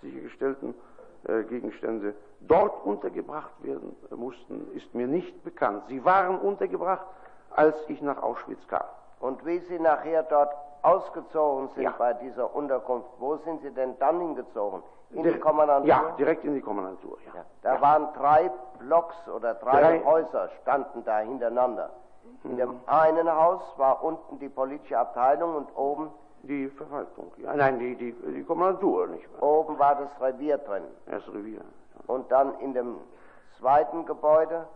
sichergestellten 0.00 0.74
äh, 1.26 1.42
Gegenstände 1.44 2.14
dort 2.40 2.84
untergebracht 2.84 3.52
werden 3.62 3.94
mussten, 4.16 4.70
ist 4.74 4.94
mir 4.94 5.06
nicht 5.06 5.44
bekannt. 5.44 5.84
Sie 5.88 6.04
waren 6.04 6.38
untergebracht, 6.38 7.06
als 7.50 7.76
ich 7.88 8.00
nach 8.02 8.22
Auschwitz 8.22 8.66
kam. 8.68 8.84
Und 9.20 9.44
wie 9.46 9.58
Sie 9.60 9.78
nachher 9.78 10.22
dort 10.22 10.54
ausgezogen 10.84 11.68
sind 11.74 11.82
Ja. 11.84 11.94
bei 11.98 12.12
dieser 12.14 12.54
Unterkunft, 12.54 13.08
wo 13.18 13.36
sind 13.38 13.62
Sie 13.62 13.70
denn 13.70 13.98
dann 13.98 14.20
hingezogen? 14.20 14.82
In 15.10 15.22
die 15.22 15.38
Kommandantur? 15.38 15.88
Ja, 15.88 16.10
direkt 16.18 16.44
in 16.44 16.54
die 16.54 16.60
Kommandantur. 16.60 17.18
Ja. 17.26 17.32
Ja, 17.36 17.44
Da 17.62 17.80
waren 17.80 18.08
drei 18.14 18.50
Blocks 18.80 19.16
oder 19.28 19.54
drei, 19.54 19.80
Drei- 19.80 20.04
Häuser 20.04 20.48
standen 20.62 21.04
da 21.04 21.18
hintereinander. 21.20 21.90
In 22.42 22.52
Mhm. 22.52 22.56
dem 22.56 22.80
einen 22.86 23.30
Haus 23.34 23.60
war 23.76 24.02
unten 24.02 24.38
die 24.38 24.48
politische 24.48 24.98
Abteilung 24.98 25.54
und 25.56 25.68
oben, 25.76 26.10
Die 26.46 26.68
Verwaltung. 26.68 27.32
Ja, 27.38 27.54
nein, 27.56 27.78
die, 27.78 27.96
die, 27.96 28.12
die 28.12 28.44
Kommandantur, 28.44 29.06
nicht 29.06 29.26
wahr? 29.40 29.42
oben 29.48 29.78
war 29.78 29.94
das 29.94 30.10
Revier 30.20 30.58
drin. 30.58 30.82
Das 31.06 31.26
Revier. 31.32 31.60
Ja. 31.60 32.14
Und 32.14 32.30
dann 32.30 32.58
in 32.60 32.74
dem 32.74 32.98
zweiten 33.58 34.04
Gebäude, 34.04 34.66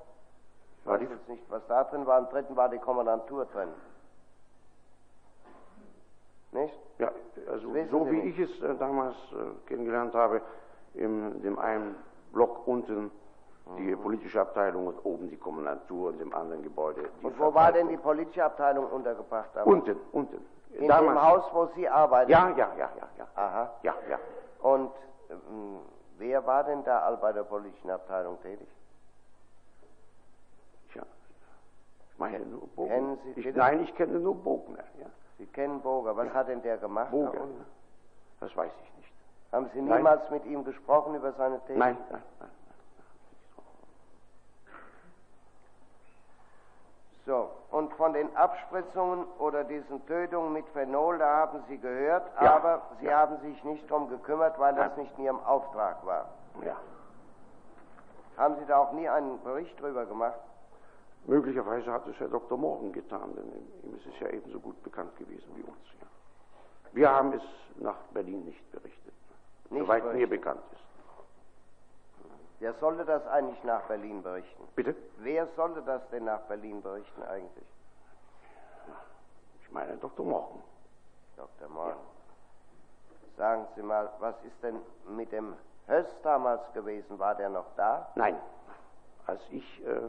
ich 0.81 0.87
weiß 0.87 1.01
jetzt 1.03 1.29
nicht, 1.29 1.43
was 1.51 1.61
da 1.67 1.85
drin 1.85 2.07
war, 2.07 2.21
im 2.21 2.29
dritten 2.31 2.57
war 2.57 2.71
die 2.71 2.79
Kommandantur 2.79 3.45
drin. 3.47 3.69
Nicht? 6.53 6.79
Ja, 6.99 7.13
also 7.51 7.69
so 7.91 8.11
wie 8.11 8.21
ich 8.21 8.39
es 8.39 8.63
äh, 8.63 8.75
damals 8.77 9.15
äh, 9.33 9.67
kennengelernt 9.69 10.15
habe, 10.15 10.41
in 10.95 11.43
dem 11.43 11.59
einen 11.59 11.95
Block 12.33 12.67
unten 12.67 13.11
die 13.77 13.95
Mhm. 13.95 14.01
politische 14.01 14.41
Abteilung 14.41 14.87
und 14.87 15.05
oben 15.05 15.29
die 15.29 15.37
Kommandantur 15.37 16.09
und 16.09 16.19
dem 16.19 16.33
anderen 16.35 16.63
Gebäude 16.63 17.03
die 17.21 17.27
Und 17.27 17.39
wo 17.39 17.53
war 17.53 17.71
denn 17.71 17.89
die 17.89 17.99
politische 17.99 18.43
Abteilung 18.43 18.87
untergebracht? 18.87 19.51
damals? 19.53 19.67
Unten, 19.71 19.97
unten. 20.13 20.43
In 20.73 20.89
dem 20.89 21.23
Haus, 21.23 21.45
wo 21.53 21.67
Sie 21.75 21.87
arbeiten? 21.87 22.31
Ja, 22.31 22.49
ja, 22.51 22.73
ja, 22.79 22.91
ja, 22.97 23.09
ja. 23.19 23.27
Aha. 23.35 23.71
Ja, 23.83 23.95
ja. 24.09 24.19
Und 24.63 24.91
ähm, 25.31 25.81
wer 26.17 26.47
war 26.47 26.65
denn 26.65 26.83
da 26.85 27.01
all 27.01 27.19
bei 27.19 27.33
der 27.33 27.43
politischen 27.43 27.91
Abteilung 27.91 28.41
tätig? 28.41 28.69
Tja. 30.93 31.03
Ich 32.13 32.19
meine 32.19 32.39
nur 32.47 32.67
Bogner. 32.69 32.95
Kennen 32.95 33.19
Sie 33.35 33.41
ich, 33.41 33.55
nein, 33.55 33.81
ich 33.83 33.95
kenne 33.97 34.19
nur 34.19 34.35
Bogner. 34.35 34.85
Ja. 34.99 35.07
Sie 35.39 35.47
kennen 35.47 35.81
Boger. 35.81 36.17
Was 36.17 36.29
hat 36.35 36.49
denn 36.49 36.63
der 36.63 36.79
gemacht? 36.79 37.11
Boger. 37.11 37.47
Das 38.41 38.55
weiß 38.57 38.73
ich 38.83 38.97
nicht. 38.97 39.13
Haben 39.53 39.71
Sie 39.73 39.81
Nein. 39.81 39.99
niemals 39.99 40.29
mit 40.31 40.45
ihm 40.45 40.65
gesprochen 40.65 41.15
über 41.15 41.33
seine 41.33 41.59
Tätigkeit? 41.61 41.97
Nein, 41.97 42.05
nein, 42.11 42.23
nein. 42.41 42.51
So, 47.25 47.51
und 47.71 47.93
von 47.95 48.15
den 48.15 48.35
Abspritzungen 48.37 49.27
oder 49.39 49.63
diesen 49.65 50.05
Tötungen 50.07 50.53
mit 50.53 50.67
Phenol, 50.71 51.19
da 51.19 51.27
haben 51.29 51.63
Sie 51.69 51.77
gehört, 51.79 52.27
Ja, 52.41 52.57
aber 52.57 52.83
Sie 53.01 53.07
ja. 53.07 53.19
haben 53.19 53.39
sich 53.41 53.63
nicht 53.65 53.89
drum 53.91 54.09
gekümmert, 54.09 54.59
weil 54.59 54.75
das 54.75 54.91
Nein. 54.97 55.01
nicht 55.05 55.19
in 55.19 55.25
Ihrem 55.25 55.45
Auftrag 55.45 56.05
war. 56.07 56.31
Ja. 56.65 56.77
Haben 58.39 58.57
Sie 58.57 58.65
da 58.67 58.79
auch 58.79 58.93
nie 58.93 59.09
einen 59.09 59.43
Bericht 59.43 59.79
drüber 59.81 60.07
gemacht? 60.07 60.39
Möglicherweise 61.29 61.93
hat 61.93 62.07
es 62.07 62.19
Herr 62.19 62.29
Dr. 62.29 62.57
Morgen 62.57 62.91
getan, 62.91 63.35
denn 63.37 63.53
ihm 63.85 63.95
ist 63.97 64.07
es 64.07 64.19
ja 64.19 64.31
ebenso 64.31 64.59
gut 64.59 64.83
bekannt 64.83 65.15
gewesen 65.19 65.45
wie 65.57 65.63
uns. 65.63 65.77
Ja. 66.01 66.07
Wir 66.93 67.11
haben 67.11 67.35
es 67.35 67.43
nach 67.77 67.97
Berlin 68.15 68.47
nicht 68.47 68.73
berichtet, 68.73 69.13
Nicht 69.69 69.83
soweit 69.83 70.05
mir 70.05 70.11
berichtet. 70.27 70.31
bekannt 70.31 70.63
ist. 70.73 70.81
Wer 72.61 72.73
sollte 72.81 73.05
das 73.05 73.27
eigentlich 73.27 73.63
nach 73.63 73.83
Berlin 73.83 74.23
berichten? 74.23 74.67
Bitte? 74.75 74.97
Wer 75.19 75.47
sollte 75.55 75.83
das 75.83 76.01
denn 76.09 76.25
nach 76.25 76.41
Berlin 76.49 76.81
berichten 76.81 77.23
eigentlich? 77.25 77.67
Ich 79.63 79.71
meine 79.71 79.99
Dr. 79.99 80.25
Morgen. 80.25 80.63
Dr. 81.37 81.69
Morgen. 81.69 82.01
Sagen 83.37 83.67
Sie 83.77 83.83
mal, 83.83 84.11
was 84.19 84.35
ist 84.45 84.61
denn 84.63 84.81
mit 85.15 85.31
dem 85.31 85.55
Höss 85.89 86.07
damals 86.23 86.63
gewesen? 86.73 87.19
War 87.19 87.35
der 87.35 87.51
noch 87.51 87.67
da? 87.77 88.11
Nein, 88.17 88.37
als 89.29 89.41
ich 89.51 89.87
äh, 89.87 90.01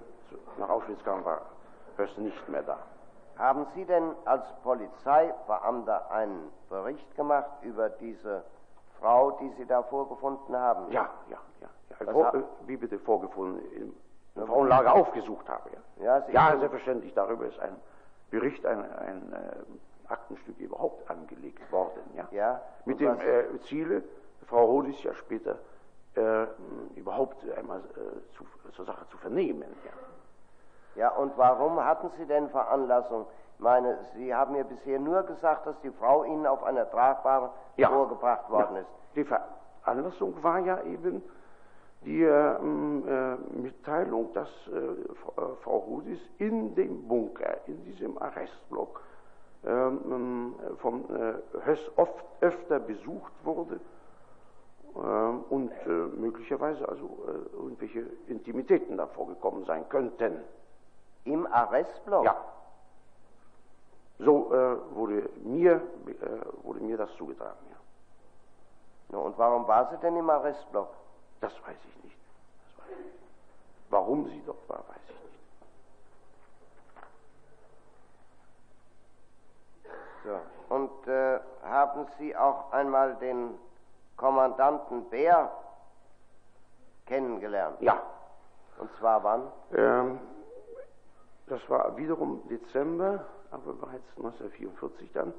nach 0.58 0.69
Auschwitz 0.69 1.03
kam, 1.03 1.23
war 1.25 1.41
Höss 1.97 2.17
nicht 2.17 2.47
mehr 2.49 2.63
da. 2.63 2.79
Haben 3.38 3.67
Sie 3.75 3.86
denn 3.86 4.15
als 4.25 4.45
Polizeibeamter 4.63 6.10
einen 6.12 6.49
Bericht 6.69 7.15
gemacht 7.15 7.51
über 7.62 7.89
diese 7.89 8.43
Frau, 8.99 9.32
die 9.32 9.49
Sie 9.58 9.65
da 9.65 9.84
vorgefunden 9.84 10.55
haben? 10.55 10.91
Ja, 10.91 11.10
ja, 11.29 11.38
ja. 11.62 11.69
ja. 11.89 12.12
Vor, 12.12 12.34
äh, 12.34 12.43
wie 12.65 12.77
bitte 12.77 12.97
vorgefunden, 12.99 13.62
im, 13.71 13.95
im 14.36 14.47
Frauenlager 14.47 14.93
aufgesucht 14.93 15.47
habe. 15.49 15.69
Ja, 15.97 16.17
Ja, 16.17 16.29
ja 16.29 16.58
selbstverständlich. 16.58 17.13
Darüber 17.13 17.45
ist 17.45 17.60
ein 17.60 17.75
Bericht, 18.29 18.65
ein, 18.65 18.79
ein 18.99 19.34
äh, 19.34 20.12
Aktenstück 20.12 20.58
überhaupt 20.60 21.10
angelegt 21.10 21.69
worden. 21.71 22.01
Ja, 22.15 22.27
Ja, 22.32 22.62
Mit 22.86 22.99
dem 22.99 23.19
äh, 23.19 23.60
Ziele, 23.62 24.03
Frau 24.47 24.67
Hodis 24.67 25.01
ja 25.03 25.13
später 25.13 25.60
äh, 26.15 26.45
überhaupt 26.95 27.38
einmal 27.58 27.80
äh, 27.80 28.36
zu, 28.36 28.45
zur 28.74 28.86
Sache 28.86 29.08
zu 29.10 29.17
vernehmen. 29.17 29.76
Ja. 29.86 29.91
Ja, 30.95 31.10
und 31.15 31.38
warum 31.38 31.84
hatten 31.84 32.10
Sie 32.17 32.26
denn 32.26 32.50
Veranlassung? 32.50 33.28
Ich 33.56 33.60
meine, 33.60 34.00
Sie 34.15 34.34
haben 34.34 34.54
mir 34.54 34.63
bisher 34.63 35.00
nur 35.00 35.24
gesagt, 35.24 35.65
dass 35.65 35.80
die 35.82 35.91
Frau 35.91 36.24
Ihnen 36.24 36.45
auf 36.48 36.63
einer 36.63 36.89
Tragbahn 36.89 37.50
Ja. 37.78 37.89
vorgebracht 37.89 38.50
worden 38.50 38.76
Ja. 38.76 38.82
ist. 38.82 38.89
Die 39.15 39.24
Veranlassung 39.26 40.41
war 40.43 40.60
ja 40.60 40.82
eben 40.84 41.22
die 42.02 42.24
äh, 42.24 42.56
äh, 42.56 43.38
Mitteilung, 43.54 44.34
dass 44.34 44.50
äh, 44.67 45.13
Frau- 45.63 45.82
äh, 45.84 45.86
Hudis 45.88 46.19
in 46.38 46.74
dem 46.76 47.08
Bunker, 47.08 47.58
in 47.67 47.84
diesem 47.84 48.17
Arrestblock, 48.17 49.02
ähm, 49.65 50.56
m, 50.60 50.78
von 50.78 51.04
äh, 51.13 51.34
Höss 51.65 51.91
oft 51.98 52.26
öfter 52.41 52.80
besucht 52.80 53.34
wurde 53.43 53.80
und 54.93 55.71
äh, 55.86 55.89
möglicherweise 55.89 56.88
also 56.88 57.06
äh, 57.28 57.56
irgendwelche 57.56 57.99
Intimitäten 58.28 58.97
da 58.97 59.08
vorgekommen 59.08 59.65
sein 59.65 59.88
könnten. 59.89 60.43
Im 61.25 61.45
Arrestblock? 61.47 62.25
Ja. 62.25 62.36
So 64.17 64.54
äh, 64.54 64.95
wurde, 64.95 65.30
mir, 65.43 65.82
äh, 66.08 66.63
wurde 66.63 66.82
mir 66.82 66.97
das 66.97 67.13
zugetragen. 67.15 67.60
Ja. 67.69 67.78
Na, 69.10 69.17
und 69.19 69.38
warum 69.38 69.67
war 69.67 69.89
sie 69.91 69.97
denn 69.97 70.17
im 70.17 70.30
Arrestblock? 70.30 70.89
Das 71.39 71.54
weiß 71.65 71.78
ich 71.88 72.04
nicht. 72.04 72.17
Das 72.78 72.86
weiß 72.86 72.97
ich 72.99 73.06
nicht. 73.06 73.17
Warum 73.89 74.28
sie 74.28 74.41
dort 74.45 74.67
war, 74.67 74.80
weiß 74.80 74.97
ich 75.08 75.23
nicht. 75.23 75.30
So. 80.25 80.75
Und 80.75 81.08
äh, 81.08 81.39
haben 81.63 82.06
Sie 82.17 82.36
auch 82.36 82.71
einmal 82.71 83.15
den 83.15 83.58
Kommandanten 84.19 85.05
Bär 85.10 85.49
kennengelernt? 87.05 87.77
Ja, 87.82 88.01
Und 88.77 88.89
zwar 88.99 89.23
wann? 89.23 89.43
ähm, 89.73 90.19
das 91.47 91.62
war 91.69 91.95
wiederum 91.97 92.47
Dezember, 92.49 93.25
aber 93.49 93.73
bereits 93.73 94.05
1944 94.17 95.12
dann, 95.13 95.34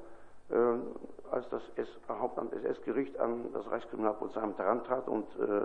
ähm, 0.51 0.87
als 1.31 1.47
das 1.49 1.61
S 1.75 1.87
Hauptamt 2.09 2.53
SS-Gericht 2.53 3.17
an 3.19 3.53
das 3.53 3.69
Reichskriminalpolizeiamt 3.71 4.57
herantrat 4.57 5.07
und 5.07 5.27
äh, 5.39 5.61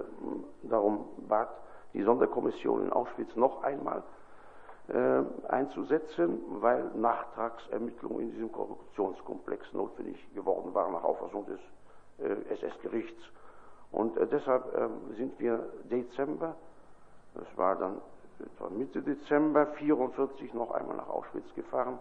darum 0.64 1.09
bat, 1.26 1.48
die 1.94 2.02
Sonderkommission 2.02 2.83
in 2.83 2.92
Auschwitz 2.92 3.35
noch 3.35 3.62
einmal 3.64 4.02
äh, 4.88 5.22
einzusetzen, 5.48 6.40
weil 6.61 6.85
Nachtragsermittlungen 6.94 8.20
in 8.20 8.31
diesem 8.33 8.52
Korruptionskomplex 8.52 9.72
notwendig 9.72 10.16
geworden 10.35 10.74
waren 10.74 10.92
nach 10.92 11.02
Auffassung 11.02 11.46
des 11.46 11.59
äh, 11.59 11.62
SS-Gerichts. 12.18 13.22
Und 13.92 14.16
äh, 14.16 14.26
deshalb 14.26 14.74
äh, 14.74 14.88
sind 15.16 15.38
wir 15.38 15.68
Dezember, 15.85 16.57
das 17.35 17.46
war 17.57 17.76
dann 17.76 18.00
etwa 18.40 18.68
Mitte 18.70 19.02
Dezember 19.02 19.61
1944 19.61 20.55
noch 20.55 20.70
einmal 20.72 20.96
nach 20.96 21.09
Auschwitz 21.09 21.52
gefahren. 21.55 21.98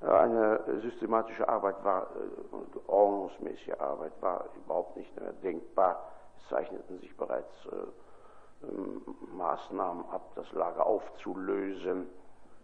Äh, 0.00 0.06
Eine 0.06 0.80
systematische 0.82 1.48
Arbeit 1.48 1.82
war, 1.84 2.08
äh, 2.16 2.54
und 2.54 2.88
ordnungsmäßige 2.88 3.78
Arbeit 3.78 4.12
war 4.20 4.46
überhaupt 4.64 4.96
nicht 4.96 5.14
mehr 5.18 5.32
denkbar. 5.42 6.08
Es 6.38 6.48
zeichneten 6.48 6.98
sich 7.00 7.16
bereits 7.16 7.66
äh, 7.66 8.66
ähm, 8.68 9.02
Maßnahmen 9.36 10.04
ab, 10.10 10.32
das 10.34 10.50
Lager 10.52 10.86
aufzulösen. 10.86 12.08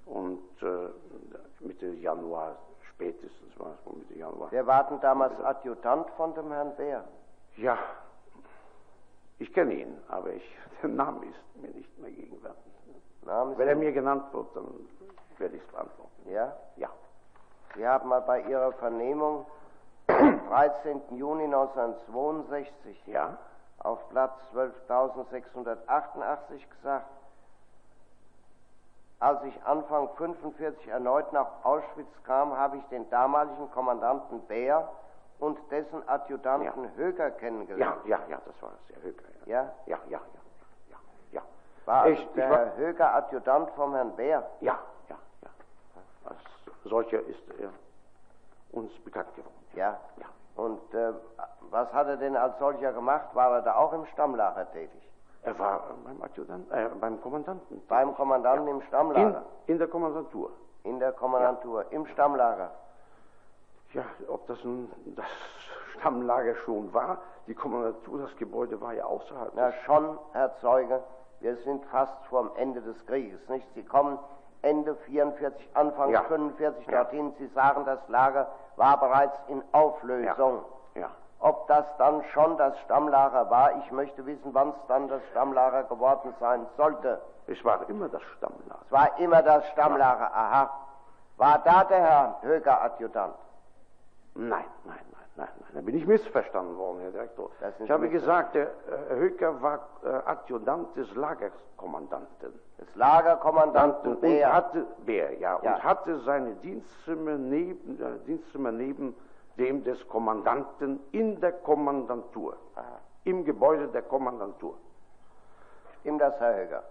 Und 0.06 0.40
äh, 0.62 0.88
Mitte 1.60 1.88
Januar, 1.88 2.56
spätestens 2.98 3.56
war 3.60 3.74
es 3.78 3.86
wohl 3.86 3.98
Mitte 4.00 4.18
Januar. 4.18 4.48
Wer 4.50 4.66
war 4.66 4.88
denn 4.88 5.00
damals 5.00 5.38
Adjutant 5.40 6.10
von 6.16 6.34
dem 6.34 6.50
Herrn 6.50 6.74
Bär? 6.74 7.04
Ja, 7.56 7.78
ich 9.38 9.52
kenne 9.54 9.74
ihn, 9.74 9.96
aber 10.08 10.32
ich, 10.32 10.58
der 10.82 10.90
Name 10.90 11.24
ist 11.26 11.62
mir 11.62 11.68
nicht 11.70 11.96
mehr 12.00 12.10
gegenwärtig. 12.10 12.62
Namen 13.24 13.56
Wenn 13.58 13.68
er 13.68 13.76
mir 13.76 13.92
genannt 13.92 14.24
wird, 14.32 14.56
dann 14.56 14.66
werde 15.36 15.56
ich 15.56 15.62
es 15.62 15.68
beantworten. 15.68 16.28
Ja? 16.30 16.56
Ja. 16.76 16.88
Sie 17.76 17.86
haben 17.86 18.08
mal 18.08 18.22
bei 18.22 18.40
Ihrer 18.42 18.72
Vernehmung 18.72 19.46
am 20.08 20.40
13. 20.48 21.00
Juni 21.10 21.44
1962 21.44 23.06
Ja? 23.06 23.36
auf 23.80 24.08
Platz 24.08 24.32
12.688 24.54 26.68
gesagt, 26.76 27.06
als 29.20 29.42
ich 29.44 29.62
Anfang 29.64 30.08
45 30.16 30.88
erneut 30.88 31.32
nach 31.32 31.48
Auschwitz 31.64 32.22
kam, 32.24 32.56
habe 32.56 32.76
ich 32.76 32.84
den 32.86 33.08
damaligen 33.10 33.70
Kommandanten 33.72 34.40
Bär 34.46 34.88
und 35.40 35.58
dessen 35.70 36.08
Adjutanten 36.08 36.84
Ja. 36.84 36.90
Höger 36.96 37.24
Ja, 37.28 37.30
kennengelernt. 37.30 38.04
ja, 38.06 38.18
ja, 38.28 38.40
das 38.44 38.62
war 38.62 38.70
es, 38.88 38.94
Herr 38.94 39.02
Höker. 39.02 39.24
Ja? 39.46 39.62
Ja, 39.86 39.98
ja, 40.08 40.20
ja, 40.20 40.20
ja, 40.90 40.96
ja. 41.32 41.42
War 41.84 42.02
also 42.02 42.12
Ich- 42.14 42.26
ich 42.28 42.32
der 42.34 42.50
war- 42.50 42.56
Herr 42.58 42.76
Höger 42.76 43.14
Adjutant 43.14 43.70
vom 43.70 43.94
Herrn 43.94 44.14
Bär? 44.16 44.48
Ja, 44.60 44.78
ja, 45.08 45.16
ja. 45.42 45.50
Als 46.24 46.38
solcher 46.84 47.20
ist 47.20 47.42
er 47.58 47.70
uns 48.72 48.92
bekannt 49.04 49.34
geworden. 49.34 49.54
Ja. 49.74 49.98
Ja. 50.16 50.26
Und 50.62 50.92
äh, 50.94 51.12
was 51.70 51.92
hat 51.92 52.08
er 52.08 52.16
denn 52.16 52.36
als 52.36 52.58
solcher 52.58 52.92
gemacht? 52.92 53.28
War 53.34 53.52
er 53.56 53.62
da 53.62 53.76
auch 53.76 53.92
im 53.92 54.06
Stammlager 54.06 54.70
tätig? 54.72 55.02
Er 55.42 55.58
war 55.58 55.82
beim 56.04 56.20
Adjutant, 56.22 56.70
äh, 56.72 56.88
beim 57.00 57.20
Kommandanten. 57.20 57.80
Beim 57.88 58.14
Kommandanten 58.14 58.68
im 58.68 58.82
Stammlager? 58.82 59.42
In, 59.66 59.74
in 59.74 59.78
der 59.78 59.88
Kommandantur. 59.88 60.50
In 60.84 60.98
der 60.98 61.12
Kommandantur, 61.12 61.84
im 61.90 62.06
Stammlager. 62.06 62.70
Ja, 63.92 64.04
ob 64.28 64.46
das 64.46 64.62
nun 64.64 64.90
das 65.16 65.26
Stammlager 65.98 66.54
schon 66.64 66.92
war, 66.92 67.18
die 67.46 67.54
Kommandantur, 67.54 68.20
das 68.20 68.36
Gebäude 68.36 68.80
war 68.80 68.92
ja 68.92 69.04
außerhalb. 69.04 69.52
Na 69.54 69.72
schon, 69.86 70.18
Herr 70.32 70.54
Zeuge, 70.60 71.02
wir 71.40 71.56
sind 71.58 71.84
fast 71.86 72.12
vorm 72.26 72.50
Ende 72.56 72.80
des 72.82 73.04
Krieges, 73.06 73.40
nicht? 73.48 73.66
Sie 73.74 73.82
kommen 73.84 74.18
Ende 74.62 74.94
44, 75.06 75.68
Anfang 75.74 76.10
Ja. 76.10 76.22
45 76.24 76.86
Ja. 76.88 77.02
dorthin. 77.04 77.32
Sie 77.38 77.46
sagen, 77.48 77.84
das 77.86 78.00
Lager 78.08 78.48
war 78.76 78.98
bereits 78.98 79.34
in 79.48 79.62
Auflösung. 79.72 80.62
Ob 81.40 81.68
das 81.68 81.84
dann 81.98 82.24
schon 82.32 82.56
das 82.58 82.76
Stammlager 82.80 83.48
war, 83.48 83.76
ich 83.78 83.92
möchte 83.92 84.26
wissen, 84.26 84.52
wann 84.54 84.70
es 84.70 84.86
dann 84.88 85.06
das 85.08 85.22
Stammlager 85.30 85.84
geworden 85.84 86.34
sein 86.40 86.66
sollte. 86.76 87.20
Es 87.46 87.64
war 87.64 87.88
immer 87.88 88.08
das 88.08 88.22
Stammlager. 88.36 88.80
Es 88.86 88.92
war 88.92 89.18
immer 89.20 89.42
das 89.42 89.64
Stammlager, 89.68 90.34
aha. 90.34 90.70
War 91.36 91.58
da 91.64 91.84
der 91.84 92.00
Herr 92.00 92.38
Höger 92.42 92.82
Adjutant? 92.82 93.34
Nein, 94.34 94.64
nein, 94.84 94.96
nein, 94.96 94.98
nein, 95.36 95.48
nein. 95.60 95.68
Da 95.74 95.80
bin 95.80 95.96
ich 95.96 96.06
missverstanden 96.06 96.76
worden, 96.76 96.98
Herr 97.02 97.10
Direktor. 97.12 97.50
Ich 97.78 97.90
habe 97.90 98.08
gesagt, 98.08 98.56
der 98.56 98.66
äh, 98.66 99.14
Höker 99.16 99.62
war 99.62 99.78
äh, 100.04 100.08
Adjutant 100.26 100.96
des 100.96 101.14
Lagerkommandanten. 101.14 102.52
Des 102.80 102.94
Lagerkommandanten 102.96 104.10
und 104.12 104.20
Bär. 104.20 104.52
hatte 104.52 104.84
Bär, 105.06 105.38
ja, 105.38 105.58
Ja. 105.62 105.74
und 105.76 105.84
hatte 105.84 106.18
seine 106.20 106.54
Dienstzimmer 106.56 107.32
neben, 107.38 108.00
äh, 108.00 108.18
Dienstzimmer 108.26 108.72
neben 108.72 109.14
dem 109.58 109.84
des 109.84 110.06
Kommandanten 110.08 111.00
in 111.12 111.40
der 111.40 111.52
Kommandantur, 111.52 112.56
Aha. 112.76 113.00
im 113.24 113.44
Gebäude 113.44 113.88
der 113.88 114.02
Kommandantur. 114.02 114.74
Stimmt 116.00 116.20
das, 116.20 116.38
Herr 116.38 116.54
Höger? 116.54 116.82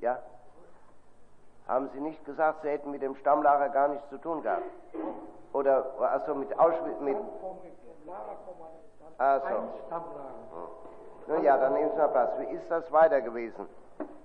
Ja? 0.00 0.18
Haben 1.66 1.90
Sie 1.92 2.00
nicht 2.00 2.24
gesagt, 2.24 2.62
Sie 2.62 2.68
hätten 2.68 2.90
mit 2.90 3.02
dem 3.02 3.16
Stammlager 3.16 3.68
gar 3.70 3.88
nichts 3.88 4.08
zu 4.08 4.18
tun 4.18 4.42
gehabt? 4.42 4.62
Oder, 5.52 5.86
also 6.00 6.34
mit 6.34 6.58
Auschwitz, 6.58 7.00
mit... 7.00 7.16
Also. 9.18 9.46
Nun 11.26 11.42
ja, 11.42 11.56
dann 11.58 11.74
nehmen 11.74 11.90
Sie 11.90 11.96
mal 11.96 12.08
Platz. 12.08 12.32
Wie 12.38 12.54
ist 12.54 12.70
das 12.70 12.90
weiter 12.92 13.20
gewesen? 13.20 13.68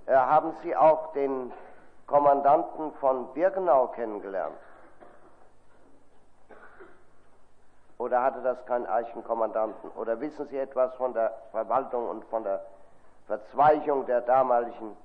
Äh, 0.06 0.16
haben 0.16 0.56
Sie 0.64 0.76
auch 0.76 1.12
den 1.14 1.52
Kommandanten 2.08 2.94
von 2.94 3.34
Birkenau 3.34 3.88
kennengelernt? 3.88 4.56
Oder 8.04 8.22
hatte 8.22 8.42
das 8.42 8.66
keinen 8.66 8.86
Eichenkommandanten? 8.86 9.90
Oder 9.92 10.20
wissen 10.20 10.46
Sie 10.50 10.58
etwas 10.58 10.94
von 10.96 11.14
der 11.14 11.32
Verwaltung 11.52 12.10
und 12.10 12.26
von 12.26 12.44
der 12.44 12.62
Verzweigung 13.28 14.06
der 14.08 14.20
damaligen 14.20 14.98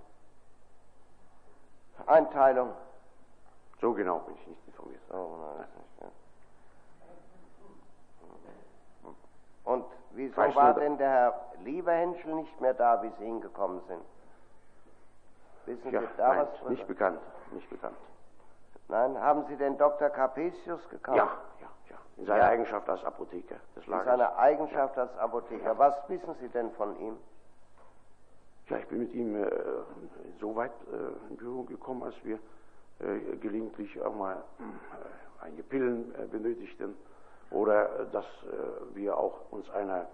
Einteilung? 2.08 2.72
So 3.80 3.92
genau 3.92 4.18
bin 4.18 4.34
ich 4.34 4.46
nicht 4.48 4.66
informiert. 4.66 5.00
Oh, 5.12 5.28
nein, 5.40 5.58
nicht, 5.76 6.00
ja. 6.00 6.08
Und 9.62 9.84
wieso 10.10 10.36
Weißt 10.36 10.56
war 10.56 10.74
denn 10.74 10.98
der 10.98 11.08
Herr 11.08 11.40
Lieberhenschel 11.62 12.34
nicht 12.34 12.60
mehr 12.60 12.74
da, 12.74 13.00
wie 13.04 13.10
Sie 13.10 13.24
hingekommen 13.26 13.80
sind? 13.86 14.02
Wissen 15.66 15.92
Ja, 15.92 16.00
Sie 16.00 16.08
da 16.16 16.28
nein, 16.30 16.38
was 16.48 16.58
drüber? 16.58 16.70
nicht 16.70 16.86
bekannt, 16.88 17.20
nicht 17.52 17.70
bekannt. 17.70 17.96
Nein, 18.88 19.16
haben 19.20 19.44
Sie 19.46 19.54
den 19.56 19.78
Dr. 19.78 20.08
Capesius 20.10 20.80
gekannt? 20.88 21.18
Ja, 21.18 21.28
ja, 21.88 21.96
ja. 21.96 22.00
In 22.16 22.26
seiner 22.26 22.38
Ja. 22.44 22.48
Eigenschaft 22.48 22.88
als 22.88 23.04
Apotheker 23.04 23.56
des 23.76 23.84
In 23.86 23.92
Lagers. 23.92 24.06
seiner 24.06 24.36
Eigenschaft 24.38 24.98
als 24.98 25.16
Apotheker. 25.18 25.78
Was 25.78 25.94
wissen 26.08 26.34
Sie 26.40 26.48
denn 26.48 26.70
von 26.72 26.98
ihm? 27.00 27.18
Ja, 28.68 28.78
ich 28.78 28.86
bin 28.88 28.98
mit 28.98 29.12
ihm 29.14 29.34
äh, 29.42 29.50
so 30.40 30.54
weit 30.54 30.72
äh, 30.92 31.30
in 31.30 31.36
Berührung 31.36 31.66
gekommen, 31.66 32.02
als 32.02 32.14
wir 32.22 32.38
äh, 33.00 33.36
gelegentlich 33.38 34.00
auch 34.02 34.14
mal 34.14 34.44
äh, 34.58 35.44
einige 35.44 35.62
Pillen 35.62 36.14
äh, 36.14 36.26
benötigten 36.26 36.94
oder 37.50 38.00
äh, 38.00 38.06
dass 38.10 38.24
äh, 38.24 38.94
wir 38.94 39.16
auch 39.16 39.50
uns 39.52 39.70
einer 39.70 40.06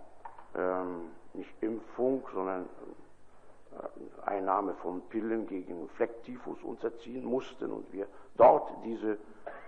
ähm, 0.55 1.11
nicht 1.33 1.51
Impfung, 1.63 2.23
sondern 2.33 2.69
Einnahme 4.25 4.75
von 4.75 5.03
Pillen 5.09 5.47
gegen 5.47 5.89
Flecktyphus 5.91 6.63
unterziehen 6.63 7.25
mussten 7.25 7.73
und 7.73 7.93
wir 7.93 8.07
dort 8.37 8.71
diese 8.85 9.19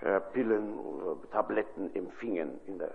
äh, 0.03 0.21
Pillen 0.33 0.79
oder 0.79 1.17
Tabletten 1.31 1.95
empfingen 1.95 2.61
in 2.67 2.79
der, 2.79 2.89
äh, 2.89 2.93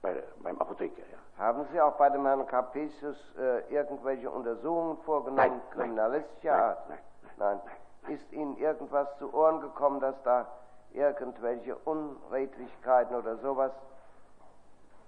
bei, 0.00 0.22
beim 0.42 0.58
Apotheker. 0.60 1.02
Ja. 1.10 1.44
Haben 1.44 1.66
Sie 1.72 1.80
auch 1.80 1.96
bei 1.96 2.10
dem 2.10 2.24
Herrn 2.26 2.46
Capesius 2.46 3.16
äh, 3.38 3.72
irgendwelche 3.74 4.30
Untersuchungen 4.30 4.98
vorgenommen, 4.98 5.36
Nein, 5.36 5.50
nein. 5.52 5.70
kriminalistischer 5.70 6.50
Nein, 6.52 6.60
Art? 6.62 6.88
nein, 6.88 6.98
nein. 7.36 8.14
Ist 8.14 8.32
Ihnen 8.32 8.56
irgendwas 8.56 9.08
zu 9.18 9.32
Ohren 9.32 9.60
gekommen, 9.60 10.00
dass 10.00 10.20
da 10.24 10.46
irgendwelche 10.92 11.76
Unredlichkeiten 11.76 13.14
oder 13.14 13.36
sowas 13.38 13.70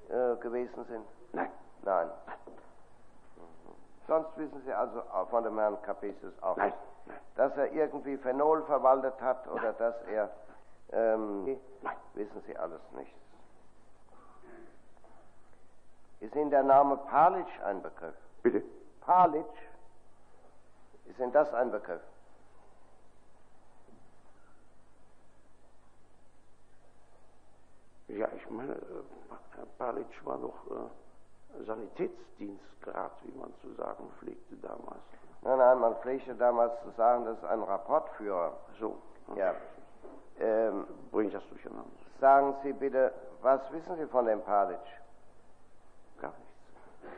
äh, 0.09 0.37
gewesen 0.37 0.85
sind? 0.85 1.05
Nein, 1.33 1.51
Nein. 1.83 2.09
Sonst 4.07 4.37
wissen 4.37 4.61
Sie 4.65 4.73
also 4.73 5.01
auch 5.13 5.29
von 5.31 5.45
dem 5.45 5.59
Herrn 5.59 5.81
Capesius 5.83 6.35
auch 6.43 6.57
nein, 6.57 6.67
nicht, 6.67 6.79
nein, 7.07 7.19
dass 7.37 7.57
er 7.57 7.73
irgendwie 7.73 8.17
Phenol 8.19 8.63
verwaltet 8.65 9.19
hat 9.21 9.47
oder 9.49 9.73
dass 9.73 9.95
er, 10.03 10.31
ähm, 10.93 11.59
nein. 11.83 11.97
wissen 12.15 12.43
Sie 12.47 12.57
alles 12.57 12.81
nicht. 12.93 13.15
Ist 16.21 16.35
Ihnen 16.35 16.51
der 16.51 16.63
Name 16.63 16.97
Palitsch 16.97 17.61
ein 17.65 17.83
Begriff? 17.83 18.15
Bitte? 18.43 18.63
Palitsch? 19.01 19.47
Ist 21.07 21.19
Ihnen 21.19 21.33
das 21.33 21.53
ein 21.55 21.71
Begriff? 21.71 22.01
Ja, 28.09 28.29
ich 28.37 28.51
meine, 28.51 28.73
äh, 28.73 29.03
Herr 29.57 29.67
Palitsch 29.79 30.25
war 30.25 30.39
doch 30.39 30.67
äh, 30.71 31.04
Sanitätsdienstgrad, 31.65 33.13
wie 33.23 33.39
man 33.39 33.53
zu 33.61 33.73
sagen 33.75 34.11
pflegte 34.19 34.57
damals. 34.57 35.03
Nein, 35.43 35.59
nein, 35.59 35.79
man 35.79 35.95
pflegte 35.97 36.35
damals 36.35 36.73
zu 36.83 36.91
sagen, 36.97 37.25
das 37.25 37.37
ist 37.39 37.45
ein 37.45 37.63
Rapportführer. 37.63 38.53
So, 38.81 38.97
Ja. 39.37 39.55
Ähm, 40.41 40.85
bring 41.13 41.29
ich 41.29 41.33
das 41.33 41.47
durcheinander. 41.49 41.89
sagen 42.21 42.57
Sie 42.65 42.73
bitte, 42.73 43.13
was 43.43 43.61
wissen 43.73 43.97
Sie 43.97 44.07
von 44.07 44.27
dem 44.27 44.43
Palitsch? 44.43 44.81
Gar 46.21 46.31
nichts. 46.31 47.15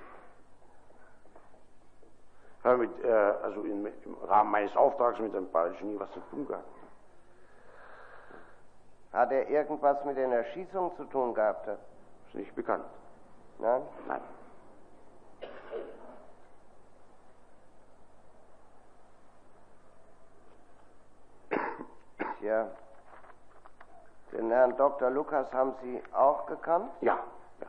Ich 2.58 2.64
habe 2.64 2.76
mit, 2.78 3.04
äh, 3.04 3.10
also 3.10 3.62
in, 3.62 3.86
im 3.86 4.14
Rahmen 4.24 4.50
meines 4.50 4.76
Auftrags 4.76 5.18
mit 5.18 5.32
dem 5.32 5.50
Palitsch 5.50 5.80
nie 5.80 5.98
was 5.98 6.10
zu 6.12 6.20
tun 6.30 6.46
gehabt. 6.46 6.64
Hat 9.12 9.32
er 9.32 9.48
irgendwas 9.48 10.04
mit 10.04 10.16
den 10.18 10.32
Erschießungen 10.32 10.94
zu 10.96 11.04
tun 11.04 11.32
gehabt? 11.32 11.66
Ist 11.68 12.34
nicht 12.34 12.54
bekannt. 12.54 12.84
Nein? 13.58 13.82
Nein. 14.06 14.20
Ja. 22.40 22.68
Den 24.32 24.50
Herrn 24.50 24.76
Dr. 24.76 25.10
Lukas 25.10 25.52
haben 25.52 25.72
Sie 25.82 26.02
auch 26.12 26.46
gekannt? 26.46 26.90
Ja, 27.00 27.18
ja. 27.60 27.66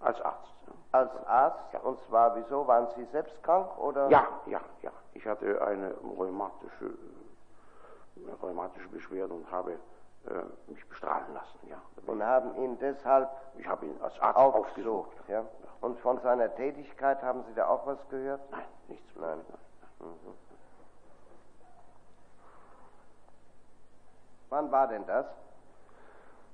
Als 0.00 0.20
Arzt. 0.22 0.52
ja. 0.66 0.72
Als 0.92 1.26
Arzt? 1.26 1.74
Und 1.84 2.00
zwar, 2.08 2.34
wieso? 2.36 2.66
Waren 2.66 2.88
Sie 2.96 3.04
selbst 3.12 3.42
krank 3.42 3.76
oder? 3.78 4.08
Ja, 4.08 4.26
ja, 4.46 4.60
ja. 4.82 4.90
Ich 5.12 5.26
hatte 5.26 5.60
eine 5.62 5.94
rheumatische, 6.18 6.86
äh, 8.16 8.30
rheumatische 8.42 8.88
Beschwerde 8.88 9.34
und 9.34 9.50
habe 9.50 9.78
äh, 10.26 10.70
mich 10.70 10.86
bestrahlen 10.88 11.32
lassen. 11.34 11.58
Ja. 11.68 11.80
Und 12.06 12.22
haben 12.24 12.54
ihn 12.56 12.78
deshalb 12.78 13.28
Ich 13.58 13.66
habe 13.66 13.86
ihn 13.86 14.00
als 14.02 14.18
Arzt 14.20 14.36
aufgesucht. 14.38 15.08
aufgesucht. 15.08 15.28
Ja? 15.28 15.44
Und 15.80 15.98
von 16.00 16.20
seiner 16.20 16.54
Tätigkeit 16.54 17.22
haben 17.22 17.44
Sie 17.48 17.54
da 17.54 17.68
auch 17.68 17.86
was 17.86 17.98
gehört? 18.08 18.40
Nein, 18.50 18.62
nichts. 18.88 19.16
Nein. 19.16 19.40
Wann 24.48 24.70
war 24.70 24.88
denn 24.88 25.06
das? 25.06 25.26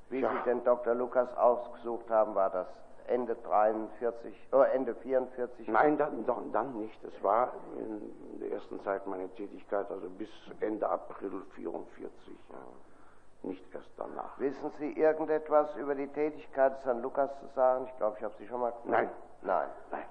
Wie 0.08 0.20
Ja. 0.20 0.30
Sie 0.32 0.42
den 0.50 0.64
Dr. 0.64 0.94
Lukas 0.94 1.34
ausgesucht 1.36 2.08
haben, 2.10 2.34
war 2.34 2.50
das 2.50 2.66
Ende 3.06 3.34
43, 3.34 4.48
oh, 4.52 4.60
Ende 4.62 4.94
44? 4.94 5.68
Nein, 5.68 5.98
dann, 5.98 6.24
dann, 6.24 6.52
dann 6.52 6.78
nicht. 6.78 7.02
Es 7.04 7.22
war 7.22 7.52
in 7.76 8.38
der 8.40 8.52
ersten 8.52 8.80
Zeit 8.84 9.06
meiner 9.06 9.32
Tätigkeit, 9.34 9.90
also 9.90 10.08
bis 10.10 10.28
Ende 10.60 10.88
April 10.88 11.42
44. 11.54 12.36
Ja. 12.50 12.56
Nicht 13.42 13.74
erst 13.74 13.90
danach. 13.96 14.38
Wissen 14.38 14.70
Sie 14.78 14.92
irgendetwas 14.92 15.74
über 15.76 15.96
die 15.96 16.06
Tätigkeit 16.08 16.76
des 16.78 16.84
Herrn 16.84 17.02
Lukas 17.02 17.30
zu 17.40 17.46
sagen? 17.54 17.86
Ich 17.86 17.96
glaube, 17.96 18.16
ich 18.18 18.24
habe 18.24 18.34
Sie 18.38 18.46
schon 18.46 18.60
mal 18.60 18.70
gefragt. 18.70 18.86
Nein. 18.88 19.10
Nein. 19.42 19.68
Nein. 19.90 20.04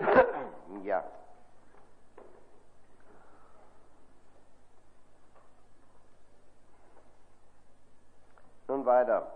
Ja. 0.84 1.04
Nun 8.68 8.86
weiter. 8.86 9.26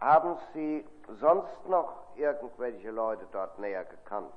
Haben 0.00 0.36
Sie 0.52 0.84
sonst 1.20 1.66
noch 1.68 2.16
irgendwelche 2.16 2.90
Leute 2.90 3.26
dort 3.30 3.58
näher 3.58 3.84
gekannt? 3.84 4.32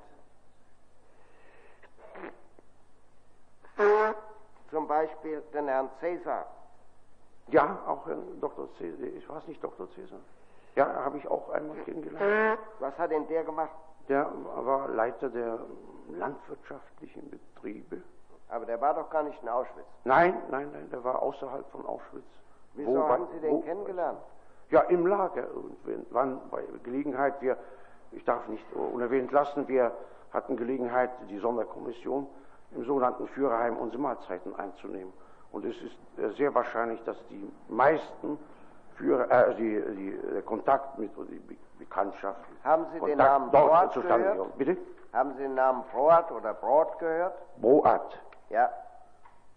Zum 4.71 4.87
Beispiel 4.87 5.41
den 5.53 5.67
Herrn 5.67 5.89
Cäsar. 5.99 6.45
Ja, 7.47 7.77
auch 7.85 8.05
Herrn 8.07 8.39
Dr. 8.39 8.69
Cäsar. 8.77 9.07
Ich 9.17 9.29
weiß 9.29 9.45
nicht, 9.47 9.61
Dr. 9.63 9.87
Cäsar. 9.91 10.19
Ja, 10.75 10.87
habe 11.03 11.17
ich 11.17 11.27
auch 11.27 11.49
einmal 11.49 11.77
kennengelernt. 11.83 12.59
Was 12.79 12.97
hat 12.97 13.11
denn 13.11 13.27
der 13.27 13.43
gemacht? 13.43 13.71
Der 14.07 14.31
war 14.55 14.87
Leiter 14.89 15.29
der 15.29 15.59
landwirtschaftlichen 16.09 17.29
Betriebe. 17.29 18.01
Aber 18.49 18.65
der 18.65 18.79
war 18.81 18.93
doch 18.93 19.09
gar 19.09 19.23
nicht 19.23 19.41
in 19.43 19.49
Auschwitz. 19.49 19.85
Nein, 20.05 20.41
nein, 20.49 20.69
nein, 20.71 20.89
der 20.89 21.03
war 21.03 21.21
außerhalb 21.21 21.69
von 21.71 21.85
Auschwitz. 21.85 22.25
Wieso 22.73 22.95
Wo- 22.95 23.07
haben 23.07 23.27
Sie 23.33 23.39
den 23.39 23.51
wo- 23.51 23.61
kennengelernt? 23.61 24.19
Ja, 24.69 24.81
im 24.81 25.05
Lager. 25.05 25.47
Und 25.53 25.77
wenn, 25.85 26.05
wann, 26.11 26.39
bei 26.49 26.63
Gelegenheit, 26.83 27.41
wir, 27.41 27.57
ich 28.11 28.23
darf 28.23 28.47
nicht 28.47 28.65
unerwähnt 28.73 29.31
lassen, 29.31 29.67
wir 29.67 29.91
hatten 30.33 30.55
Gelegenheit, 30.55 31.09
die 31.29 31.37
Sonderkommission 31.39 32.27
im 32.71 32.85
sogenannten 32.85 33.27
Führerheim 33.29 33.77
unsere 33.77 34.01
Mahlzeiten 34.01 34.55
einzunehmen. 34.55 35.11
Und 35.51 35.65
es 35.65 35.75
ist 35.81 35.95
äh, 36.17 36.29
sehr 36.37 36.53
wahrscheinlich, 36.55 37.01
dass 37.03 37.17
die 37.29 37.51
meisten 37.67 38.39
Führer, 38.95 39.29
äh, 39.49 39.55
die, 39.55 39.81
die, 39.95 40.17
der 40.33 40.41
Kontakt 40.43 40.97
mit, 40.97 41.15
oder 41.17 41.29
die 41.29 41.39
Be 41.39 41.55
Bekanntschaft, 41.79 42.39
Haben 42.63 42.85
Sie 42.93 42.99
den 42.99 42.99
Kontakt 43.17 43.17
Namen 43.17 43.51
dort 43.51 43.67
Broad 43.71 43.93
zustande 43.93 44.19
gehört? 44.19 44.37
gekommen. 44.37 44.53
Bitte? 44.57 44.77
Haben 45.13 45.31
Sie 45.33 45.41
den 45.41 45.55
Namen 45.55 45.83
Broad 45.91 46.31
oder 46.31 46.53
Broad 46.53 46.99
gehört? 46.99 47.33
Boat. 47.57 48.21
Ja. 48.49 48.69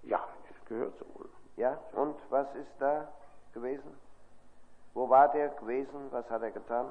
Ja, 0.04 0.20
gehört 0.66 0.96
so 0.98 1.04
wohl. 1.14 1.28
Ja. 1.56 1.76
Und 1.92 2.16
was 2.30 2.46
ist 2.54 2.70
da 2.78 3.06
gewesen? 3.52 3.94
Wo 4.94 5.08
war 5.10 5.28
der 5.28 5.48
gewesen? 5.50 6.08
Was 6.10 6.28
hat 6.30 6.42
er 6.42 6.50
getan? 6.50 6.86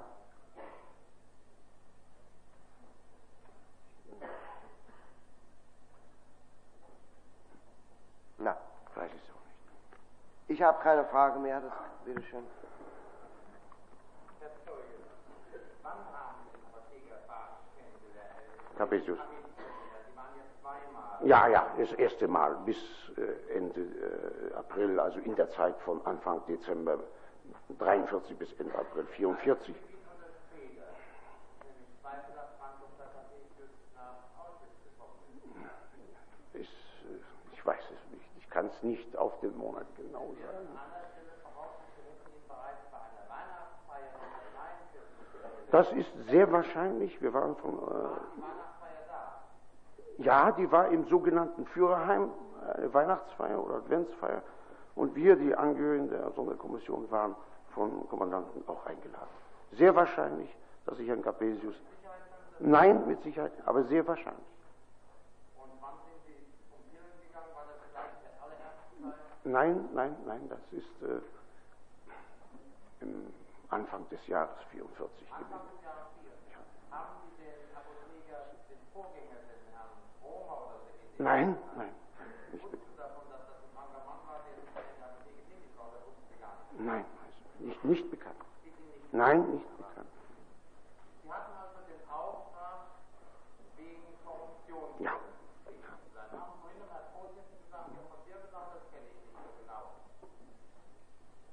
Na, 8.37 8.55
Weiß 8.95 9.09
ich 9.13 9.21
so 9.27 9.33
nicht. 9.33 10.49
ich 10.49 10.52
habe 10.63 10.81
keine 10.81 11.05
Frage 11.05 11.39
mehr. 11.39 11.61
Das, 11.61 11.73
bitteschön. 12.05 12.45
Capesius. 18.77 19.19
Ja, 21.21 21.47
ja, 21.47 21.67
das 21.77 21.91
erste 21.93 22.27
Mal 22.27 22.55
bis 22.65 22.77
äh, 23.17 23.55
Ende 23.57 23.81
äh, 23.81 24.53
April, 24.55 24.99
also 24.99 25.19
in 25.19 25.35
der 25.35 25.49
Zeit 25.51 25.79
von 25.81 26.05
Anfang 26.05 26.45
Dezember 26.47 26.99
43 27.79 28.37
bis 28.37 28.51
Ende 28.59 28.77
April 28.77 29.05
44. 29.05 29.75
Ist, 36.53 36.61
äh, 36.61 36.65
ich 37.53 37.65
weiß 37.65 37.83
es 37.83 38.11
nicht. 38.11 38.25
Ich 38.37 38.49
kann 38.63 38.71
es 38.75 38.83
nicht 38.83 39.17
auf 39.17 39.37
den 39.41 39.57
Monat 39.57 39.85
genau 39.97 40.19
sagen. 40.41 40.67
Das 45.71 45.91
ist 45.93 46.11
sehr 46.29 46.51
wahrscheinlich. 46.51 47.21
Wir 47.21 47.33
waren 47.33 47.55
von. 47.57 47.73
Äh, 47.73 48.09
ja, 50.23 50.51
die 50.51 50.71
war 50.71 50.89
im 50.89 51.07
sogenannten 51.07 51.65
Führerheim, 51.65 52.29
eine 52.75 52.93
Weihnachtsfeier 52.93 53.61
oder 53.61 53.75
Adventsfeier. 53.77 54.43
Und 54.95 55.15
wir, 55.15 55.35
die 55.35 55.55
Angehörigen 55.55 56.09
der 56.09 56.29
Sonderkommission, 56.31 57.09
waren 57.09 57.35
vom 57.73 58.07
Kommandanten 58.07 58.63
auch 58.67 58.85
eingeladen. 58.85 59.31
Sehr 59.71 59.95
wahrscheinlich, 59.95 60.55
dass 60.85 60.97
sich 60.97 61.07
Herrn 61.07 61.23
Capesius. 61.23 61.75
Nein, 62.59 63.07
mit 63.07 63.23
Sicherheit, 63.23 63.53
aber 63.65 63.83
sehr 63.85 64.05
wahrscheinlich. 64.07 64.52
Nein, 69.45 69.89
nein, 69.93 70.15
nein, 70.25 70.47
das 70.49 70.59
ist 70.71 71.01
äh, 71.01 71.19
im 73.01 73.33
Anfang 73.69 74.07
des 74.09 74.25
Jahres 74.27 74.57
44 74.71 75.29
gewesen. 75.29 75.45
Nein, 81.19 81.55
nein, 81.77 81.93
nicht 82.51 82.71
bekannt. 82.71 82.89
Nein, 86.79 87.05
nicht, 87.59 87.83
nicht 87.85 88.09
bekannt. 88.11 88.35
Nein, 89.11 89.51
nicht 89.51 89.77
bekannt. 89.77 90.09
Sie 91.23 91.31
hatten 91.31 91.53
also 91.53 91.77
den 91.87 92.01
Auftrag 92.09 92.87
wegen 93.77 94.01
Korruption. 94.25 94.89
Ja. 94.99 95.13
Dann 96.15 96.31
haben 96.41 96.53
vorhin 96.61 96.79
noch 96.81 96.89
als 96.91 97.05
Vorsitzender 97.13 97.61
gesagt, 97.63 97.89
ja, 97.93 98.01
von 98.09 98.17
dir 98.25 98.37
gesagt, 98.41 98.73
das 98.73 98.81
kenne 98.91 99.05
ich 99.05 99.13
nicht 99.21 99.37
so 99.37 99.45
genau. 99.61 99.93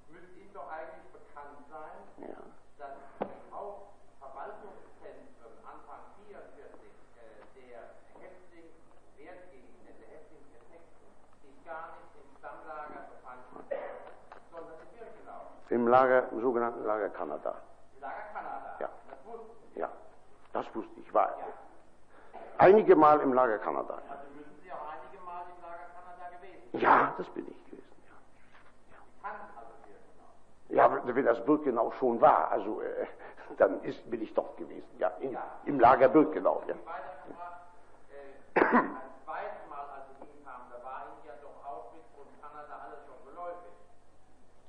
Müsste 0.08 0.40
Ihnen 0.40 0.54
doch 0.56 0.70
eigentlich 0.72 1.04
bekannt 1.12 1.60
sein, 1.68 2.00
Ja. 2.26 2.40
dass 2.80 2.96
im 3.20 3.28
Hauptverwaltungszentrum 3.52 5.52
Anfang 5.68 6.00
44 6.26 6.88
äh, 7.20 7.44
der 7.60 7.92
Häftling 8.18 8.72
Wertgegenstände, 9.20 10.00
der 10.00 10.08
Häftling 10.16 10.48
der 10.48 10.64
Texten, 10.72 11.12
sich 11.44 11.59
gar 11.70 11.86
nicht 11.94 12.12
im 12.18 12.36
Stammlager 12.38 13.00
befanden, 13.14 13.54
sondern 14.50 14.74
in 14.82 14.88
Birkenau, 14.98 15.40
Im 15.70 15.86
Lager, 15.88 16.28
im 16.32 16.40
sogenannten 16.40 16.84
Lager 16.84 17.08
Kanada. 17.10 17.54
im 17.94 18.00
Lager 18.00 18.22
Kanada. 18.34 18.76
Ja. 18.80 18.88
Das 19.10 19.18
wussten 19.24 19.54
Sie. 19.74 19.80
Ja, 19.80 19.88
das 20.52 20.66
wusste 20.74 21.00
ich. 21.00 21.14
War 21.14 21.30
einige 22.58 22.96
Mal 22.96 23.20
im 23.20 23.32
Lager 23.32 23.58
Kanada. 23.58 23.94
Also 23.94 24.24
müssen 24.34 24.58
Sie 24.62 24.72
auch 24.72 24.86
einige 24.92 25.22
Mal 25.24 25.42
im 25.54 25.62
Lager 25.62 25.86
Kanada 25.94 26.36
gewesen 26.36 26.68
sein. 26.72 26.80
Ja, 26.80 27.14
das 27.16 27.28
bin 27.30 27.46
ich 27.48 27.64
gewesen. 27.66 28.02
Ja. 28.90 28.98
Kannten 29.22 29.58
also 29.58 29.72
Birkenau. 29.84 30.30
Ja, 30.68 30.84
aber 30.86 31.14
wenn 31.14 31.24
das 31.24 31.44
Birkenau 31.44 31.90
schon 31.92 32.20
war, 32.20 32.50
also 32.50 32.80
äh, 32.82 33.06
dann 33.58 33.80
ist, 33.82 34.08
bin 34.10 34.22
ich 34.22 34.32
dort 34.34 34.56
gewesen. 34.56 34.88
Ja, 34.98 35.08
in, 35.20 35.32
Ja. 35.32 35.42
im 35.66 35.78
Lager 35.80 36.08
Birkenau. 36.08 36.62
Ja. 36.66 36.74
Äh, 36.74 36.78
als 38.60 40.06
ich 40.12 40.18
hinkam, 40.28 40.62
da 40.70 40.76
war 40.84 41.06
Ihnen 41.10 41.24
ja 41.26 41.34
doch 41.42 41.58
auch 41.64 41.92
mit 41.92 42.02
und 42.18 42.28
Kanada 42.42 42.74
alles 42.84 43.00
schon 43.06 43.18
geläufig. 43.26 43.72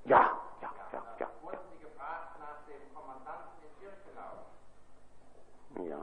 ja, 0.05 0.37
ja, 0.61 0.69
ja, 0.93 1.01
Da 1.01 1.25
ja, 1.25 1.27
wurden 1.41 1.59
Sie 1.73 1.79
gefragt 1.83 2.37
nach 2.39 2.61
dem 2.69 2.81
Kommandanten 2.93 3.57
in 3.61 3.73
Birkenau. 3.81 4.33
ja. 5.89 6.01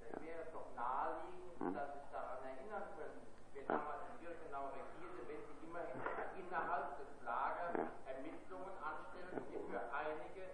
Es 0.00 0.22
wäre 0.22 0.44
doch 0.54 0.66
naheliegend, 0.74 1.76
dass 1.76 1.88
Sie 1.92 1.98
sich 2.00 2.08
daran 2.14 2.40
erinnern 2.46 2.86
können, 2.98 3.20
wer 3.54 3.64
damals 3.70 4.02
in 4.10 4.16
Birkenau 4.22 4.64
regierte, 4.74 5.22
wenn 5.30 5.42
Sie 5.46 5.56
immerhin 5.66 6.00
innerhalb 6.40 6.88
des 6.98 7.10
Lagers 7.26 7.74
Ermittlungen 8.06 8.74
anstellen, 8.82 9.34
die 9.50 9.65
für 9.76 9.92
einige 9.92 10.44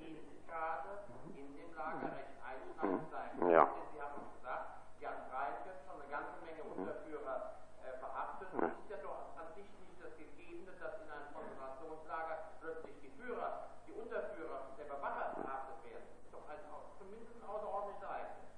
Dienstgrade 0.00 1.04
in 1.36 1.52
dem 1.52 1.68
Lager 1.76 2.16
recht 2.16 2.32
einschneidend 2.40 3.10
sein 3.12 3.28
können. 3.36 3.52
Ja. 3.52 3.68
Sie 3.92 4.00
haben 4.00 4.24
gesagt, 4.32 4.68
die 4.96 5.04
haben 5.04 5.20
43 5.28 5.84
schon 5.84 6.00
eine 6.00 6.08
ganze 6.08 6.40
Menge 6.48 6.64
Unterführer 6.64 7.60
äh, 7.84 7.92
verhaftet. 8.00 8.48
Es 8.56 8.72
ist 8.80 8.88
ja 8.88 8.96
doch 9.04 9.36
an 9.36 9.52
sich 9.52 9.68
nicht 9.68 10.00
das 10.00 10.16
Gegebene, 10.16 10.72
dass 10.80 10.96
in 11.04 11.12
einem 11.12 11.28
Konzentrationslager 11.36 12.56
plötzlich 12.64 12.96
die 13.04 13.12
Führer, 13.20 13.68
die 13.84 13.92
Unterführer 13.92 14.72
der 14.80 14.88
Bewacher 14.88 15.36
verhaftet 15.36 15.78
werden. 15.84 16.08
Das 16.08 16.24
ist 16.24 16.32
doch 16.32 16.46
ein, 16.48 16.60
zumindest 16.96 17.36
ein 17.36 17.44
außerordentliches 17.44 18.00
Ereignis. 18.00 18.48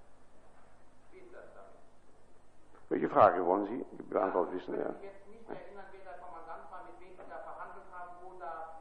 Wie 1.11 1.19
ist 1.19 1.35
das 1.35 1.51
damit? 1.59 1.83
Welche 2.95 3.11
Frage 3.11 3.43
wollen 3.43 3.67
Sie 3.67 3.83
beantwortet 4.07 4.55
wissen? 4.55 4.79
Ich 4.79 4.87
Ja. 4.87 4.95
mich 4.95 5.03
jetzt 5.03 5.27
nicht 5.27 5.51
erinnern, 5.51 5.91
wer 5.91 6.05
der 6.07 6.19
Kommandant 6.23 6.71
war, 6.71 6.87
mit 6.87 6.95
wem 7.03 7.11
Sie 7.19 7.27
da 7.27 7.43
verhandelt 7.43 7.91
haben, 7.91 8.23
wo 8.23 8.31
da, 8.31 8.32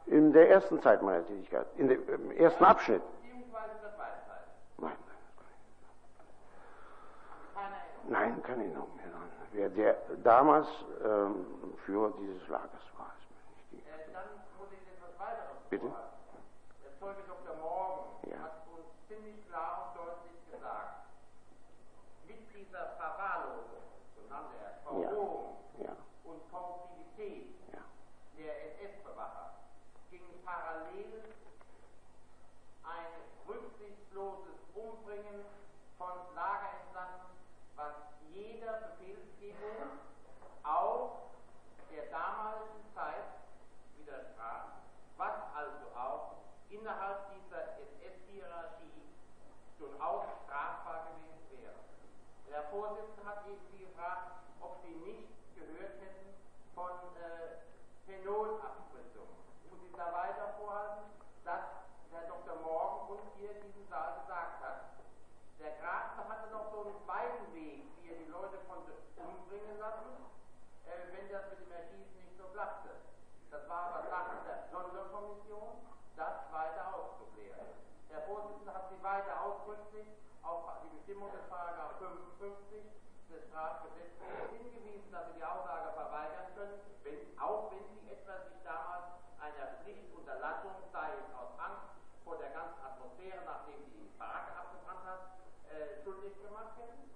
In 0.07 0.33
der 0.33 0.49
ersten 0.49 0.81
Zeit 0.81 1.01
meiner 1.01 1.25
Tätigkeit, 1.25 1.65
in 1.77 1.87
dem 1.87 2.07
im 2.09 2.31
ersten 2.31 2.63
Abschnitt. 2.65 3.01
Nein, 4.77 4.91
Keine 7.53 7.75
Erinnerung. 7.75 8.09
nein, 8.09 8.43
keine 8.43 8.63
Erinnerung 8.63 8.95
mehr. 8.95 9.05
Wer 9.53 9.69
der 9.69 9.93
damals 10.23 10.67
ähm, 11.03 11.45
Führer 11.85 12.11
dieses 12.19 12.47
Lagers 12.47 12.85
war, 12.97 13.11
ist 13.19 13.29
mir 13.29 13.51
nicht 13.51 13.71
die. 13.71 13.77
Äh, 13.89 14.13
dann 14.13 14.23
muss 14.57 14.67
ich 14.71 14.79
etwas 14.87 15.11
weiteres 15.19 15.59
Bitte? 15.69 15.85
Der 16.83 16.97
Zeuge 16.99 17.21
Dr. 17.27 17.55
Morgen 17.61 18.29
Ja. 18.31 18.37
hat 18.39 18.63
uns 18.71 18.87
ziemlich 19.09 19.45
klar 19.47 19.91
und 19.91 19.99
deutlich 19.99 20.39
gesagt, 20.51 21.03
mit 22.27 22.39
dieser 22.55 22.95
Verwahrlosung, 22.95 23.83
so 24.15 24.21
nannte 24.29 24.55
er 24.63 24.71
Verrohung 24.87 25.57
Ja, 25.83 25.91
und 26.23 26.39
Korruptivität 26.49 27.51
ja. 27.75 27.83
Der 28.41 28.73
SS-Bewacher 28.73 29.53
ging 30.09 30.25
parallel 30.43 31.23
ein 32.83 33.11
rücksichtsloses 33.47 34.57
Umbringen 34.73 35.45
von 35.97 36.33
Lagerentlassen, 36.33 37.37
was 37.75 37.93
jeder 38.33 38.73
Befehlsgebung 38.73 39.99
auch 40.63 41.29
der 41.91 42.09
damaligen 42.09 42.83
Zeit 42.95 43.29
widersprach, 43.97 44.81
was 45.17 45.35
also 45.55 45.85
auch 45.95 46.37
innerhalb 46.69 47.29
dieser 47.35 47.77
SS-Hierarchie 47.77 49.05
durchaus 49.77 50.25
strafbar 50.45 51.13
gewesen 51.13 51.61
wäre. 51.61 51.75
Der 52.49 52.63
Vorsitzende 52.69 53.23
hat 53.25 53.45
eben 53.45 53.77
gefragt, 53.77 54.31
ob 54.61 54.77
Sie 54.83 54.95
nicht 54.95 55.29
gehört 55.55 56.01
hätten 56.01 56.33
von 56.73 56.91
äh, 57.21 57.71
Phenolabspritzung. 58.11 59.31
Ich 59.63 59.71
muss 59.71 59.79
ich 59.87 59.95
da 59.95 60.11
weiter 60.11 60.51
vorhalten, 60.59 61.07
dass 61.47 61.63
Herr 62.11 62.27
Dr. 62.27 62.59
Morgen 62.59 63.15
uns 63.15 63.23
hier 63.39 63.55
in 63.55 63.63
diesem 63.63 63.87
Saal 63.87 64.19
gesagt 64.19 64.59
hat, 64.59 64.99
der 65.63 65.79
Graf 65.79 66.19
hatte 66.27 66.51
noch 66.51 66.67
so 66.75 66.83
einen 66.83 66.99
zweiten 67.07 67.47
Weg, 67.55 67.87
wie 68.03 68.11
er 68.11 68.19
die 68.19 68.31
Leute 68.31 68.59
konnte 68.67 68.91
umbringen 69.15 69.79
lassen, 69.79 70.27
äh, 70.91 71.07
wenn 71.15 71.31
das 71.31 71.55
mit 71.55 71.63
dem 71.63 71.71
Erschießen 71.71 72.19
nicht 72.19 72.35
so 72.35 72.51
klappte. 72.51 72.91
Das 73.47 73.63
war 73.69 73.95
aber 73.95 74.09
Sache 74.11 74.43
der 74.43 74.67
Sonderkommission, 74.67 75.87
das 76.19 76.51
weiter 76.51 76.91
aufzuklären. 76.91 77.79
Der 78.11 78.27
Vorsitzende 78.27 78.73
hat 78.75 78.91
Sie 78.91 78.99
weiter 78.99 79.39
ausdrücklich 79.39 80.07
auf 80.43 80.67
die 80.83 80.91
Bestimmung 80.99 81.31
des 81.31 81.47
Paragraph 81.47 81.95
55 81.95 82.91
des 83.31 83.47
Strafgesetzbuches 83.47 84.51
hingewiesen, 84.51 85.11
dass 85.11 85.27
Sie 85.31 85.39
die 85.39 85.47
Aussage 85.47 85.91
verweigern 85.95 86.51
können, 86.55 86.79
wenn, 87.03 87.19
auch 87.39 87.71
wenn 87.71 87.83
Sie 87.95 88.11
etwa 88.11 88.35
sich 88.47 88.59
damals 88.63 89.07
einer 89.39 89.81
Pflichtunterlassung, 89.81 90.75
sei 90.91 91.15
es 91.17 91.27
aus 91.33 91.55
Angst 91.57 91.95
vor 92.23 92.37
der 92.37 92.51
ganzen 92.51 92.79
Atmosphäre, 92.83 93.41
nachdem 93.47 93.79
die 93.89 94.11
Baracke 94.19 94.53
abgebrannt 94.53 95.05
hat, 95.07 95.21
äh, 95.71 96.03
schuldig 96.03 96.35
gemacht 96.43 96.75
hätten. 96.77 97.09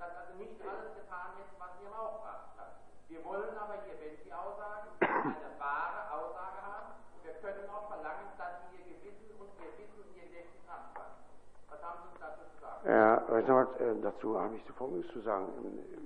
Dass 0.00 0.16
also 0.16 0.34
nicht 0.40 0.56
alles 0.64 0.96
getan 0.96 1.36
hätten, 1.36 1.56
was 1.60 1.70
Sie 1.78 1.84
im 1.84 1.92
Auftrag 1.92 2.56
hatten. 2.56 2.80
Wir 3.08 3.24
wollen 3.24 3.52
aber 3.56 3.84
hier, 3.84 4.00
wenn 4.00 4.16
Sie 4.24 4.32
Aussagen, 4.32 4.96
eine 5.00 5.52
wahre 5.60 6.10
Aussage 6.10 6.60
haben. 6.64 6.90
Wir 7.22 7.34
können 7.44 7.68
auch 7.68 7.86
verlangen, 7.88 8.32
dass 8.38 8.64
Sie 8.72 8.80
Ihr 8.80 8.96
Gewissen 8.96 9.36
und 9.36 9.52
Ihr 9.60 9.76
Wissen 9.76 10.00
und 10.00 10.10
Ihr 10.16 10.24
Gedächtnis 10.24 10.64
anfangen. 10.66 11.29
Was 11.70 11.82
haben 11.82 11.98
Sie 12.12 12.20
dazu 12.20 12.42
zu 12.54 12.60
sagen? 12.60 12.88
Ja, 12.88 13.14
Rechtsanwalt, 13.34 13.80
äh, 13.80 14.00
dazu 14.02 14.40
habe 14.40 14.56
ich 14.56 14.62
Folgendes 14.72 15.10
zu 15.12 15.20
sagen. 15.20 15.48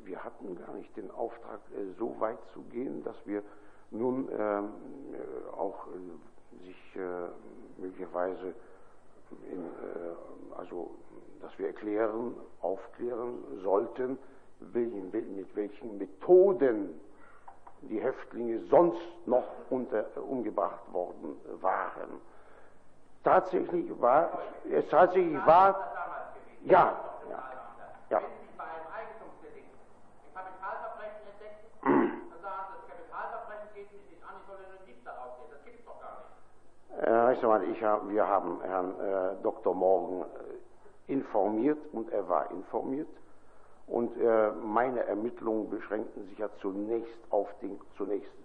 Wir 0.04 0.22
hatten 0.22 0.56
gar 0.56 0.74
nicht 0.74 0.96
den 0.96 1.10
Auftrag, 1.10 1.60
äh, 1.72 1.92
so 1.98 2.18
weit 2.20 2.38
zu 2.52 2.62
gehen, 2.62 3.02
dass 3.04 3.16
wir 3.24 3.42
nun 3.90 4.28
ähm, 4.36 4.72
äh, 5.12 5.56
auch 5.56 5.86
äh, 5.86 6.64
sich 6.64 6.96
äh, 6.96 7.80
möglicherweise 7.80 8.54
in, 9.50 9.64
äh, 9.64 10.56
also, 10.56 10.90
dass 11.40 11.56
wir 11.58 11.68
erklären, 11.68 12.34
aufklären 12.60 13.38
sollten, 13.62 14.18
welchen, 14.60 15.10
mit 15.10 15.56
welchen 15.56 15.98
Methoden 15.98 17.00
die 17.82 18.00
Häftlinge 18.00 18.60
sonst 18.70 19.00
noch 19.26 19.46
unter, 19.70 20.06
umgebracht 20.22 20.92
worden 20.92 21.36
waren. 21.60 22.20
Tatsächlich 23.24 24.00
war, 24.00 24.38
es 24.70 24.88
tatsächlich 24.88 25.44
war, 25.46 25.92
ja, 26.64 26.96
ja, 27.28 27.42
ja. 28.10 28.20
Äh, 37.00 37.34
ich 37.70 37.82
hab, 37.82 38.08
wir 38.08 38.26
haben 38.26 38.60
Herrn 38.62 38.94
äh, 39.00 39.42
Dr. 39.42 39.74
Morgen 39.74 40.22
äh, 40.22 41.12
informiert 41.12 41.78
und 41.92 42.10
er 42.10 42.28
war 42.28 42.50
informiert. 42.50 43.08
Und 43.86 44.16
äh, 44.18 44.50
meine 44.52 45.04
Ermittlungen 45.04 45.68
beschränkten 45.68 46.26
sich 46.28 46.38
ja 46.38 46.48
zunächst 46.60 47.18
auf 47.30 47.48
den, 47.60 47.78
zunächst, 47.96 48.30
äh, 48.30 48.43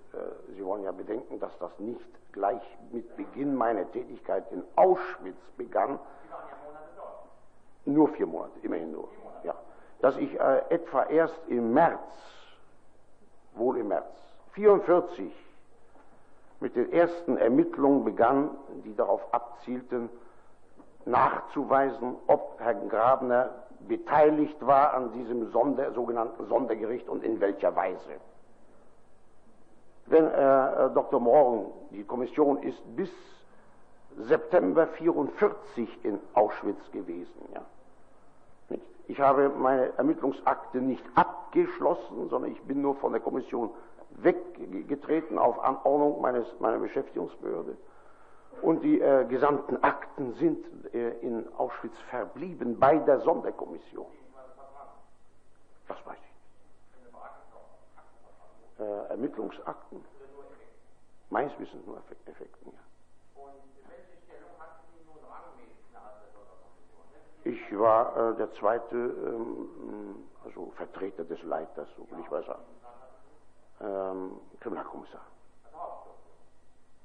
Sie 0.55 0.65
wollen 0.65 0.83
ja 0.83 0.91
bedenken, 0.91 1.39
dass 1.39 1.57
das 1.59 1.77
nicht 1.79 2.31
gleich 2.31 2.61
mit 2.91 3.15
Beginn 3.15 3.55
meiner 3.55 3.89
Tätigkeit 3.91 4.51
in 4.51 4.63
Auschwitz 4.75 5.39
begann. 5.57 5.99
Nur 7.85 8.09
vier 8.09 8.27
Monate, 8.27 8.59
immerhin 8.61 8.91
nur. 8.91 9.07
Ja. 9.43 9.55
Dass 10.01 10.17
ich 10.17 10.39
äh, 10.39 10.61
etwa 10.69 11.03
erst 11.03 11.39
im 11.47 11.73
März, 11.73 11.99
wohl 13.53 13.77
im 13.77 13.87
März, 13.89 14.05
44 14.53 15.31
mit 16.59 16.75
den 16.75 16.91
ersten 16.91 17.37
Ermittlungen 17.37 18.03
begann, 18.03 18.51
die 18.83 18.95
darauf 18.95 19.33
abzielten, 19.33 20.09
nachzuweisen, 21.05 22.15
ob 22.27 22.59
Herr 22.59 22.75
Grabner 22.75 23.49
beteiligt 23.87 24.65
war 24.65 24.93
an 24.93 25.11
diesem 25.13 25.51
Sonder, 25.51 25.91
sogenannten 25.93 26.45
Sondergericht 26.47 27.07
und 27.07 27.23
in 27.23 27.39
welcher 27.39 27.75
Weise. 27.75 28.19
Wenn 30.09 30.25
äh, 30.25 30.89
Dr. 30.93 31.19
Morgen, 31.19 31.71
die 31.91 32.03
Kommission 32.03 32.63
ist 32.63 32.81
bis 32.95 33.11
September 34.17 34.87
44 34.87 36.03
in 36.03 36.19
Auschwitz 36.33 36.91
gewesen. 36.91 37.41
Ja. 37.53 37.61
Ich 39.07 39.19
habe 39.19 39.49
meine 39.49 39.97
Ermittlungsakte 39.97 40.79
nicht 40.79 41.03
abgeschlossen, 41.15 42.29
sondern 42.29 42.51
ich 42.51 42.61
bin 42.61 42.81
nur 42.81 42.95
von 42.95 43.11
der 43.11 43.21
Kommission 43.21 43.71
weggetreten 44.11 45.39
auf 45.39 45.59
Anordnung 45.63 46.21
meines, 46.21 46.45
meiner 46.59 46.77
Beschäftigungsbehörde. 46.77 47.75
Und 48.61 48.83
die 48.83 49.01
äh, 49.01 49.25
gesamten 49.25 49.81
Akten 49.83 50.33
sind 50.33 50.65
äh, 50.93 51.11
in 51.21 51.47
Auschwitz 51.57 51.97
verblieben 52.09 52.77
bei 52.79 52.97
der 52.97 53.19
Sonderkommission. 53.21 54.05
Das 55.87 55.97
weiß 56.05 56.17
ich. 56.17 56.28
Äh, 56.28 56.28
Ermittlungsakten. 59.19 60.03
Meines 61.29 61.51
Wissens 61.59 61.85
nur 61.85 61.97
Effek 61.97 62.17
Effekten, 62.25 62.71
ja. 62.71 62.79
Ich 67.43 67.79
war 67.79 68.15
äh, 68.15 68.35
der 68.35 68.51
zweite 68.53 68.95
ähm, 68.95 70.29
also 70.43 70.71
Vertreter 70.75 71.23
des 71.23 71.41
Leiters, 71.43 71.87
so 71.97 72.09
will 72.09 72.19
ich 72.19 72.29
mal 72.29 72.43
sagen. 72.43 72.65
Ähm, 73.81 74.39
Kriminalkommissar. 74.59 75.21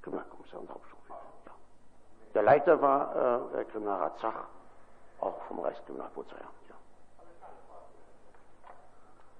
Kriminalkommissar 0.03 0.61
und 0.61 0.71
Hauptschulwesen. 0.71 1.17
Ja. 1.47 1.53
Der 2.35 2.43
Leiter 2.43 2.81
war 2.81 3.51
äh, 3.51 3.53
der 3.55 3.65
Kriminalrat 3.67 4.19
Zach, 4.21 4.47
auch 5.21 5.41
vom 5.45 5.61
Reichskriminalpolizeiamt. 5.61 6.69
Ja. 6.69 6.75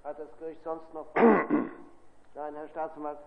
Hat 0.09 0.19
das 0.19 0.37
Gericht 0.39 0.63
sonst 0.63 0.93
noch? 0.93 1.07
Nein, 2.35 2.53
Herr 2.53 2.67
Staatsanwalt. 2.67 3.17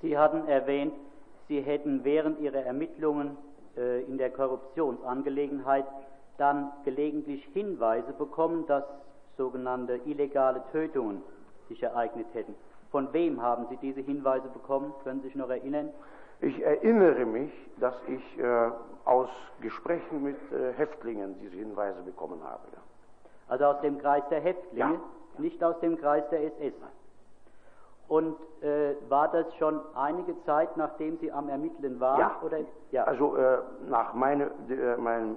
Sie 0.00 0.16
hatten 0.16 0.48
erwähnt, 0.48 0.94
Sie 1.48 1.60
hätten 1.60 2.02
während 2.04 2.40
Ihrer 2.40 2.64
Ermittlungen 2.64 3.36
äh, 3.76 4.02
in 4.04 4.16
der 4.16 4.30
Korruptionsangelegenheit 4.30 5.84
dann 6.38 6.72
gelegentlich 6.84 7.44
Hinweise 7.52 8.12
bekommen, 8.14 8.66
dass 8.66 8.84
sogenannte 9.36 9.96
illegale 10.06 10.62
Tötungen 10.72 11.22
sich 11.68 11.82
ereignet 11.82 12.26
hätten. 12.32 12.54
Von 12.90 13.12
wem 13.12 13.42
haben 13.42 13.66
Sie 13.68 13.76
diese 13.76 14.00
Hinweise 14.00 14.48
bekommen? 14.48 14.94
Können 15.02 15.20
Sie 15.20 15.28
sich 15.28 15.36
noch 15.36 15.50
erinnern? 15.50 15.90
Ich 16.40 16.62
erinnere 16.62 17.26
mich, 17.26 17.52
dass 17.80 17.94
ich 18.08 18.38
äh, 18.38 18.70
aus 19.04 19.28
Gesprächen 19.60 20.22
mit 20.22 20.36
äh, 20.52 20.72
Häftlingen 20.72 21.38
diese 21.40 21.56
Hinweise 21.56 22.00
bekommen 22.02 22.42
habe. 22.42 22.62
Ja. 22.72 22.78
Also 23.48 23.64
aus 23.66 23.80
dem 23.82 23.98
Kreis 23.98 24.22
der 24.30 24.40
Häftlinge, 24.40 24.94
Ja. 24.94 25.00
Nicht 25.38 25.62
aus 25.62 25.78
dem 25.80 25.98
Kreis 25.98 26.24
der 26.30 26.44
SS. 26.44 26.74
Und 28.06 28.36
äh, 28.62 28.94
war 29.08 29.28
das 29.28 29.46
schon 29.56 29.80
einige 29.94 30.34
Zeit, 30.44 30.76
nachdem 30.76 31.16
Sie 31.18 31.32
am 31.32 31.48
Ermitteln 31.48 31.98
waren? 32.00 32.20
Ja. 32.20 32.38
Oder? 32.42 32.58
ja. 32.90 33.04
Also 33.04 33.36
äh, 33.36 33.58
nach 33.88 34.12
meine, 34.12 34.50
äh, 34.68 34.96
meinem 34.98 35.36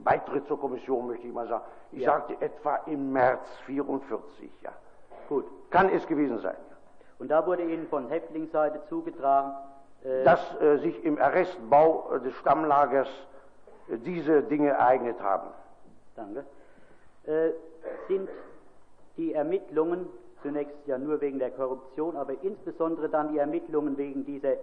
Beitritt 0.00 0.46
zur 0.48 0.58
Kommission 0.58 1.06
möchte 1.06 1.26
ich 1.28 1.32
mal 1.32 1.46
sagen, 1.46 1.64
ich 1.92 2.00
Ja. 2.02 2.12
sagte 2.18 2.36
etwa 2.44 2.76
im 2.86 3.12
März 3.12 3.46
44, 3.66 4.50
ja. 4.62 4.72
Gut. 5.28 5.44
Kann 5.70 5.90
es 5.90 6.06
gewesen 6.08 6.38
sein, 6.38 6.56
ja. 6.70 6.76
Und 7.20 7.28
da 7.28 7.46
wurde 7.46 7.62
Ihnen 7.62 7.86
von 7.88 8.08
Häftlingsseite 8.08 8.80
zugetragen, 8.88 9.52
äh, 10.02 10.24
dass 10.24 10.40
äh, 10.60 10.78
sich 10.78 11.04
im 11.04 11.18
Arrestbau 11.20 12.10
äh, 12.14 12.20
des 12.20 12.34
Stammlagers 12.34 13.08
diese 13.88 14.42
Dinge 14.42 14.70
ereignet 14.70 15.20
haben. 15.22 15.48
danke, 16.16 16.44
sind 18.08 18.28
die 19.18 19.34
Ermittlungen, 19.34 20.08
zunächst 20.42 20.74
ja 20.86 20.96
nur 20.96 21.20
wegen 21.20 21.38
der 21.38 21.50
Korruption, 21.50 22.16
aber 22.16 22.32
insbesondere 22.42 23.08
dann 23.08 23.32
die 23.32 23.38
Ermittlungen 23.38 23.98
wegen 23.98 24.24
dieser, 24.24 24.54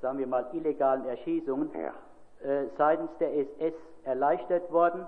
sagen 0.00 0.18
wir 0.18 0.26
mal, 0.26 0.46
illegalen 0.52 1.04
Erschießungen, 1.04 1.70
Ja. 1.74 1.92
äh, 2.48 2.66
seitens 2.78 3.10
der 3.18 3.34
SS 3.36 3.74
erleichtert 4.04 4.70
worden 4.72 5.06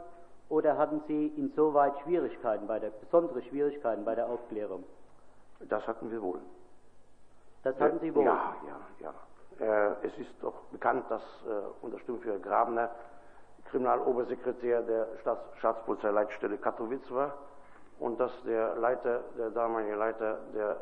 oder 0.49 0.77
hatten 0.77 1.01
Sie 1.07 1.29
insoweit 1.37 1.97
Schwierigkeiten 2.01 2.67
bei 2.67 2.79
der, 2.81 2.91
besondere 2.91 3.43
Schwierigkeiten 3.43 4.05
bei 4.05 4.14
der 4.14 4.29
Aufklärung? 4.29 4.85
Das 5.69 5.87
hatten 5.87 6.11
wir 6.11 6.21
wohl. 6.21 6.41
Das 7.62 7.79
hatten 7.81 7.99
Sie 8.01 8.14
wohl. 8.14 8.25
Ja, 8.25 8.55
ja, 8.67 8.81
ja. 9.01 9.14
Äh, 9.59 10.07
es 10.07 10.19
ist 10.19 10.35
doch 10.43 10.55
bekannt, 10.73 11.05
dass 11.09 11.23
äh, 11.23 11.53
unser 11.83 11.99
Sturmführer 12.01 12.39
Grabner 12.39 12.91
Kriminalobersekretär 13.71 14.83
der 14.83 15.07
Staats 15.21 15.41
Staatspolizeileitstelle 15.59 16.59
Katowice 16.59 17.11
war 17.11 17.35
und 17.99 18.20
dass 18.20 18.30
der 18.44 18.76
Leiter, 18.76 19.20
der 19.38 19.51
damalige 19.51 19.94
Leiter 19.94 20.38
der, 20.55 20.76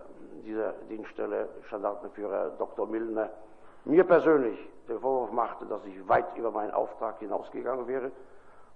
dieser 0.45 0.73
Dienststelle, 0.89 1.49
Standartenführer 1.69 2.51
Dr. 2.59 2.87
Milner, 2.87 3.31
mir 3.85 4.05
persönlich 4.05 4.59
den 4.89 4.99
Vorwurf 4.99 5.31
machte, 5.31 5.67
dass 5.67 5.85
ich 5.85 6.09
weit 6.09 6.37
über 6.37 6.51
meinen 6.51 6.73
Auftrag 6.73 7.19
hinausgegangen 7.19 7.87
wäre 7.87 8.11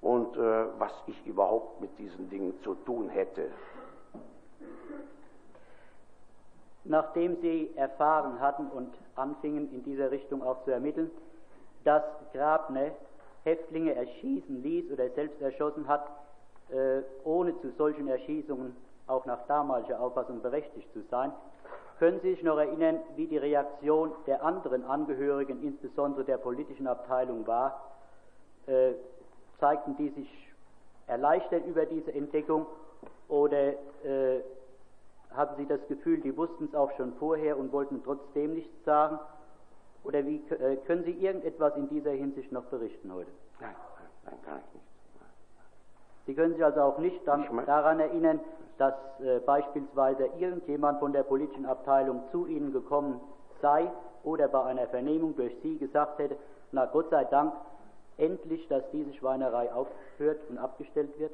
und 0.00 0.36
äh, 0.36 0.66
was 0.78 0.92
ich 1.06 1.26
überhaupt 1.26 1.80
mit 1.80 1.98
diesen 1.98 2.28
Dingen 2.30 2.54
zu 2.62 2.74
tun 2.74 3.08
hätte. 3.08 3.50
Nachdem 6.84 7.36
Sie 7.40 7.70
erfahren 7.76 8.40
hatten 8.40 8.68
und 8.68 8.94
anfingen 9.16 9.70
in 9.72 9.82
dieser 9.82 10.10
Richtung 10.10 10.42
auch 10.42 10.62
zu 10.64 10.70
ermitteln, 10.70 11.10
dass 11.84 12.02
Grabner 12.32 12.92
Häftlinge 13.44 13.94
erschießen 13.94 14.62
ließ 14.62 14.92
oder 14.92 15.10
selbst 15.10 15.40
erschossen 15.40 15.88
hat, 15.88 16.08
ohne 17.24 17.58
zu 17.60 17.70
solchen 17.78 18.08
Erschießungen 18.08 18.76
auch 19.06 19.24
nach 19.24 19.46
damaliger 19.46 20.00
Auffassung 20.00 20.42
berechtigt 20.42 20.92
zu 20.92 21.02
sein, 21.10 21.32
können 21.98 22.20
Sie 22.20 22.34
sich 22.34 22.42
noch 22.44 22.58
erinnern, 22.58 23.00
wie 23.16 23.26
die 23.26 23.38
Reaktion 23.38 24.12
der 24.26 24.44
anderen 24.44 24.84
Angehörigen, 24.84 25.62
insbesondere 25.62 26.24
der 26.24 26.36
politischen 26.38 26.86
Abteilung, 26.86 27.46
war? 27.46 27.82
Äh, 28.66 28.92
zeigten 29.58 29.96
die 29.96 30.10
sich 30.10 30.48
erleichtert 31.08 31.66
über 31.66 31.86
diese 31.86 32.12
Entdeckung 32.12 32.66
oder 33.28 33.72
äh, 34.04 34.42
hatten 35.30 35.56
Sie 35.56 35.66
das 35.66 35.80
Gefühl, 35.88 36.20
die 36.20 36.36
wussten 36.36 36.66
es 36.66 36.74
auch 36.74 36.92
schon 36.96 37.14
vorher 37.14 37.58
und 37.58 37.72
wollten 37.72 38.02
trotzdem 38.04 38.54
nichts 38.54 38.84
sagen? 38.84 39.18
Oder 40.04 40.24
wie, 40.24 40.36
äh, 40.50 40.76
können 40.86 41.02
Sie 41.04 41.12
irgendetwas 41.12 41.76
in 41.76 41.88
dieser 41.88 42.12
Hinsicht 42.12 42.52
noch 42.52 42.64
berichten 42.64 43.12
heute? 43.12 43.30
Nein, 43.60 43.74
nein, 43.98 44.10
nein, 44.24 44.42
kann 44.44 44.60
ich 44.68 44.74
nicht. 44.74 44.86
Sie 46.28 46.34
können 46.34 46.52
sich 46.52 46.62
also 46.62 46.82
auch 46.82 46.98
nicht 46.98 47.26
daran 47.26 48.00
erinnern, 48.00 48.38
dass 48.76 48.92
äh, 49.20 49.38
beispielsweise 49.40 50.26
irgendjemand 50.38 50.98
von 50.98 51.14
der 51.14 51.22
politischen 51.22 51.64
Abteilung 51.64 52.20
zu 52.30 52.46
Ihnen 52.46 52.70
gekommen 52.70 53.18
sei 53.62 53.90
oder 54.24 54.46
bei 54.48 54.62
einer 54.64 54.86
Vernehmung 54.88 55.34
durch 55.36 55.56
Sie 55.62 55.78
gesagt 55.78 56.18
hätte, 56.18 56.36
na 56.70 56.84
Gott 56.84 57.08
sei 57.08 57.24
Dank, 57.24 57.54
endlich, 58.18 58.68
dass 58.68 58.82
diese 58.92 59.14
Schweinerei 59.14 59.72
aufhört 59.72 60.40
und 60.50 60.58
abgestellt 60.58 61.18
wird? 61.18 61.32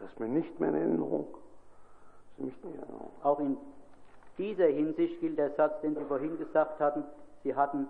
Das 0.00 0.10
ist 0.10 0.18
mir 0.18 0.26
nicht 0.26 0.58
mehr 0.58 0.70
in 0.70 0.74
Erinnerung. 0.74 1.28
Das 1.32 2.38
ist 2.38 2.44
nicht 2.46 2.64
mehr 2.64 2.74
in 2.74 2.80
Erinnerung. 2.80 3.10
Auch 3.22 3.38
in 3.38 3.56
dieser 4.36 4.66
Hinsicht 4.66 5.20
gilt 5.20 5.38
der 5.38 5.50
Satz, 5.50 5.80
den 5.82 5.94
Sie 5.94 6.04
vorhin 6.06 6.36
gesagt 6.38 6.80
hatten, 6.80 7.04
Sie 7.44 7.54
hatten 7.54 7.86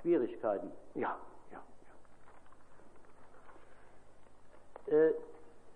Schwierigkeiten. 0.00 0.70
Ja, 0.94 1.16
ja, 1.50 1.58
Äh, 4.86 5.10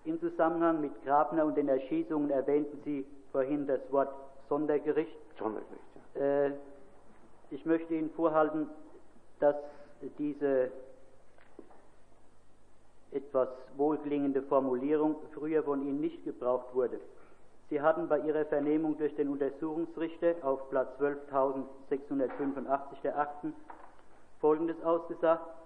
Im 0.05 0.19
Zusammenhang 0.19 0.81
mit 0.81 1.03
Grabner 1.03 1.45
und 1.45 1.55
den 1.55 1.67
Erschießungen 1.67 2.31
erwähnten 2.31 2.81
Sie 2.83 3.05
vorhin 3.31 3.67
das 3.67 3.79
Wort 3.91 4.09
Sondergericht. 4.49 5.15
Sondergericht. 5.37 5.81
Ja. 6.15 6.21
Äh, 6.21 6.51
ich 7.51 7.65
möchte 7.65 7.93
Ihnen 7.93 8.09
vorhalten, 8.11 8.67
dass 9.39 9.55
diese 10.17 10.71
etwas 13.11 13.49
wohlklingende 13.75 14.41
Formulierung 14.41 15.17
früher 15.33 15.63
von 15.63 15.81
Ihnen 15.81 15.99
nicht 15.99 16.23
gebraucht 16.23 16.73
wurde. 16.73 16.99
Sie 17.69 17.81
hatten 17.81 18.07
bei 18.07 18.19
Ihrer 18.19 18.45
Vernehmung 18.45 18.97
durch 18.97 19.15
den 19.15 19.29
Untersuchungsrichter 19.29 20.35
auf 20.41 20.69
Platz 20.69 20.89
12.685 20.99 23.01
der 23.03 23.17
Akten 23.17 23.53
Folgendes 24.39 24.81
ausgesagt. 24.83 25.60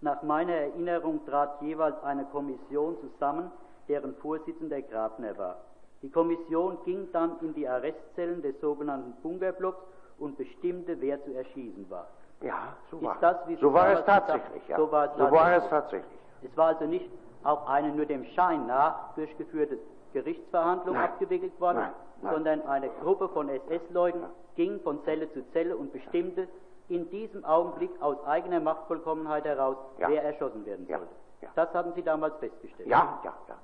Nach 0.00 0.22
meiner 0.22 0.52
Erinnerung 0.52 1.24
trat 1.26 1.60
jeweils 1.62 2.02
eine 2.02 2.24
Kommission 2.26 2.96
zusammen, 3.00 3.50
deren 3.88 4.14
Vorsitzender 4.16 4.82
Grabner 4.82 5.36
war. 5.38 5.56
Die 6.02 6.10
Kommission 6.10 6.78
ging 6.84 7.08
dann 7.12 7.38
in 7.40 7.54
die 7.54 7.66
Arrestzellen 7.66 8.42
des 8.42 8.60
sogenannten 8.60 9.12
Bunkerblocks 9.22 9.82
und 10.18 10.36
bestimmte, 10.36 11.00
wer 11.00 11.22
zu 11.24 11.32
erschießen 11.34 11.88
war. 11.88 12.08
Ja, 12.42 12.76
so 12.90 13.00
war, 13.02 13.16
das, 13.20 13.36
wie 13.48 13.56
so 13.56 13.72
war 13.72 13.92
es 13.92 14.04
tatsächlich. 14.04 14.68
Ja. 14.68 14.76
so 14.76 14.92
war 14.92 15.06
es 15.06 15.12
so 15.16 15.18
war 15.24 15.30
tatsächlich. 15.30 15.64
es 15.64 15.70
tatsächlich. 15.70 16.20
Es 16.42 16.56
war 16.56 16.66
also 16.68 16.84
nicht 16.84 17.10
auch 17.44 17.66
eine 17.66 17.88
nur 17.94 18.04
dem 18.04 18.24
Schein 18.26 18.66
nach 18.66 19.14
durchgeführte 19.14 19.78
Gerichtsverhandlung 20.12 20.94
Nein. 20.96 21.04
abgewickelt 21.04 21.58
worden, 21.60 21.78
Nein, 21.78 21.90
nein. 22.22 22.34
sondern 22.34 22.62
eine 22.62 22.90
Gruppe 23.02 23.28
von 23.30 23.48
SS-Leuten 23.48 24.24
ging 24.54 24.80
von 24.80 25.02
Zelle 25.04 25.32
zu 25.32 25.42
Zelle 25.52 25.76
und 25.76 25.92
bestimmte 25.92 26.48
in 26.88 27.08
diesem 27.10 27.44
Augenblick 27.44 27.90
aus 28.00 28.16
eigener 28.24 28.60
Machtvollkommenheit 28.60 29.44
heraus, 29.44 29.76
Ja. 29.98 30.08
wer 30.08 30.22
erschossen 30.22 30.64
werden 30.66 30.86
sollte. 30.86 31.06
ja. 31.42 31.48
Das 31.54 31.72
hatten 31.74 31.92
Sie 31.94 32.02
damals 32.02 32.36
festgestellt. 32.38 32.88
Ja, 32.88 33.20
ja, 33.24 33.34
ja. 33.48 33.56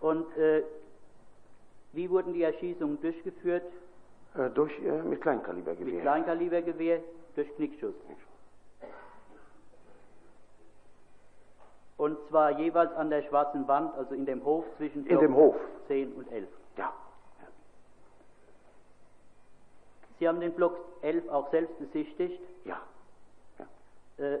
Und 0.00 0.34
äh, 0.38 0.62
wie 1.92 2.08
wurden 2.08 2.32
die 2.32 2.42
Erschießungen 2.42 3.00
durchgeführt? 3.02 3.64
Äh, 4.36 4.48
durch, 4.50 4.72
äh, 4.78 5.02
mit 5.02 5.20
Kleinkalibergewehr. 5.20 5.92
Mit 5.94 6.02
Kleinkalibergewehr 6.02 7.00
durch 7.34 7.54
Knickschuss. 7.56 7.94
Und 11.96 12.16
zwar 12.28 12.52
jeweils 12.58 12.92
an 12.94 13.10
der 13.10 13.22
schwarzen 13.24 13.68
Wand, 13.68 13.94
also 13.94 14.14
in 14.14 14.24
dem 14.24 14.42
Hof 14.44 14.64
zwischen 14.78 15.06
In 15.06 15.18
dem 15.18 15.34
Hof. 15.36 15.54
10 15.88 16.12
und 16.14 16.32
11. 16.32 16.48
Ja. 16.78 16.92
Sie 20.20 20.28
haben 20.28 20.38
den 20.40 20.52
Block 20.52 20.76
11 21.02 21.28
auch 21.30 21.50
selbst 21.50 21.76
besichtigt. 21.78 22.40
Ja. 22.64 22.76
Äh, 24.18 24.38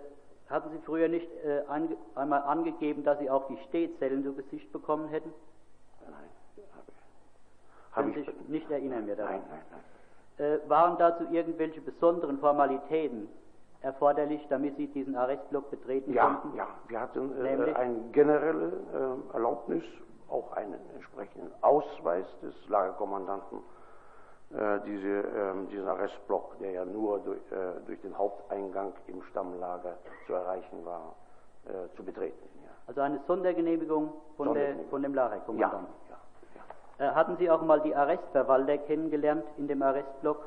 hatten 0.48 0.70
Sie 0.72 0.78
früher 0.84 1.08
nicht 1.08 1.26
äh, 1.44 1.62
ange 1.68 1.96
einmal 2.14 2.42
angegeben, 2.42 3.02
dass 3.02 3.18
Sie 3.18 3.30
auch 3.30 3.46
die 3.48 3.56
Stehzellen 3.68 4.22
zu 4.22 4.34
Gesicht 4.34 4.70
bekommen 4.72 5.08
hätten? 5.08 5.32
Nein. 6.04 6.12
Habe 7.92 8.02
Können 8.02 8.08
hab 8.08 8.14
Sie 8.14 8.20
ich. 8.20 8.38
sich 8.38 8.48
nicht 8.48 8.70
erinnern 8.70 9.06
mehr 9.06 9.16
daran? 9.16 9.36
Nein, 9.36 9.42
nein, 9.50 9.62
nein. 10.38 10.46
Äh, 10.64 10.68
waren 10.68 10.98
dazu 10.98 11.24
irgendwelche 11.30 11.80
besonderen 11.80 12.38
Formalitäten 12.38 13.28
erforderlich, 13.80 14.44
damit 14.50 14.76
Sie 14.76 14.86
diesen 14.88 15.16
Arrestblock 15.16 15.70
betreten 15.70 16.12
Ja, 16.12 16.26
konnten? 16.26 16.56
ja, 16.58 16.66
wir 16.88 17.00
hatten 17.00 17.44
äh, 17.44 17.74
eine 17.74 18.00
generelle 18.12 18.72
äh, 19.32 19.32
Erlaubnis, 19.34 19.84
auch 20.28 20.52
einen 20.52 20.78
entsprechenden 20.94 21.50
Ausweis 21.62 22.26
des 22.42 22.54
Lagerkommandanten, 22.68 23.60
diese, 24.50 25.08
ähm, 25.08 25.68
diesen 25.68 25.86
Arrestblock, 25.86 26.58
der 26.58 26.72
ja 26.72 26.84
nur 26.84 27.20
durch, 27.20 27.40
äh, 27.52 27.80
durch 27.86 28.00
den 28.00 28.16
Haupteingang 28.18 28.92
im 29.06 29.22
Stammlager 29.30 29.96
zu 30.26 30.34
erreichen 30.34 30.84
war, 30.84 31.14
äh, 31.66 31.94
zu 31.96 32.02
betreten. 32.04 32.48
Ja. 32.64 32.70
Also 32.88 33.00
eine 33.00 33.20
Sondergenehmigung 33.28 34.12
von, 34.36 34.46
der, 34.54 34.74
Sondergenehmigung. 34.74 34.90
von 34.90 35.02
dem 35.02 35.14
Ja, 35.14 35.22
Lagerkommandanten. 35.24 35.94
ja, 36.08 36.16
ja. 36.98 37.10
Äh, 37.10 37.14
hatten 37.14 37.36
Sie 37.36 37.48
auch 37.48 37.62
mal 37.62 37.80
die 37.80 37.94
Arrestverwalter 37.94 38.78
kennengelernt 38.78 39.44
in 39.56 39.68
dem 39.68 39.82
Arrestblock? 39.82 40.44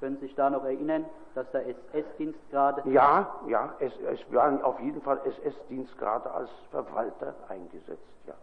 Können 0.00 0.16
Sie 0.16 0.26
sich 0.26 0.34
da 0.34 0.48
noch 0.48 0.64
erinnern, 0.64 1.04
dass 1.34 1.50
da 1.52 1.60
SS-Dienstgrade 1.60 2.82
Ja, 2.90 3.40
ja, 3.46 3.74
es, 3.78 3.92
es 4.00 4.20
waren 4.32 4.62
auf 4.62 4.80
jeden 4.80 5.02
Fall 5.02 5.20
SS-Dienstgrade 5.24 6.30
als 6.30 6.50
Verwalter 6.70 7.34
eingesetzt, 7.48 8.02
ja. 8.26 8.34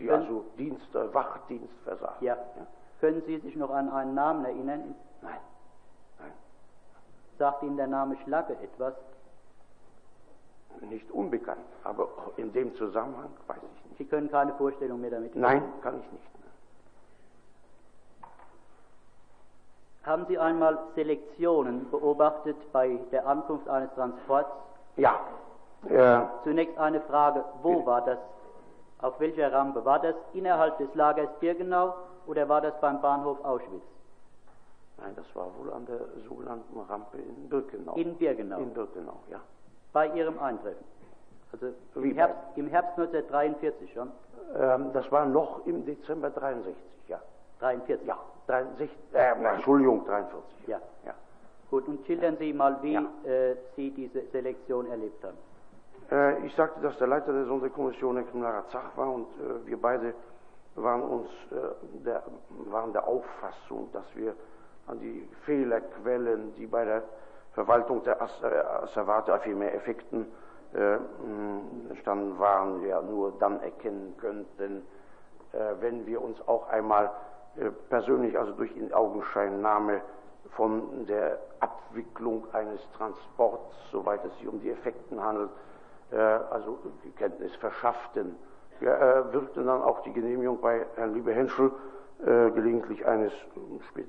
Die 0.00 0.08
Wenn- 0.08 0.20
also 0.22 0.44
Dienst, 0.58 0.92
äh, 0.96 1.14
Wachdienst 1.14 1.74
versahen. 1.84 2.16
Ja. 2.20 2.36
Können 3.02 3.20
Sie 3.26 3.36
sich 3.38 3.56
noch 3.56 3.70
an 3.70 3.90
einen 3.90 4.14
Namen 4.14 4.44
erinnern? 4.44 4.94
Nein, 5.22 5.40
nein, 6.20 6.30
Sagt 7.36 7.64
Ihnen 7.64 7.76
der 7.76 7.88
Name 7.88 8.16
Schlacke 8.24 8.52
etwas? 8.62 8.94
nicht 10.88 11.10
unbekannt, 11.12 11.60
aber 11.84 12.08
in 12.36 12.52
dem 12.52 12.74
Zusammenhang 12.76 13.30
weiß 13.46 13.58
ich 13.58 13.84
nicht. 13.84 13.98
Sie 13.98 14.04
können 14.04 14.30
keine 14.30 14.52
Vorstellung 14.54 15.00
mehr 15.00 15.10
damit 15.10 15.34
Nein, 15.36 15.62
kann 15.82 16.00
ich 16.00 16.12
nicht. 16.12 16.24
Haben 20.04 20.26
Sie 20.28 20.38
einmal 20.38 20.78
Selektionen 20.94 21.88
beobachtet 21.90 22.56
bei 22.72 22.98
der 23.12 23.26
Ankunft 23.26 23.68
eines 23.68 23.92
Transports? 23.94 24.50
Ja, 24.96 25.20
äh, 25.88 26.20
Zunächst 26.44 26.76
eine 26.78 27.00
Frage, 27.02 27.44
wo 27.62 27.84
war 27.84 28.04
das? 28.04 28.18
Auf 29.00 29.18
welcher 29.20 29.52
Rampe? 29.52 29.84
War 29.84 29.98
das 30.00 30.14
innerhalb 30.32 30.78
des 30.78 30.92
Lagers 30.94 31.28
Birkenau 31.40 31.94
oder 32.26 32.48
war 32.48 32.60
das 32.60 32.78
beim 32.80 33.00
Bahnhof 33.00 33.44
Auschwitz? 33.44 33.82
nein, 34.98 35.14
das 35.16 35.26
war 35.34 35.46
wohl 35.58 35.72
an 35.72 35.84
der 35.86 35.98
sogenannten 36.28 36.78
Rampe 36.80 37.18
in 37.18 37.48
Birkenau. 37.48 37.94
In 37.94 38.16
Birkenau. 38.16 38.58
In 38.58 38.72
Birkenau, 38.72 39.18
ja. 39.30 39.40
Bei 39.92 40.06
Ihrem 40.08 40.38
Eintreffen? 40.38 40.84
Also 41.52 41.66
im 41.96 42.14
Herbst, 42.14 42.38
im 42.56 42.68
Herbst 42.68 42.98
1943 42.98 43.92
schon? 43.92 44.10
Ähm, 44.56 44.92
das 44.92 45.10
war 45.10 45.26
noch 45.26 45.66
im 45.66 45.84
Dezember 45.84 46.30
63, 46.30 46.74
ja. 47.08 47.20
43? 47.60 48.06
Ja, 48.06 48.16
63, 48.46 48.90
äh, 49.12 49.34
na, 49.40 49.54
Entschuldigung, 49.54 50.04
43. 50.06 50.68
Ja. 50.68 50.80
ja. 51.04 51.14
Gut, 51.70 51.88
und 51.88 52.06
schildern 52.06 52.36
Sie 52.38 52.52
mal, 52.52 52.78
wie 52.82 52.92
Ja. 52.94 53.02
äh, 53.24 53.56
Sie 53.76 53.90
diese 53.90 54.22
Selektion 54.30 54.86
erlebt 54.90 55.22
haben. 55.24 55.36
Äh, 56.10 56.46
ich 56.46 56.54
sagte, 56.54 56.80
dass 56.80 56.96
der 56.98 57.08
Leiter 57.08 57.32
der 57.32 57.46
Sonderkommission 57.46 58.16
Herr 58.16 58.24
Kriminaler 58.26 58.66
Zach 58.68 58.96
war 58.96 59.10
und 59.12 59.26
äh, 59.40 59.66
wir 59.66 59.80
beide 59.80 60.14
waren 60.74 61.02
uns 61.02 61.28
äh, 61.50 62.04
der, 62.04 62.22
waren 62.70 62.92
der 62.92 63.06
Auffassung, 63.06 63.90
dass 63.92 64.04
wir 64.14 64.34
an 64.86 65.00
die 65.00 65.28
Fehlerquellen, 65.44 66.54
die 66.54 66.66
bei 66.66 66.84
der 66.84 67.02
Verwaltung 67.52 68.02
der 68.04 68.18
äh, 68.20 68.84
Asservate, 68.84 69.38
vielmehr 69.40 69.74
Effekten 69.74 70.26
äh, 70.74 70.96
mh, 70.96 71.90
entstanden 71.90 72.38
waren, 72.38 72.82
ja 72.86 73.02
nur 73.02 73.32
dann 73.38 73.60
erkennen 73.60 74.14
könnten, 74.18 74.86
äh, 75.52 75.58
wenn 75.80 76.06
wir 76.06 76.22
uns 76.22 76.40
auch 76.48 76.68
einmal 76.68 77.10
äh, 77.56 77.70
persönlich, 77.90 78.38
also 78.38 78.52
durch 78.52 78.74
Inaugenscheinnahme 78.76 80.00
von 80.56 81.06
der 81.06 81.38
Abwicklung 81.60 82.46
eines 82.52 82.80
Transports, 82.96 83.74
soweit 83.90 84.24
es 84.24 84.36
sich 84.38 84.48
um 84.48 84.60
die 84.60 84.70
Effekten 84.70 85.22
handelt, 85.22 85.50
äh, 86.10 86.16
also 86.16 86.78
Kenntnis 87.16 87.54
verschafften. 87.56 88.36
Äh, 88.82 89.32
wirkten 89.32 89.66
dann 89.66 89.80
auch 89.80 90.02
die 90.02 90.12
Genehmigung 90.12 90.60
bei 90.60 90.84
Herrn 90.96 91.14
Liebe-Henschel 91.14 91.70
äh, 92.20 92.50
gelegentlich 92.50 93.06
eines 93.06 93.32
äh, 93.32 94.02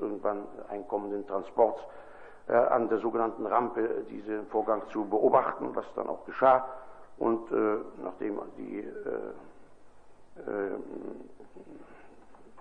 irgendwann 0.00 0.46
einkommenden 0.70 1.26
Transports 1.26 1.82
äh, 2.48 2.54
an 2.54 2.88
der 2.88 2.98
sogenannten 2.98 3.44
Rampe 3.44 4.02
diesen 4.08 4.46
Vorgang 4.46 4.82
zu 4.88 5.04
beobachten, 5.04 5.74
was 5.74 5.84
dann 5.94 6.08
auch 6.08 6.24
geschah. 6.24 6.66
Und 7.18 7.52
äh, 7.52 7.76
nachdem 8.02 8.40
die 8.56 8.78
äh, 8.78 8.84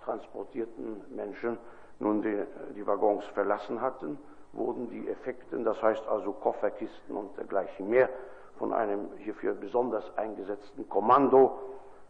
transportierten 0.03 1.01
Menschen 1.16 1.57
nun 1.99 2.22
die, 2.22 2.43
die 2.76 2.86
Waggons 2.86 3.24
verlassen 3.28 3.80
hatten, 3.80 4.20
wurden 4.51 4.89
die 4.89 5.07
Effekten, 5.07 5.64
das 5.64 5.82
heißt 5.82 6.05
also 6.09 6.34
Kofferkisten 6.34 7.16
und 7.16 7.38
dergleichen 7.38 7.89
mehr, 7.89 8.09
von 8.58 8.74
einem 8.74 9.10
hierfür 9.18 9.54
besonders 9.54 10.06
eingesetzten 10.18 10.88
Kommando 10.89 11.60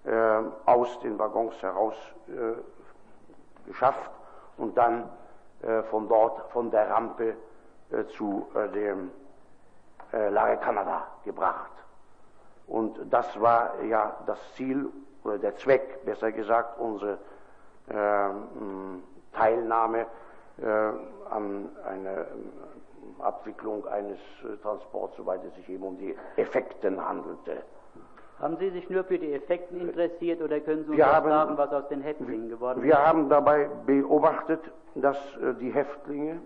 äh, 0.03 0.41
aus 0.65 0.99
den 0.99 1.17
Waggons 1.17 1.61
heraus 1.61 1.95
äh, 2.27 3.67
geschafft 3.67 4.11
und 4.57 4.77
dann 4.77 5.09
äh, 5.61 5.83
von 5.83 6.07
dort, 6.07 6.51
von 6.51 6.69
der 6.71 6.89
Rampe 6.89 7.35
äh, 7.91 8.05
zu 8.17 8.47
äh, 8.53 8.69
dem 8.69 9.11
äh, 10.11 10.29
Lager 10.29 10.57
Kanada 10.57 11.07
gebracht. 11.23 11.71
Und 12.67 12.99
das 13.11 13.39
war 13.39 13.81
ja 13.83 14.15
das 14.25 14.39
Ziel 14.55 14.89
oder 15.23 15.37
der 15.37 15.55
Zweck, 15.57 16.03
besser 16.05 16.31
gesagt, 16.31 16.79
unsere 16.79 17.17
ähm, 17.89 19.03
Teilnahme 19.33 20.05
äh, 20.61 20.65
an 21.29 21.69
einer 21.85 22.25
Abwicklung 23.19 23.85
eines 23.87 24.17
äh, 24.43 24.57
Transports, 24.61 25.15
soweit 25.17 25.43
es 25.45 25.55
sich 25.55 25.69
eben 25.69 25.83
um 25.83 25.97
die 25.97 26.15
Effekten 26.37 27.03
handelte. 27.03 27.63
Haben 28.39 28.57
Sie 28.57 28.69
sich 28.71 28.89
nur 28.89 29.03
für 29.03 29.17
die 29.19 29.33
Effekten 29.33 29.79
interessiert 29.79 30.41
oder 30.41 30.59
können 30.59 30.83
Sie 30.83 30.89
uns 30.89 30.97
Wir 30.97 31.07
auch 31.07 31.13
haben- 31.13 31.29
sagen, 31.29 31.57
was 31.57 31.71
aus 31.71 31.87
den 31.87 32.01
Häftlingen 32.01 32.49
geworden 32.49 32.79
ist? 32.79 32.85
Wir 32.85 32.97
haben 33.05 33.29
dabei 33.29 33.69
beobachtet, 33.85 34.59
dass 34.95 35.17
äh, 35.37 35.53
die 35.55 35.71
Häftlinge 35.71 36.41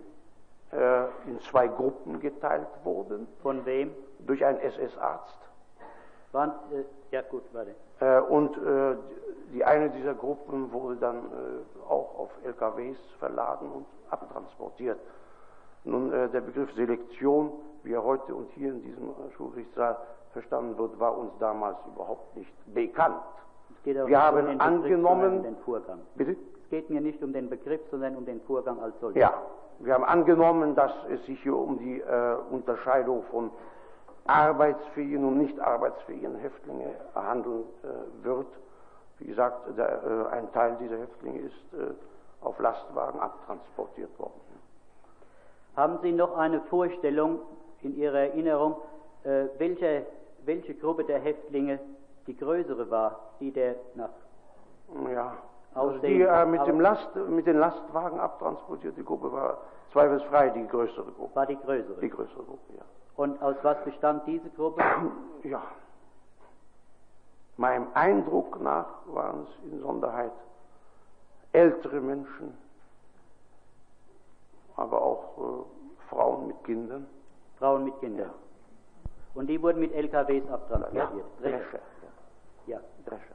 äh, 0.72 1.04
in 1.26 1.40
zwei 1.40 1.66
Gruppen 1.66 2.20
geteilt 2.20 2.68
wurden 2.84 3.26
Von 3.42 3.64
wem? 3.66 3.92
durch 4.20 4.44
einen 4.44 4.58
SS-Arzt. 4.60 5.38
Waren, 6.32 6.50
äh, 6.72 6.84
ja 7.10 7.22
gut, 7.22 7.42
warte. 7.52 7.74
Und 8.28 8.56
die 9.52 9.64
eine 9.64 9.90
dieser 9.90 10.14
Gruppen 10.14 10.70
wurde 10.72 10.94
dann 11.00 11.24
auch 11.88 12.16
auf 12.16 12.30
LKWs 12.44 12.96
verladen 13.18 13.68
und 13.72 13.86
abtransportiert. 14.10 15.00
Nun, 15.84 16.12
äh, 16.12 16.28
der 16.28 16.40
Begriff 16.40 16.72
Selektion, 16.74 17.52
wie 17.82 17.92
er 17.92 18.04
heute 18.04 18.34
und 18.34 18.50
hier 18.52 18.70
in 18.72 18.82
diesem 18.82 19.14
Schulgerichtssaal 19.36 19.96
verstanden 20.32 20.76
wird, 20.78 20.98
war 20.98 21.16
uns 21.16 21.32
damals 21.38 21.76
überhaupt 21.94 22.36
nicht 22.36 22.52
bekannt. 22.74 23.16
Es 23.70 23.82
geht 23.84 23.96
Wir 23.96 24.22
haben 24.22 24.38
um 24.38 24.46
den 24.46 24.60
angenommen-. 24.60 25.56
Bitte? 26.16 26.32
Es 26.32 26.70
geht 26.70 26.90
mir 26.90 27.00
nicht 27.00 27.22
um 27.22 27.32
den 27.32 27.48
Begriff, 27.48 27.80
sondern 27.90 28.16
um 28.16 28.26
den 28.26 28.40
Vorgang 28.42 28.80
als 28.80 28.98
solchen. 29.00 29.18
Ja, 29.18 29.32
wir 29.78 29.94
haben 29.94 30.04
angenommen, 30.04 30.74
dass 30.74 30.92
es 31.08 31.24
sich 31.26 31.40
hier 31.42 31.56
um 31.56 31.78
die 31.78 32.00
äh, 32.00 32.36
Unterscheidung 32.50 33.22
von 33.30 33.50
arbeitsfähigen 34.26 35.24
und 35.24 35.38
nicht 35.38 35.58
arbeitsfähigen 35.58 36.36
Häftlingen 36.36 36.90
handeln 37.14 37.64
äh, 37.82 38.24
wird. 38.24 38.46
Wie 39.18 39.26
gesagt, 39.26 39.76
der, 39.76 40.02
äh, 40.04 40.34
ein 40.34 40.52
Teil 40.52 40.76
dieser 40.80 40.98
Häftlinge 40.98 41.40
ist 41.40 41.72
äh, 41.72 41.94
auf 42.44 42.58
Lastwagen 42.58 43.18
abtransportiert 43.20 44.16
worden. 44.18 44.40
Haben 45.78 46.00
Sie 46.02 46.10
noch 46.10 46.36
eine 46.36 46.60
Vorstellung 46.62 47.38
in 47.82 47.96
Ihrer 47.96 48.18
Erinnerung, 48.18 48.78
äh, 49.22 49.44
welche, 49.58 50.06
welche 50.44 50.74
Gruppe 50.74 51.04
der 51.04 51.20
Häftlinge 51.20 51.78
die 52.26 52.36
größere 52.36 52.90
war, 52.90 53.20
die 53.38 53.52
der 53.52 53.76
nach 53.94 54.08
Ja, 55.14 55.34
also 55.74 55.98
die 55.98 56.22
äh, 56.22 56.46
mit, 56.46 56.66
dem 56.66 56.80
Last, 56.80 57.14
mit 57.14 57.46
den 57.46 57.58
Lastwagen 57.58 58.18
abtransportierte 58.18 59.04
Gruppe 59.04 59.30
war 59.30 59.58
zweifelsfrei 59.92 60.50
die 60.50 60.66
größere 60.66 61.12
Gruppe. 61.12 61.36
war 61.36 61.46
die 61.46 61.56
größere? 61.56 62.00
Die 62.00 62.10
größere 62.10 62.42
Gruppe, 62.42 62.74
ja. 62.76 62.82
Und 63.14 63.40
aus 63.40 63.54
was 63.62 63.76
bestand 63.84 64.26
diese 64.26 64.50
Gruppe? 64.50 64.82
Ja. 65.44 65.62
Meinem 67.56 67.86
Eindruck 67.94 68.60
nach 68.60 68.88
waren 69.06 69.44
es 69.44 69.72
in 69.72 69.80
Sonderheit 69.80 70.32
ältere 71.52 72.00
Menschen, 72.00 72.58
aber 74.78 75.02
auch 75.02 75.38
äh, 75.38 76.08
Frauen 76.08 76.46
mit 76.46 76.64
Kindern. 76.64 77.06
Frauen 77.58 77.84
mit 77.84 77.98
Kindern. 78.00 78.30
Und 79.34 79.48
die 79.48 79.60
wurden 79.60 79.80
mit 79.80 79.92
LKWs 79.92 80.48
abtransportiert. 80.48 81.24
Drescher. 81.40 81.80
Ja. 82.66 82.80
Drescher. 83.04 83.34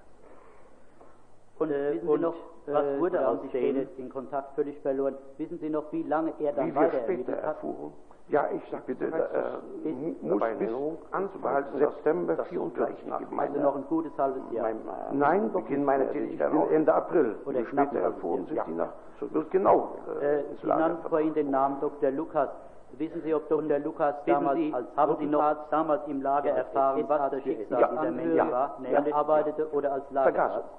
Und 1.60 1.72
äh, 1.72 1.94
wissen 1.94 2.02
Sie 2.02 2.08
und, 2.12 2.22
noch, 2.22 2.36
was 2.66 2.86
äh, 2.86 3.00
wurde 3.00 3.28
aus 3.28 3.42
Sie 3.42 3.48
denen? 3.50 3.88
Den 3.98 4.10
Kontakt 4.10 4.56
völlig 4.56 4.80
verloren. 4.80 5.16
Wissen 5.38 5.60
Sie 5.60 5.70
noch, 5.70 5.92
wie 5.92 6.04
lange 6.04 6.34
er 6.40 6.54
dann 6.54 6.68
Wie 6.68 6.76
weiter 6.76 7.02
später 7.04 7.34
erfuhren. 7.34 7.94
Ja, 8.34 8.48
ich 8.52 8.64
sag 8.72 8.84
bitte, 8.88 9.06
äh, 9.06 9.90
muss 10.26 10.42
bis 10.58 10.72
Anfang 11.12 11.66
September 11.78 12.44
34 12.46 13.06
nach 13.06 13.20
Also 13.20 13.36
meiner, 13.36 13.60
noch 13.60 13.76
ein 13.76 13.86
gutes 13.88 14.12
halbes 14.18 14.42
Jahr. 14.52 14.64
meinem, 14.64 14.80
äh, 14.80 15.14
Nein, 15.14 15.52
Beginn 15.54 15.86
meiner 15.86 16.12
Tätigkeit 16.12 16.52
Ende 16.72 16.92
April. 16.96 17.36
Oder 17.46 17.64
später 17.66 18.00
erfuhren 18.00 18.48
Jahr. 18.52 18.66
die 18.66 18.72
nach, 18.74 18.90
so 19.20 19.32
wird 19.32 19.52
genau 19.52 19.90
äh, 20.20 20.40
Äh, 20.40 20.44
Sie 20.60 20.66
nannten 20.68 21.08
vorhin 21.10 21.36
den 21.36 21.52
Namen 21.52 21.80
Dr. 21.80 22.10
Lukas. 22.10 22.50
Wissen 22.98 23.22
Sie, 23.22 23.36
ob 23.36 23.48
Dr. 23.50 23.78
Lukas 23.78 24.16
damals, 24.26 24.58
Sie, 24.58 24.74
als 24.74 24.88
haben 24.98 25.16
Sie 25.20 25.26
noch 25.28 25.70
damals 25.70 26.08
im 26.08 26.24
Lager 26.24 26.50
erfahren, 26.54 27.06
was 27.08 27.30
das 27.30 27.44
Schicksal 27.44 27.82
Ja, 27.82 27.88
dieser 27.88 28.12
Mensch 28.12 28.36
ja, 28.36 28.52
war? 28.52 28.78
ja, 28.82 29.00
Er 29.06 29.16
arbeitete 29.16 29.72
oder 29.72 29.94
als 29.94 30.10
Lagerarzt? 30.10 30.70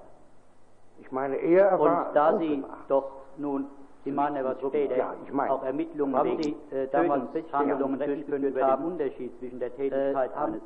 Ich 0.99 1.13
meine, 1.13 1.37
er 1.37 1.79
Und 1.79 1.87
war 1.89 2.11
da 2.15 2.37
Sie 2.39 2.65
doch 2.89 3.11
nun, 3.37 3.67
Sie 4.05 4.13
meinen 4.13 4.37
etwas 4.37 4.61
später, 4.61 4.97
Ja, 4.97 5.15
ich 5.25 5.33
meine, 5.33 5.51
auch 5.53 5.63
Ermittlungen 5.65 6.15
haben 6.17 6.39
wegen 6.39 6.57
Sie, 6.71 6.77
äh, 6.77 6.89
damals 6.89 7.23
Handlungen 7.53 7.99
durchgeführt 7.99 8.29
durchgeführt 8.29 8.63
haben? 8.65 8.71
haben, 8.73 8.85
Unterschied 8.93 9.39
zwischen 9.39 9.59
der 9.59 9.75
Tätigkeit 9.75 10.31
Äh, 10.31 10.35
eines 10.35 10.63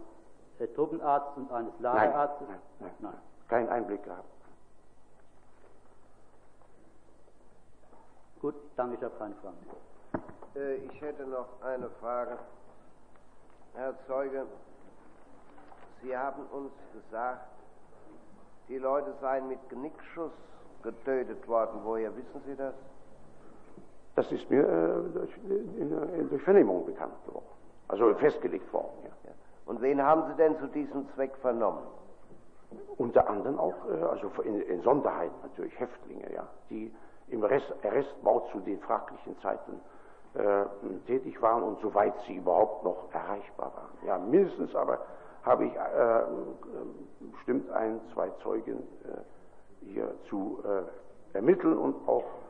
äh, 0.58 0.66
Truppenarztes 0.68 1.36
und 1.44 1.52
eines 1.52 1.72
nein, 1.78 1.94
Lagerarztes? 1.94 2.48
nein, 2.48 2.58
nein, 2.80 2.90
Nein. 2.98 3.14
keinen 3.48 3.68
Einblick 3.68 4.02
gehabt. 4.02 4.28
Gut, 8.40 8.54
danke, 8.76 8.96
ich 8.96 9.02
habe 9.02 9.14
keine 9.18 9.34
Fragen 9.36 9.56
mehr. 10.54 10.62
Äh, 10.62 10.76
Ich 10.76 11.00
hätte 11.00 11.24
noch 11.26 11.60
eine 11.62 11.88
Frage. 12.00 12.38
Herr 13.74 13.94
Zeuge, 14.06 14.46
Sie 16.02 16.16
haben 16.16 16.44
uns 16.46 16.72
gesagt, 16.92 17.46
die 18.68 18.78
Leute 18.78 19.12
seien 19.20 19.48
mit 19.48 19.58
Genickschuss 19.68 20.32
getötet 20.82 21.46
worden. 21.46 21.80
Woher 21.84 22.14
wissen 22.16 22.40
Sie 22.46 22.56
das? 22.56 22.74
Das 24.18 24.32
ist 24.32 24.50
mir 24.50 24.64
äh, 24.64 25.12
durch, 25.14 25.30
in, 25.44 25.92
in, 26.18 26.28
durch 26.28 26.42
Vernehmung 26.42 26.84
bekannt 26.84 27.14
geworden. 27.24 27.46
Also 27.86 28.12
festgelegt 28.16 28.72
worden, 28.72 28.88
ja. 29.04 29.10
Ja. 29.22 29.30
Und 29.64 29.80
wen 29.80 30.02
haben 30.02 30.24
Sie 30.28 30.34
denn 30.34 30.58
zu 30.58 30.66
diesem 30.66 31.08
Zweck 31.14 31.36
vernommen? 31.36 31.84
Unter 32.96 33.30
anderem 33.30 33.60
auch, 33.60 33.76
äh, 33.88 34.02
also 34.02 34.28
in, 34.42 34.60
in 34.62 34.82
Sonderheit 34.82 35.30
natürlich 35.44 35.78
Häftlinge, 35.78 36.34
ja, 36.34 36.48
die 36.68 36.92
im 37.28 37.44
Rest, 37.44 37.72
Arrestbau 37.84 38.40
zu 38.50 38.58
den 38.58 38.80
fraglichen 38.80 39.38
Zeiten 39.40 39.80
äh, 40.34 40.64
tätig 41.06 41.40
waren 41.40 41.62
und 41.62 41.78
soweit 41.80 42.14
sie 42.26 42.38
überhaupt 42.38 42.82
noch 42.82 43.04
erreichbar 43.12 43.72
waren. 43.72 44.04
Ja, 44.04 44.18
mindestens 44.18 44.74
aber 44.74 44.98
habe 45.44 45.66
ich 45.66 45.76
äh, 45.76 46.22
bestimmt 47.30 47.70
ein, 47.70 48.00
zwei 48.14 48.30
Zeugen 48.42 48.78
äh, 49.04 49.86
hier 49.86 50.12
zu 50.28 50.58
äh, 50.64 51.36
ermitteln 51.36 51.78
und 51.78 51.94
auch 52.08 52.24
äh, 52.24 52.47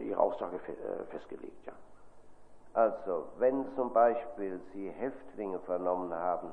ihre 0.00 0.18
Aussage 0.20 0.58
fe 0.60 0.72
äh, 0.72 1.04
festgelegt, 1.10 1.66
ja. 1.66 1.72
Also, 2.74 3.26
wenn 3.38 3.66
zum 3.74 3.92
Beispiel 3.92 4.60
Sie 4.72 4.90
Häftlinge 4.90 5.58
vernommen 5.60 6.14
haben, 6.14 6.50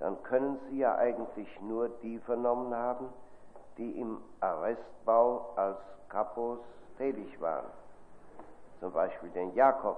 dann 0.00 0.20
können 0.24 0.58
Sie 0.68 0.78
ja 0.78 0.96
eigentlich 0.96 1.48
nur 1.60 1.88
die 2.02 2.18
vernommen 2.20 2.74
haben, 2.74 3.08
die 3.78 4.00
im 4.00 4.18
Arrestbau 4.40 5.50
als 5.56 5.78
Kapos 6.08 6.58
tätig 6.98 7.40
waren. 7.40 7.66
Zum 8.80 8.92
Beispiel 8.92 9.30
den 9.30 9.54
Jakob. 9.54 9.96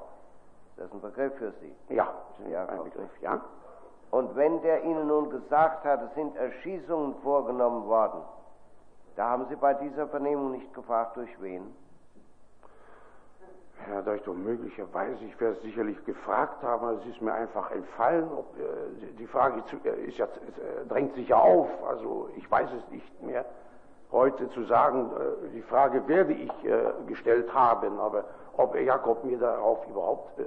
Das 0.76 0.86
ist 0.86 0.92
ein 0.94 1.00
Begriff 1.00 1.34
für 1.38 1.52
Sie. 1.60 1.74
Ja, 1.94 2.12
das 2.38 2.46
ist 2.46 2.52
Ja, 2.52 2.66
ein. 2.66 2.84
Begriff, 2.84 3.20
ja. 3.20 3.40
Und 4.10 4.34
wenn 4.36 4.60
der 4.62 4.84
Ihnen 4.84 5.06
nun 5.08 5.30
gesagt 5.30 5.84
hat, 5.84 6.00
es 6.02 6.14
sind 6.14 6.36
Erschießungen 6.36 7.14
vorgenommen 7.22 7.86
worden, 7.86 8.20
da 9.16 9.30
haben 9.30 9.46
Sie 9.48 9.56
bei 9.56 9.74
dieser 9.74 10.06
Vernehmung 10.08 10.52
nicht 10.52 10.72
gefragt, 10.74 11.16
durch 11.16 11.40
wen? 11.42 11.74
Ja, 13.86 14.02
da 14.02 14.14
ich 14.14 14.22
doch 14.22 14.34
möglicherweise, 14.34 15.24
ich 15.24 15.40
werde 15.40 15.56
es 15.56 15.62
sicherlich 15.62 16.04
gefragt 16.04 16.62
haben, 16.62 16.84
aber 16.84 16.98
es 16.98 17.06
ist 17.06 17.22
mir 17.22 17.32
einfach 17.32 17.70
entfallen. 17.70 18.30
Ob, 18.32 18.56
äh, 18.58 19.12
die- 19.12 19.26
Frage 19.26 19.64
zu, 19.66 19.76
äh, 19.84 20.06
ist 20.06 20.18
ja, 20.18 20.26
äh, 20.26 20.86
drängt 20.88 21.14
sich 21.14 21.28
ja 21.28 21.38
auf, 21.38 21.68
also 21.86 22.28
ich 22.36 22.50
weiß 22.50 22.68
es 22.72 22.88
nicht 22.90 23.22
mehr 23.22 23.44
heute 24.10 24.48
zu 24.50 24.64
sagen. 24.64 25.10
Äh, 25.12 25.48
die 25.50 25.62
Frage 25.62 26.06
werde 26.08 26.32
ich 26.32 26.64
äh, 26.64 26.92
gestellt 27.06 27.52
haben, 27.54 27.98
aber 28.00 28.24
ob 28.56 28.74
Jakob 28.74 29.22
mir 29.24 29.38
darauf 29.38 29.86
überhaupt 29.86 30.38
äh, 30.38 30.44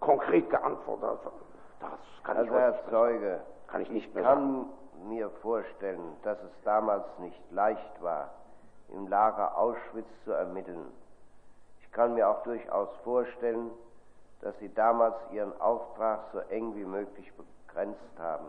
konkret 0.00 0.48
geantwortet 0.50 1.08
hat, 1.08 1.32
das 1.80 1.90
kann 2.22 2.36
ich 2.36 2.50
Also 2.50 2.52
heute 2.54 2.60
Herr 2.76 2.90
Zeuge, 2.90 3.40
Kann 3.66 3.80
ich 3.80 3.90
nicht 3.90 4.08
ich 4.08 4.14
mehr 4.14 4.24
kann 4.24 4.66
mir 5.08 5.28
vorstellen, 5.42 6.16
dass 6.22 6.38
es 6.42 6.52
damals 6.64 7.04
nicht 7.18 7.42
leicht 7.50 8.02
war, 8.02 8.30
im 8.88 9.08
Lager 9.08 9.56
Auschwitz 9.58 10.08
zu 10.24 10.32
ermitteln. 10.32 10.92
Ich 11.94 11.96
kann 11.96 12.14
mir 12.14 12.28
auch 12.28 12.42
durchaus 12.42 12.88
vorstellen, 13.04 13.70
dass 14.40 14.58
Sie 14.58 14.68
damals 14.74 15.14
Ihren 15.30 15.52
Auftrag 15.60 16.24
so 16.32 16.40
eng 16.40 16.74
wie 16.74 16.84
möglich 16.84 17.32
begrenzt 17.36 18.18
haben. 18.18 18.46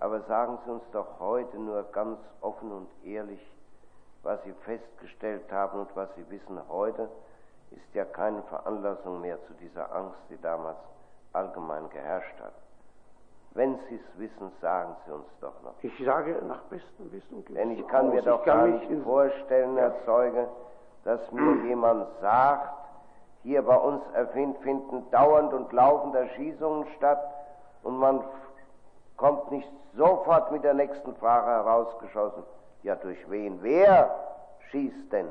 Aber 0.00 0.20
sagen 0.20 0.58
Sie 0.62 0.70
uns 0.70 0.82
doch 0.92 1.18
heute 1.18 1.56
nur 1.56 1.84
ganz 1.92 2.18
offen 2.42 2.70
und 2.72 2.88
ehrlich, 3.06 3.40
was 4.22 4.38
Sie 4.44 4.52
festgestellt 4.66 5.50
haben 5.50 5.80
und 5.80 5.96
was 5.96 6.14
Sie 6.14 6.28
wissen 6.28 6.60
heute, 6.68 7.08
ist 7.70 7.94
ja 7.94 8.04
keine 8.04 8.42
Veranlassung 8.42 9.22
mehr 9.22 9.42
zu 9.46 9.54
dieser 9.54 9.90
Angst, 9.96 10.18
die 10.28 10.38
damals 10.42 10.76
allgemein 11.32 11.88
geherrscht 11.88 12.38
hat. 12.42 12.52
Wenn 13.54 13.78
Sie 13.88 13.94
es 13.94 14.18
wissen, 14.20 14.52
sagen 14.60 14.94
Sie 15.06 15.12
uns 15.12 15.28
doch 15.40 15.54
noch. 15.62 15.72
Ich 15.80 16.04
sage 16.04 16.42
nach 16.46 16.60
bestem 16.64 17.10
Wissen 17.12 17.36
und 17.36 17.48
Denn 17.48 17.70
Gewissen 17.70 17.82
ich 17.82 17.88
kann 17.88 18.10
mir 18.10 18.20
doch 18.20 18.44
gar 18.44 18.66
nicht 18.66 18.92
vorstellen, 19.04 19.78
Herr 19.78 19.94
Zeuge, 20.04 20.46
dass 21.06 21.20
mir 21.30 21.64
jemand 21.68 22.04
sagt, 22.20 22.68
hier 23.44 23.62
bei 23.62 23.76
uns 23.76 24.02
finden 24.62 25.08
dauernd 25.12 25.52
und 25.54 25.72
laufend 25.72 26.16
Erschießungen 26.16 26.84
statt 26.96 27.22
und 27.84 27.96
man 27.96 28.24
kommt 29.16 29.52
nicht 29.52 29.70
sofort 29.96 30.50
mit 30.50 30.64
der 30.64 30.74
nächsten 30.74 31.14
Frage 31.14 31.46
herausgeschossen. 31.46 32.42
Ja, 32.82 32.96
durch 32.96 33.18
wen? 33.30 33.62
Wer 33.62 34.10
schießt 34.70 35.12
denn? 35.12 35.28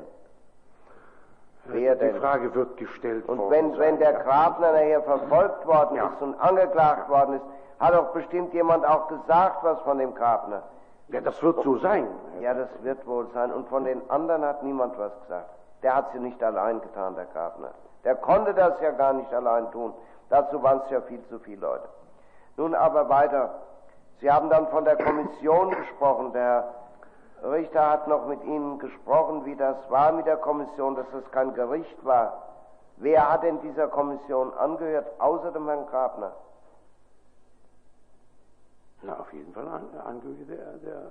Wer 1.65 1.95
die 1.95 2.05
denn? 2.05 2.21
Frage 2.21 2.55
wird 2.55 2.77
gestellt 2.77 3.27
Und 3.27 3.49
wenn, 3.49 3.71
sein, 3.71 3.79
wenn 3.79 3.99
der 3.99 4.11
ja. 4.13 4.19
Grabner 4.19 4.71
nachher 4.71 5.01
verfolgt 5.01 5.67
worden 5.67 5.97
Ja. 5.97 6.07
ist 6.07 6.21
und 6.21 6.39
angeklagt 6.39 7.09
worden 7.09 7.35
ist, 7.35 7.45
hat 7.81 7.93
doch 7.93 8.13
bestimmt 8.13 8.53
jemand 8.53 8.85
auch 8.87 9.09
gesagt, 9.09 9.61
was 9.63 9.81
von 9.81 9.97
dem 9.97 10.15
Grabner. 10.15 10.63
Ja, 11.09 11.19
das 11.19 11.43
wird 11.43 11.61
so 11.63 11.77
sein. 11.79 12.07
Ja, 12.39 12.53
das 12.53 12.69
wird 12.81 13.05
wohl 13.05 13.27
sein. 13.33 13.51
Und 13.51 13.67
von 13.67 13.83
den 13.83 14.09
anderen 14.09 14.45
hat 14.45 14.63
niemand 14.63 14.97
was 14.97 15.11
gesagt. 15.23 15.49
Der 15.85 15.95
hat 15.95 16.13
ja 16.13 16.19
nicht 16.19 16.41
allein 16.43 16.81
getan, 16.81 17.15
der 17.15 17.25
Grabner. 17.25 17.71
Der 18.03 18.15
konnte 18.15 18.53
das 18.53 18.81
ja 18.81 18.91
gar 18.91 19.13
nicht 19.13 19.33
allein 19.33 19.71
tun. 19.71 19.93
Dazu 20.29 20.61
waren 20.61 20.81
es 20.83 20.89
ja 20.89 20.99
viel 21.01 21.23
zu 21.27 21.39
viele 21.39 21.61
Leute. 21.61 21.87
Nun 22.57 22.75
aber 22.75 23.07
weiter. 23.07 23.53
Sie 24.19 24.29
haben 24.29 24.49
dann 24.49 24.67
von 24.67 24.83
der 24.83 24.97
Kommission 24.97 25.69
gesprochen. 25.69 26.33
Der 26.33 26.67
Richter 27.43 27.89
hat 27.89 28.07
noch 28.07 28.25
mit 28.25 28.43
Ihnen 28.43 28.79
gesprochen, 28.79 29.45
wie 29.45 29.55
das 29.55 29.77
war 29.89 30.11
mit 30.11 30.25
der 30.25 30.37
Kommission, 30.37 30.95
dass 30.95 31.05
das 31.13 31.31
kein 31.31 31.53
Gericht 31.53 32.03
war, 32.03 32.45
Wer 32.97 33.29
hat 33.29 33.43
denn 33.43 33.61
dieser 33.61 33.87
Kommission 33.87 34.53
angehört, 34.53 35.19
außer 35.19 35.51
dem 35.51 35.67
Herrn 35.67 35.85
Grabner? 35.87 36.31
Na, 39.01 39.19
auf 39.19 39.31
jeden 39.33 39.53
Fall 39.53 39.67
an, 39.67 39.85
Angehörige 40.05 40.45
der, 40.45 40.77
der, 40.77 41.01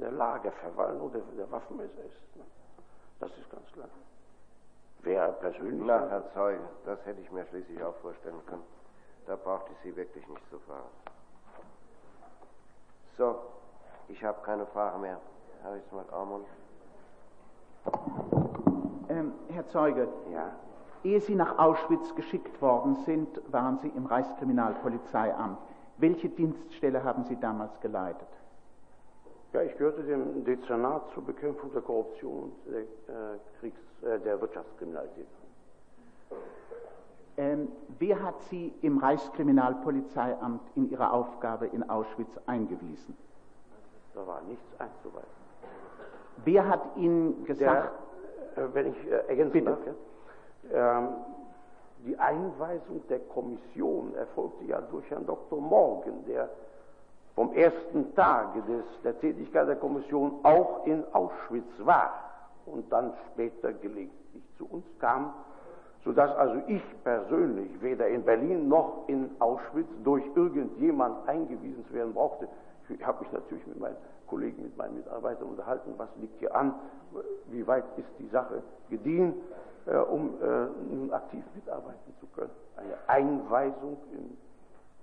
der 0.00 0.10
Lagerverwaltung, 0.12 1.12
der, 1.12 1.20
der 1.36 1.50
Waffen-SS. 1.50 2.42
Das 3.20 3.30
ist 3.30 3.50
ganz 3.50 3.70
klar. 3.72 3.88
Wer 5.02 5.28
persönlich. 5.32 5.82
Na, 5.86 6.08
Herr 6.08 6.28
Zeuge, 6.32 6.60
das 6.84 7.04
hätte 7.06 7.20
ich 7.20 7.30
mir 7.30 7.44
schließlich 7.46 7.82
auch 7.82 7.94
vorstellen 7.96 8.40
können. 8.46 8.64
Da 9.26 9.36
brauchte 9.36 9.72
ich 9.72 9.78
Sie 9.82 9.96
wirklich 9.96 10.26
nicht 10.28 10.48
zu 10.50 10.58
fragen. 10.60 10.88
So, 13.16 13.36
ich 14.08 14.22
habe 14.24 14.40
keine 14.42 14.66
Frage 14.66 14.98
mehr. 14.98 15.20
Herr 15.62 15.72
Rechtsanwalt 15.74 16.12
Aumund. 16.12 16.46
Ähm, 19.08 19.32
Herr 19.48 19.66
Zeuge, 19.68 20.08
Ja. 20.32 20.50
ehe 21.04 21.20
Sie 21.20 21.34
nach 21.34 21.58
Auschwitz 21.58 22.14
geschickt 22.14 22.60
worden 22.60 22.96
sind, 23.04 23.40
waren 23.52 23.78
Sie 23.78 23.88
im 23.88 24.06
Reichskriminalpolizeiamt. 24.06 25.58
Welche 25.98 26.28
Dienststelle 26.28 27.04
haben 27.04 27.24
Sie 27.24 27.38
damals 27.40 27.80
geleitet? 27.80 28.28
Ja, 29.56 29.62
ich 29.62 29.74
gehörte 29.78 30.02
dem 30.02 30.44
Dezernat 30.44 31.10
zur 31.14 31.24
Bekämpfung 31.24 31.72
der 31.72 31.80
Korruption 31.80 32.52
und 32.52 32.52
der, 32.66 32.80
äh, 32.82 33.38
Kriegs-, 33.58 34.02
äh, 34.02 34.20
der 34.20 34.38
Wirtschaftskriminalität. 34.38 35.26
Ähm, 37.38 37.68
wer 37.98 38.22
hat 38.22 38.38
Sie 38.50 38.74
im 38.82 38.98
Reichskriminalpolizeiamt 38.98 40.60
in 40.74 40.90
Ihre 40.90 41.10
Aufgabe 41.10 41.68
in 41.68 41.88
Auschwitz 41.88 42.38
eingewiesen? 42.44 43.16
Da 44.12 44.26
war 44.26 44.42
nichts 44.42 44.78
einzuweisen. 44.78 45.26
Wer 46.44 46.68
hat 46.68 46.94
Ihnen 46.96 47.42
gesagt, 47.46 47.92
Der, 48.56 48.62
äh, 48.62 48.74
wenn 48.74 48.88
ich 48.88 49.06
äh, 49.06 49.26
ergänzen 49.26 49.64
darf, 49.64 49.78
ja? 50.70 50.98
ähm, 50.98 51.08
die 52.04 52.18
Einweisung 52.18 53.08
der 53.08 53.20
Kommission 53.20 54.14
erfolgte 54.16 54.66
ja 54.66 54.82
durch 54.82 55.08
Herrn 55.10 55.24
Dr. 55.24 55.58
Morgan, 55.62 56.26
der 56.26 56.50
vom 57.36 57.52
ersten 57.52 58.14
Tage 58.14 58.62
des, 58.62 58.84
der 59.04 59.20
Tätigkeit 59.20 59.68
der 59.68 59.76
Kommission 59.76 60.40
auch 60.42 60.86
in 60.86 61.04
Auschwitz 61.12 61.68
war 61.80 62.12
und 62.64 62.90
dann 62.90 63.12
später 63.30 63.74
gelegentlich 63.74 64.42
zu 64.56 64.66
uns 64.66 64.84
kam, 64.98 65.34
sodass 66.02 66.34
also 66.36 66.62
ich 66.66 66.82
persönlich 67.04 67.70
weder 67.82 68.08
in 68.08 68.24
Berlin 68.24 68.68
noch 68.68 69.04
in 69.06 69.30
Auschwitz 69.38 69.88
durch 70.02 70.24
irgendjemand 70.34 71.28
eingewiesen 71.28 71.84
zu 71.86 71.94
werden 71.94 72.14
brauchte. 72.14 72.48
Ich 72.88 73.06
habe 73.06 73.22
mich 73.22 73.32
natürlich 73.32 73.66
mit 73.66 73.80
meinen 73.80 73.96
Kollegen, 74.28 74.62
mit 74.62 74.76
meinen 74.78 74.96
Mitarbeitern 74.96 75.48
unterhalten, 75.48 75.92
was 75.98 76.08
liegt 76.18 76.38
hier 76.38 76.56
an, 76.56 76.74
wie 77.48 77.66
weit 77.66 77.84
ist 77.98 78.08
die 78.18 78.28
Sache 78.28 78.62
gediehen, 78.88 79.34
äh, 79.84 79.96
um 79.96 80.34
äh, 80.40 80.94
nun 80.94 81.12
aktiv 81.12 81.44
mitarbeiten 81.54 82.14
zu 82.18 82.26
können. 82.28 82.50
Eine 82.76 82.96
Einweisung 83.08 83.98
im 84.12 84.36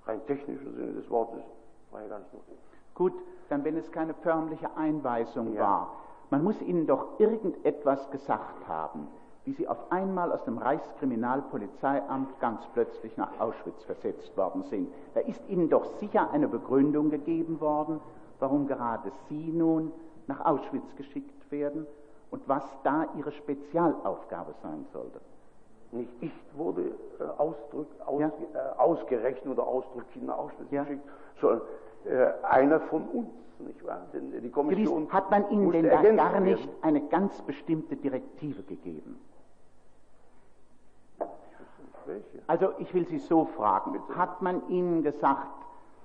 rein 0.05 0.25
technischen 0.25 0.75
Sinne 0.75 0.93
des 0.93 1.09
Wortes 1.09 1.43
war 1.93 2.01
ja 2.01 2.07
gar 2.07 2.19
nicht 2.19 2.33
notwendig. 2.33 2.63
gut, 2.95 3.13
dann 3.49 3.63
wenn 3.63 3.77
es 3.77 3.91
keine 3.91 4.13
förmliche 4.15 4.75
Einweisung 4.77 5.53
Ja. 5.53 5.61
war, 5.61 5.91
man 6.29 6.43
muss 6.43 6.61
Ihnen 6.61 6.87
doch 6.87 7.19
irgendetwas 7.19 8.09
gesagt 8.11 8.67
haben, 8.67 9.07
wie 9.45 9.51
Sie 9.53 9.67
auf 9.67 9.91
einmal 9.91 10.31
aus 10.31 10.43
dem 10.45 10.57
Reichskriminalpolizeiamt 10.57 12.39
ganz 12.39 12.65
plötzlich 12.73 13.17
nach 13.17 13.39
Auschwitz 13.39 13.83
versetzt 13.83 14.35
worden 14.37 14.63
sind. 14.63 14.91
Da 15.13 15.19
ist 15.21 15.41
Ihnen 15.49 15.69
doch 15.69 15.85
sicher 15.99 16.31
eine 16.31 16.47
Begründung 16.47 17.09
gegeben 17.09 17.59
worden, 17.59 17.99
warum 18.39 18.67
gerade 18.67 19.11
Sie 19.29 19.51
nun 19.51 19.91
nach 20.27 20.45
Auschwitz 20.45 20.95
geschickt 20.95 21.51
werden 21.51 21.85
und 22.31 22.47
was 22.47 22.63
da 22.83 23.05
Ihre 23.17 23.31
Spezialaufgabe 23.31 24.53
sein 24.63 24.85
sollte. 24.93 25.19
Nicht 25.93 26.11
ich 26.21 26.31
wurde 26.55 26.91
äh, 27.19 27.23
ausdrück, 27.37 27.87
aus, 28.05 28.19
Ja. 28.19 28.27
äh, 28.27 28.79
ausgerechnet 28.79 29.45
oder 29.47 29.67
ausdrücklich 29.67 30.23
nach 30.23 30.37
Auschwitz 30.39 30.71
Ja. 30.71 30.83
geschickt, 30.83 31.07
sondern 31.39 31.61
äh, 32.05 32.31
einer 32.43 32.79
von 32.81 33.07
uns, 33.09 33.27
nicht 33.59 33.85
wahr? 33.85 34.01
Denn 34.11 34.31
die 34.31 34.37
Gewiss, 34.39 34.51
Kommission 34.51 35.11
hat 35.13 35.29
man 35.29 35.49
Ihnen 35.51 35.71
denn 35.71 35.87
da 35.89 36.01
gar 36.01 36.33
werden. 36.33 36.43
nicht 36.45 36.67
eine 36.81 37.01
ganz 37.07 37.39
bestimmte 37.43 37.95
Direktive 37.95 38.63
gegeben? 38.63 39.19
Welche? 42.05 42.39
Also 42.47 42.73
ich 42.79 42.93
will 42.93 43.05
Sie 43.07 43.19
so 43.19 43.45
fragen, 43.45 43.97
hat 44.15 44.41
man 44.41 44.67
Ihnen 44.69 45.03
gesagt, 45.03 45.47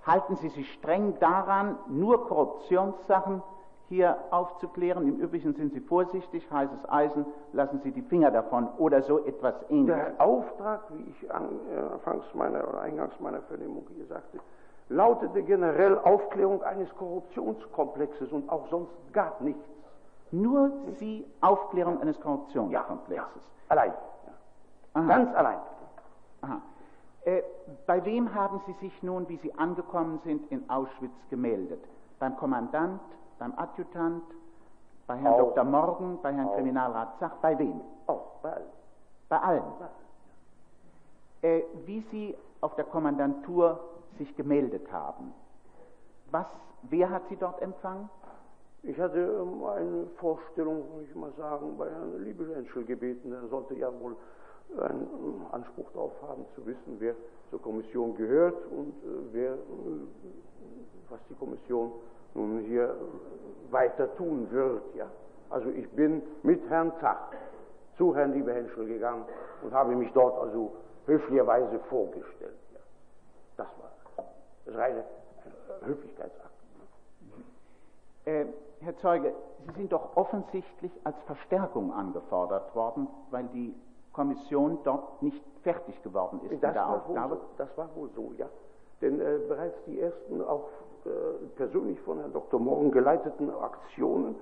halten 0.07 0.37
Sie 0.37 0.49
sich 0.51 0.73
streng 0.75 1.19
daran, 1.19 1.77
nur 1.89 2.29
Korruptionssachen 2.29 3.43
hier 3.89 4.19
aufzuklären, 4.31 5.09
im 5.09 5.17
Übrigen 5.17 5.55
sind 5.55 5.73
Sie 5.73 5.81
vorsichtig, 5.81 6.51
heißes 6.51 6.89
Eisen, 6.89 7.25
lassen 7.53 7.81
Sie 7.83 7.91
die 7.91 8.03
Finger 8.03 8.31
davon 8.31 8.69
oder 8.77 9.03
so 9.03 9.25
etwas 9.25 9.55
ähnliches. 9.71 10.15
Der 10.17 10.27
Auftrag, 10.27 10.83
wie 10.91 11.11
ich 11.11 11.25
äh, 11.25 11.33
anfangs 11.33 12.25
meiner 12.35 12.69
oder 12.69 12.81
eingangs 12.81 13.19
meiner 13.21 13.41
Vernehmung 13.43 13.87
hier 13.95 14.07
sagte, 14.07 14.39
lautete 14.91 15.43
generell 15.43 15.99
Aufklärung 15.99 16.63
eines 16.63 16.95
Korruptionskomplexes 16.97 18.33
und 18.33 18.49
auch 18.51 18.69
sonst 18.69 18.93
gar 19.13 19.35
nichts. 19.41 19.65
Nur 20.31 20.71
Sie 20.99 21.25
Aufklärung 21.41 22.01
eines 22.03 22.21
Korruptionskomplexes. 22.21 23.43
Allein. 23.69 23.91
Ja. 23.91 25.01
Aha. 25.01 25.09
Ganz 25.09 25.35
allein. 25.35 25.59
Aha. 26.43 26.61
Äh, 27.25 27.43
bei 27.87 28.05
wem 28.05 28.35
haben 28.35 28.61
Sie 28.67 28.73
sich 28.75 29.03
nun, 29.03 29.29
wie 29.29 29.37
Sie 29.37 29.53
angekommen 29.55 30.21
sind, 30.25 30.51
in 30.53 30.69
Auschwitz 30.69 31.13
gemeldet? 31.31 31.83
Beim 32.19 32.37
Kommandant, 32.37 33.01
beim 33.39 33.53
Adjutant, 33.57 34.23
bei 35.07 35.17
Herrn 35.17 35.35
Auch. 35.35 35.55
Dr. 35.55 35.65
Morgen, 35.65 36.19
bei 36.23 36.33
Herrn 36.33 36.49
Auch. 36.49 36.55
Kriminalrat 36.57 37.19
Zach, 37.19 37.37
bei 37.41 37.59
wem? 37.59 37.81
Auch 38.07 38.41
bei 38.43 38.53
allen. 38.53 38.67
Bei 39.29 39.39
allen. 39.41 39.63
Äh, 41.43 41.63
wie 41.87 42.05
Sie 42.11 42.37
auf 42.61 42.75
der 42.75 42.85
Kommandantur 42.85 43.81
sich 44.19 44.35
gemeldet 44.37 44.91
haben, 44.93 45.33
was, 46.31 46.47
wer 46.83 47.11
hat 47.11 47.23
Sie 47.29 47.37
dort 47.37 47.63
empfangen? 47.63 48.11
Ich 48.83 48.99
hatte 48.99 49.19
ähm, 49.19 49.65
eine 49.65 50.07
Vorstellung, 50.17 50.85
muss 50.95 51.05
ich 51.09 51.15
mal 51.15 51.33
sagen, 51.37 51.77
bei 51.79 51.89
Herrn 51.91 52.23
Liebeschenschel 52.25 52.85
gebeten. 52.85 53.33
Er 53.33 53.49
sollte 53.49 53.75
ja 53.75 53.89
wohl 54.01 54.17
einen 54.77 55.03
ähm, 55.03 55.47
Anspruch 55.53 55.91
darauf 55.93 56.13
haben, 56.23 56.45
zu 56.55 56.65
wissen, 56.67 56.97
wer 56.99 57.15
zur 57.51 57.61
Kommission 57.63 58.15
gehört 58.15 58.57
und 58.71 58.91
äh, 58.91 59.33
wer, 59.33 59.53
äh, 59.55 59.57
was 61.09 61.21
die 61.29 61.35
Kommission 61.35 61.93
nun 62.35 62.61
hier 62.61 62.95
weiter 63.71 64.15
tun 64.17 64.49
wird. 64.51 64.83
Ja. 64.95 65.07
Also 65.51 65.69
ich 65.71 65.89
bin 65.93 66.23
mit 66.43 66.69
Herrn 66.69 66.93
Zach 67.01 67.31
zu 67.97 68.15
Herrn 68.15 68.33
Liebehenschel 68.33 68.87
gegangen 68.87 69.25
und 69.63 69.73
habe 69.73 69.95
mich 69.97 70.13
dort 70.13 70.41
also 70.41 70.73
höflicherweise 71.07 71.79
vorgestellt. 71.89 72.57
Ja. 72.73 72.81
Das 73.57 73.67
war 73.79 73.93
das 74.67 74.75
reine 74.77 75.05
Höflichkeitsakt. 75.85 76.49
Äh, 78.25 78.45
Herr 78.81 78.97
Zeuge, 78.99 79.33
Sie 79.67 79.73
sind 79.81 79.93
doch 79.93 80.17
offensichtlich 80.17 80.93
als 81.05 81.17
Verstärkung 81.27 81.93
angefordert 81.93 82.75
worden, 82.75 83.09
weil 83.31 83.45
die 83.49 83.75
Kommission 84.13 84.79
dort 84.85 85.21
nicht 85.23 85.43
fertig 85.63 86.01
geworden 86.03 86.41
ist 86.45 86.51
mit 86.51 86.63
Das 86.63 86.73
der 86.75 86.83
war, 86.83 86.91
wohl 87.09 87.17
Aufgabe. 87.19 87.37
so, 87.37 87.43
das 87.57 87.77
war 87.77 87.89
wohl 87.97 88.09
so, 88.15 88.33
ja. 88.37 88.47
Denn 89.01 89.21
äh, 89.21 89.39
bereits 89.49 89.77
die 89.87 90.01
ersten, 90.01 90.43
auch 90.43 90.69
persönlich 91.57 92.01
von 92.01 92.19
Herrn 92.19 92.33
Dr. 92.33 92.61
Morgen 92.61 92.91
geleiteten 92.91 93.51
Aktionen 93.51 94.37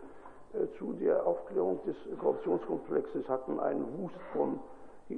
äh, 0.57 0.67
zu 0.79 0.93
der 0.95 1.27
Aufklärung 1.27 1.81
des 1.87 1.97
Korruptionskomplexes 2.19 3.29
hatten 3.29 3.59
einen 3.61 3.87
Wust 3.99 4.15
von, 4.33 4.61
äh, 5.11 5.15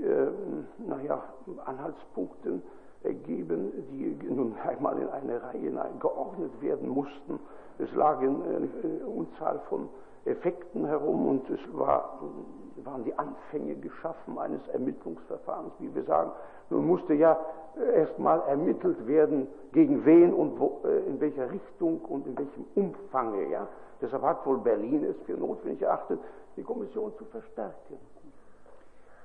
naja, 0.87 1.23
Anhaltspunkten 1.65 2.63
ergeben, 3.03 3.73
die 3.91 4.17
nun 4.31 4.55
einmal 4.67 4.99
in 4.99 5.09
eine 5.09 5.43
Reihe 5.43 5.73
geordnet 6.01 6.51
werden 6.61 6.89
mussten. 6.89 7.39
Es 7.79 7.93
lagen 7.95 8.43
äh, 8.43 8.87
eine 8.87 9.07
Unzahl 9.07 9.61
von 9.69 9.89
Effekten 10.25 10.87
herum 10.87 11.29
und 11.29 11.51
es 11.51 11.61
war, 11.73 12.21
waren 12.85 13.05
die 13.05 13.17
Anfänge 13.19 13.75
geschaffen 13.77 14.39
eines 14.39 14.67
Ermittlungsverfahrens, 14.69 15.73
wie 15.79 15.95
wir 15.95 16.05
sagen. 16.05 16.33
Nun 16.71 16.87
musste 16.87 17.15
ja 17.15 17.39
erstmal 17.95 18.41
ermittelt 18.43 19.07
werden, 19.07 19.47
gegen 19.73 20.05
wen 20.05 20.33
und 20.33 20.59
wo, 20.59 20.81
äh, 20.85 21.07
in 21.07 21.21
welcher 21.21 21.51
Richtung 21.51 22.01
und 22.01 22.27
in 22.27 22.37
welchem 22.37 22.65
Umfange. 22.75 23.49
Ja? 23.51 23.69
Deshalb 24.01 24.23
hat 24.23 24.45
wohl 24.47 24.59
Berlin 24.59 25.05
es 25.05 25.17
für 25.23 25.33
notwendig 25.35 25.83
erachtet, 25.83 26.21
die 26.57 26.63
Kommission 26.63 27.13
zu 27.17 27.25
verstärken. 27.27 27.99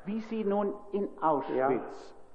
Wie 0.06 0.20
Sie 0.22 0.43
nun 0.43 0.74
in 0.91 1.08
Auschwitz 1.22 1.56
Ja. 1.58 1.70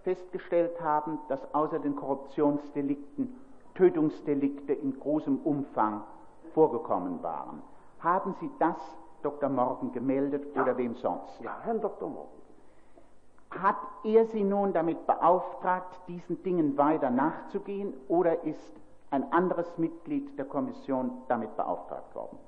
festgestellt 0.02 0.80
haben, 0.80 1.18
dass 1.28 1.54
außer 1.54 1.78
den 1.78 1.96
Korruptionsdelikten 1.96 3.34
Tötungsdelikte 3.74 4.72
in 4.72 4.98
großem 4.98 5.38
Umfang 5.44 6.02
vorgekommen 6.54 7.22
waren, 7.22 7.62
haben 8.00 8.34
Sie 8.40 8.50
das 8.58 8.76
Dr. 9.22 9.48
Morgen 9.48 9.92
gemeldet 9.92 10.54
Ja. 10.54 10.62
oder 10.62 10.76
wem 10.76 10.94
sonst? 10.96 11.40
Ja, 11.40 11.58
Herrn 11.62 11.80
Dr. 11.80 12.08
Morgen. 12.08 12.28
Hat 13.50 13.76
er 14.04 14.26
Sie 14.26 14.44
nun 14.44 14.72
damit 14.72 15.06
beauftragt, 15.06 15.98
diesen 16.06 16.42
Dingen 16.42 16.76
weiter 16.76 17.10
nachzugehen 17.10 17.94
oder 18.08 18.44
ist 18.44 18.72
ein 19.10 19.32
anderes 19.32 19.66
Mitglied 19.78 20.38
der 20.38 20.44
Kommission 20.44 21.22
damit 21.28 21.56
beauftragt 21.56 22.14
worden? 22.14 22.38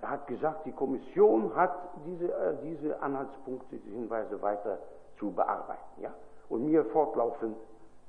Er 0.00 0.10
hat 0.10 0.26
gesagt, 0.26 0.66
die 0.66 0.72
Kommission 0.72 1.54
hat 1.54 1.72
diese, 2.04 2.32
äh, 2.32 2.56
diese 2.62 3.00
Anhaltspunkte, 3.00 3.76
diese 3.76 3.90
Hinweise 3.96 4.40
weiter 4.42 4.78
zu 5.18 5.30
bearbeiten. 5.30 6.00
Ja? 6.02 6.10
Und 6.48 6.64
mir 6.66 6.84
fortlaufend 6.86 7.56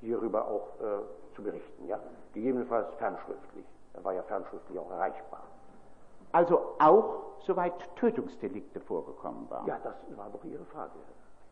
hierüber 0.01 0.47
auch 0.47 0.67
äh, 0.81 1.35
zu 1.35 1.43
berichten. 1.43 1.87
Ja? 1.87 1.99
Gegebenenfalls 2.33 2.93
fernschriftlich. 2.95 3.65
Er 3.93 4.03
war 4.03 4.13
ja 4.13 4.21
fernschriftlich 4.23 4.77
auch 4.79 4.89
erreichbar. 4.91 5.41
Also 6.31 6.75
auch 6.79 7.23
soweit 7.45 7.73
Tötungsdelikte 7.95 8.79
vorgekommen 8.79 9.49
waren. 9.49 9.65
Ja, 9.67 9.79
das 9.83 9.95
war 10.15 10.29
doch 10.29 10.43
Ihre 10.43 10.65
Frage. 10.65 10.91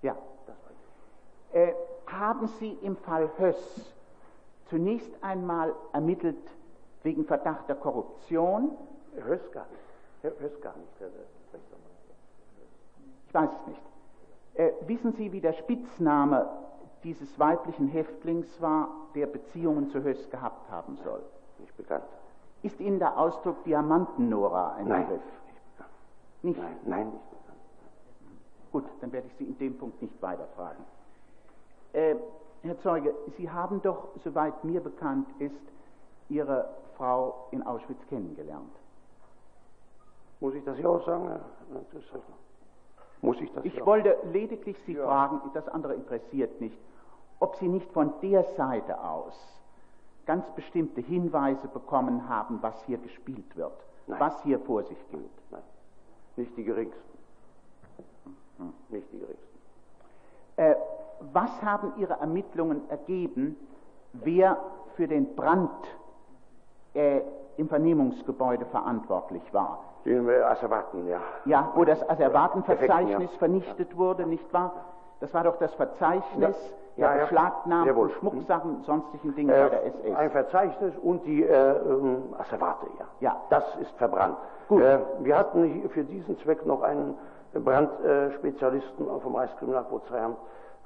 Ja. 0.02 0.16
Das 0.46 0.56
war 0.64 1.62
Äh, 1.62 1.74
haben 2.06 2.48
Sie 2.48 2.74
im 2.82 2.96
Fall 2.98 3.30
Höss 3.38 3.94
zunächst 4.70 5.12
einmal 5.24 5.74
ermittelt 5.94 6.38
wegen 7.04 7.26
Verdacht 7.26 7.68
der 7.70 7.76
Korruption? 7.76 8.72
Höss 9.16 9.52
gar 9.52 9.66
nicht. 9.68 10.40
Höss 10.40 10.62
gar 10.62 10.76
nicht, 10.76 10.92
Herr 11.00 11.08
Rechtsanwalt. 11.08 11.84
Ich 13.28 13.34
weiß 13.34 13.50
es 13.62 13.68
nicht. 13.68 13.82
Äh, 14.56 14.72
wissen 14.88 15.14
Sie, 15.14 15.32
wie 15.32 15.42
der 15.42 15.54
Spitzname 15.54 16.48
dieses 17.04 17.40
weiblichen 17.40 17.88
Häftlings 17.88 18.62
war, 18.62 18.90
der 19.16 19.28
Beziehungen 19.28 19.90
zu 19.90 20.04
Höss 20.04 20.30
gehabt 20.30 20.70
haben 20.70 20.98
soll? 21.04 21.22
Nicht 21.60 21.76
bekannt. 21.78 22.04
Ist 22.64 22.80
Ihnen 22.80 23.00
der 23.00 23.18
Ausdruck 23.18 23.64
Diamantennora 23.64 24.74
ein 24.74 24.88
Nein. 24.88 25.06
Begriff? 25.08 25.22
Nicht. 26.42 26.60
Nein, 26.62 26.78
nein, 26.86 27.10
nicht 27.12 27.30
bekannt. 27.30 27.60
Gut, 28.72 28.86
dann 29.02 29.12
werde 29.12 29.28
ich 29.28 29.36
Sie 29.36 29.46
in 29.46 29.58
dem 29.58 29.78
Punkt 29.78 30.02
nicht 30.02 30.22
weiterfragen. 30.22 30.84
Äh, 31.94 32.16
Herr 32.64 32.78
Zeuge, 32.80 33.14
Sie 33.38 33.50
haben 33.50 33.82
doch, 33.82 34.10
soweit 34.24 34.64
mir 34.64 34.82
bekannt 34.82 35.28
ist, 35.40 35.56
Ihre 36.30 36.70
Frau 36.96 37.48
in 37.52 37.64
Auschwitz 37.66 38.06
kennengelernt. 38.08 38.74
Muss 40.40 40.54
ich 40.54 40.64
das 40.64 40.78
hier 40.78 40.90
auch 40.90 41.04
sagen? 41.06 41.40
Muss 43.22 43.40
ich 43.42 43.52
das 43.54 43.66
Ich 43.66 43.82
auch- 43.82 43.86
wollte 43.88 44.18
lediglich 44.32 44.78
Sie 44.86 44.96
fragen, 44.96 45.42
das 45.54 45.68
andere 45.70 45.96
interessiert 45.96 46.60
nicht, 46.62 46.78
ob 47.40 47.56
Sie 47.56 47.68
nicht 47.68 47.92
von 47.94 48.14
der 48.22 48.44
Seite 48.56 49.02
aus 49.04 49.34
ganz 50.28 50.48
bestimmte 50.52 51.02
Hinweise 51.02 51.68
bekommen 51.70 52.30
haben, 52.30 52.60
was 52.62 52.80
hier 52.84 53.00
gespielt 53.00 53.56
wird, 53.56 53.74
Nein. 54.06 54.20
was 54.20 54.40
hier 54.44 54.60
vor 54.60 54.84
sich 54.84 55.10
geht. 55.10 55.32
Nein, 55.50 55.64
nicht 56.36 56.56
die 56.56 56.64
geringsten. 56.64 57.18
Nicht 58.90 59.12
die 59.12 59.20
geringsten. 59.20 59.58
Äh, 60.58 60.76
was 61.32 61.62
haben 61.64 61.94
Ihre 61.98 62.20
Ermittlungen 62.20 62.88
ergeben, 62.90 63.56
wer 64.14 64.58
für 64.96 65.08
den 65.08 65.36
Brand 65.36 65.72
äh, 66.94 67.22
im 67.58 67.70
Vernehmungsgebäude 67.70 68.66
verantwortlich 68.66 69.42
war? 69.54 69.80
Den 70.06 70.28
äh, 70.28 70.42
Asservaten, 70.42 71.08
ja. 71.08 71.20
Ja, 71.46 71.72
wo 71.76 71.86
das 71.86 72.08
Asservatenverzeichnis 72.08 73.32
ja. 73.32 73.38
vernichtet 73.40 73.96
wurde, 73.96 74.26
nicht 74.26 74.52
wahr? 74.54 74.74
Das 75.20 75.34
war 75.34 75.44
doch 75.44 75.58
das 75.58 75.74
Verzeichnis 75.74 76.56
Ja, 76.56 76.87
der 76.98 77.16
ja. 77.16 77.22
beschlagnahmten 77.22 77.88
Jawohl. 77.88 78.10
Schmucksachen 78.12 78.84
sonstigen 78.84 79.36
Dinge 79.36 79.54
bei 79.54 79.70
der 79.70 79.84
Äh, 79.86 79.88
SS. 79.90 80.16
ein 80.16 80.32
Verzeichnis 80.32 80.94
und 81.02 81.26
die 81.26 81.44
äh, 81.44 81.72
ähm, 81.72 82.24
Asservate, 82.38 82.88
ja. 83.00 83.06
Ja. 83.20 83.42
Das 83.50 83.64
ist 83.82 83.92
verbrannt. 83.98 84.38
Gut. 84.68 84.82
Äh, 84.82 85.00
wir 85.20 85.38
hatten 85.38 85.64
hier 85.64 85.90
für 85.90 86.04
diesen 86.04 86.38
Zweck 86.40 86.66
noch 86.66 86.82
einen 86.82 87.16
Brandspezialisten 87.54 89.08
vom 89.22 89.36
Reichskriminalpolizeiamt 89.36 90.38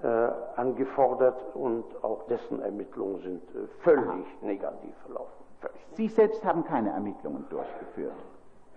äh, 0.03 0.07
angefordert 0.55 1.37
und 1.53 1.85
auch 2.03 2.23
dessen 2.27 2.61
Ermittlungen 2.61 3.19
sind 3.21 3.43
äh, 3.55 3.67
völlig 3.83 4.25
negativ 4.41 4.93
verlaufen. 5.05 5.31
Völlig. 5.59 5.87
Sie 5.93 6.07
selbst 6.07 6.43
haben 6.43 6.63
keine 6.65 6.89
Ermittlungen 6.91 7.45
durchgeführt. 7.49 8.13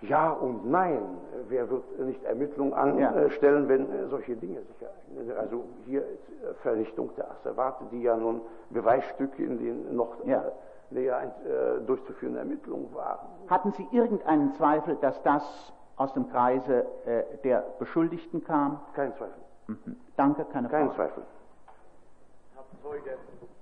Ja 0.08 0.30
und 0.30 0.70
nein. 0.70 1.02
Wer 1.48 1.68
wird 1.70 1.98
nicht 2.00 2.22
Ermittlungen 2.24 2.72
Ja. 2.98 3.10
anstellen, 3.10 3.68
wenn 3.68 3.90
äh, 3.90 4.06
solche 4.08 4.36
Dinge 4.36 4.60
sich 4.62 4.82
ereignen? 4.82 5.36
Also 5.38 5.64
hier 5.84 6.02
ist 6.02 6.28
äh, 6.42 6.54
Vernichtung 6.62 7.10
der 7.16 7.30
Asservate, 7.30 7.84
die 7.90 8.02
ja 8.02 8.16
nun 8.16 8.40
Beweisstücke 8.70 9.42
in 9.42 9.58
den 9.58 9.94
noch 9.96 10.24
Ja. 10.24 10.42
äh, 10.42 10.50
näher 10.90 11.16
ein, 11.18 11.28
äh, 11.46 11.80
durchzuführenden 11.86 12.40
Ermittlungen 12.42 12.94
waren. 12.94 13.26
Hatten 13.48 13.72
Sie 13.72 13.86
irgendeinen 13.92 14.52
Zweifel, 14.54 14.96
dass 14.96 15.20
das 15.22 15.72
aus 15.96 16.12
dem 16.14 16.28
Kreise 16.28 16.84
der 17.44 17.64
Beschuldigten 17.78 18.42
kam? 18.44 18.80
Kein 18.94 19.14
Zweifel. 19.14 19.34
Mhm. 19.68 19.96
Danke, 20.16 20.44
keine 20.46 20.68
Kein 20.68 20.90
Frage. 20.90 21.12
Zweifel. 21.12 21.22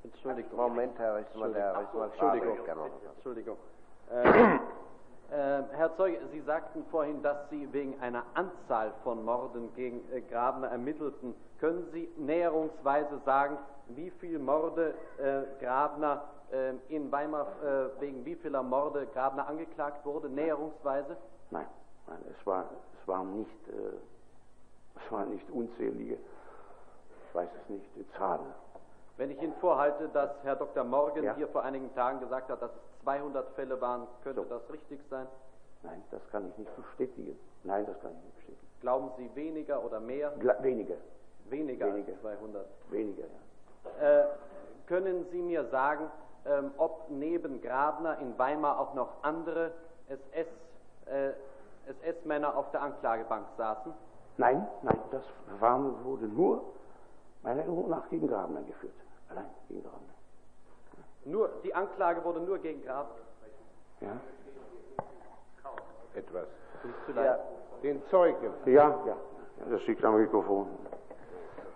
Entschuldigung. 0.05 0.57
Moment, 0.57 0.99
Herr 0.99 1.16
Rechtsanwalt, 1.16 1.55
Herr 1.55 1.78
Rechtsanwalt 1.78 2.12
Entschuldigung. 2.12 2.57
Faber, 2.57 2.64
gerne. 2.64 2.80
Entschuldigung. 3.14 3.57
Äh, 4.11 4.59
äh, 5.33 5.62
Herr 5.76 5.97
Zeuge, 5.97 6.18
Sie 6.33 6.41
sagten 6.43 6.85
vorhin, 6.91 7.22
dass 7.22 7.49
Sie 7.51 7.72
wegen 7.72 7.99
einer 8.01 8.24
Anzahl 8.35 8.93
von 9.03 9.24
Morden 9.24 9.72
gegen 9.74 10.01
äh, 10.12 10.20
Grabner 10.20 10.68
ermittelten. 10.68 11.35
Können 11.59 11.89
Sie 11.93 12.09
näherungsweise 12.16 13.18
sagen, 13.24 13.57
wie 13.89 14.11
viele 14.11 14.39
Morde 14.39 14.95
äh, 15.18 15.43
Grabner 15.64 16.22
äh, 16.53 16.74
in 16.89 17.11
Weimar, 17.11 17.47
äh, 17.64 18.01
wegen 18.01 18.24
wie 18.24 18.37
vieler 18.37 18.62
Morde 18.62 19.07
Grabner 19.07 19.47
angeklagt 19.49 20.05
wurde? 20.05 20.28
Näherungsweise? 20.28 21.16
Nein, 21.51 21.66
nein, 22.07 22.18
es, 22.30 22.47
war, 22.47 22.66
es 23.01 23.09
waren 23.09 23.39
nicht, 23.39 23.68
äh, 23.68 25.03
es 25.05 25.12
waren 25.12 25.30
nicht 25.30 25.51
unzählige, 25.51 26.14
ich 27.28 27.35
weiß 27.35 27.49
es 27.62 27.68
nicht, 27.70 27.87
die 27.97 28.07
Zahlen. 28.18 28.47
Wenn 29.16 29.30
ich 29.30 29.41
Ihnen 29.43 29.55
vorhalte, 29.61 30.09
dass 30.09 30.30
Herr 30.43 30.57
Dr. 30.57 30.85
Morgen 30.85 31.22
Ja. 31.24 31.35
hier 31.35 31.49
vor 31.49 31.62
einigen 31.62 31.95
Tagen 31.95 32.20
gesagt 32.20 32.49
hat, 32.51 32.61
dass 32.62 32.70
es 32.70 32.91
200 33.03 33.49
Fälle 33.55 33.81
waren, 33.81 34.07
könnte 34.23 34.43
So. 34.43 34.49
das 34.49 34.63
richtig 34.73 35.01
sein? 35.11 35.27
Nein, 35.83 36.03
das 36.11 36.21
kann 36.31 36.49
ich 36.49 36.59
nicht 36.59 36.77
bestätigen. 36.77 37.39
Nein, 37.65 37.85
das 37.87 37.99
kann 38.01 38.13
ich 38.13 38.25
nicht 38.25 38.37
bestätigen. 38.37 38.67
Glauben 38.81 39.11
Sie 39.17 39.35
weniger 39.35 39.85
oder 39.85 40.01
mehr? 40.01 40.31
Gla 40.39 40.63
weniger, 40.63 40.95
Weniger, 41.49 41.87
Weniger. 41.87 42.13
als 42.13 42.21
200. 42.23 42.67
weniger, 42.91 43.25
ja. 44.01 44.21
Äh, 44.23 44.27
können 44.87 45.27
Sie 45.31 45.43
mir 45.43 45.65
sagen, 45.71 46.11
ähm, 46.47 46.73
ob 46.77 47.09
neben 47.11 47.61
Grabner 47.61 48.19
in 48.19 48.37
Weimar 48.39 48.79
auch 48.81 48.95
noch 48.95 49.23
andere 49.23 49.73
SS, 50.09 50.47
äh, 51.07 51.31
SS-Männer 51.89 52.57
auf 52.57 52.71
der 52.71 52.83
Anklagebank 52.83 53.47
saßen? 53.57 53.93
Nein, 54.39 54.67
nein, 54.83 54.99
das 55.11 55.23
Verfahren 55.49 56.05
wurde 56.05 56.27
nur 56.27 56.63
meiner 57.43 57.61
Erinnerung 57.61 57.91
nach 57.91 58.09
gegen 58.09 58.29
Grabner 58.29 58.63
geführt. 58.63 58.95
Allein 59.29 59.47
gegen 59.69 59.83
Grabner. 59.83 60.01
Nur, 61.25 61.51
die 61.62 61.75
Anklage 61.75 62.25
wurde 62.25 62.41
nur 62.41 62.59
gegen 62.59 62.83
Grabner. 62.85 63.14
Ja, 64.01 64.09
etwas. 66.14 66.47
Nicht 66.85 66.97
zu 67.07 67.12
leid. 67.12 67.39
Den 67.83 68.03
Zeugen. 68.11 68.53
ja, 68.66 68.73
ja. 68.73 69.07
ja 69.07 69.16
das 69.70 69.87
liegt 69.87 70.05
am 70.05 70.16
Mikrofon. 70.20 70.66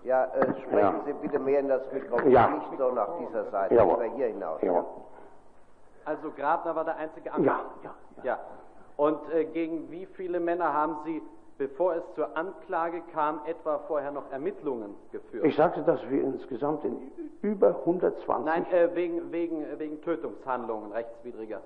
Ja, 0.04 0.24
äh, 0.26 0.52
sprechen 0.62 0.78
Ja. 0.78 1.00
Sie 1.04 1.12
bitte 1.14 1.38
mehr 1.38 1.60
in 1.60 1.68
das 1.68 1.82
Mikrofon, 1.92 2.30
Ja. 2.30 2.48
nicht 2.48 2.66
so 2.78 2.90
nach 2.92 3.08
dieser 3.18 3.44
Seite, 3.50 3.74
Jawohl. 3.74 4.02
lieber 4.04 4.16
hier 4.16 4.26
hinaus. 4.28 4.60
Ja, 4.62 4.84
Also 6.04 6.30
Grabner 6.32 6.74
war 6.76 6.84
der 6.84 6.96
einzige 6.96 7.28
ja, 7.28 7.34
Anklagte? 7.34 7.66
ja. 7.82 7.94
Ja. 8.22 8.38
Und 8.96 9.30
äh, 9.32 9.44
gegen 9.46 9.90
wie 9.90 10.06
viele 10.06 10.40
Männer 10.40 10.72
haben 10.72 10.96
Sie, 11.04 11.22
bevor 11.58 11.94
es 11.94 12.02
zur 12.14 12.36
Anklage 12.36 13.02
kam, 13.12 13.40
etwa 13.46 13.78
vorher 13.86 14.10
noch 14.10 14.30
Ermittlungen 14.30 14.94
geführt? 15.12 15.44
Ich 15.44 15.56
sagte, 15.56 15.82
dass 15.82 16.00
wir 16.08 16.22
insgesamt 16.22 16.84
in 16.84 16.96
über 17.42 17.68
120 17.68 18.44
Nein, 18.44 18.66
äh, 18.72 18.94
wegen, 18.94 19.32
wegen, 19.32 19.64
wegen 19.78 20.00
Tötungshandlungen 20.02 20.92
rechtswidriger. 20.92 21.60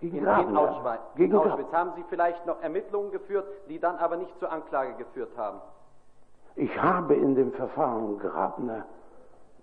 gegen 0.00 0.18
In. 0.18 0.26
Auschwitz, 0.28 1.00
Gegen 1.16 1.32
in. 1.32 1.38
Auschwitz 1.38 1.72
haben 1.72 1.92
Sie 1.96 2.04
vielleicht 2.08 2.46
noch 2.46 2.62
Ermittlungen 2.62 3.10
geführt, 3.10 3.46
die 3.68 3.78
dann 3.78 3.96
aber 3.96 4.16
nicht 4.16 4.36
zur 4.38 4.50
Anklage 4.52 4.94
geführt 4.94 5.30
haben. 5.36 5.60
Ich 6.56 6.76
habe 6.82 7.14
in 7.14 7.34
dem 7.34 7.52
Verfahren 7.52 8.18
Grabner 8.18 8.84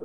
äh, 0.00 0.04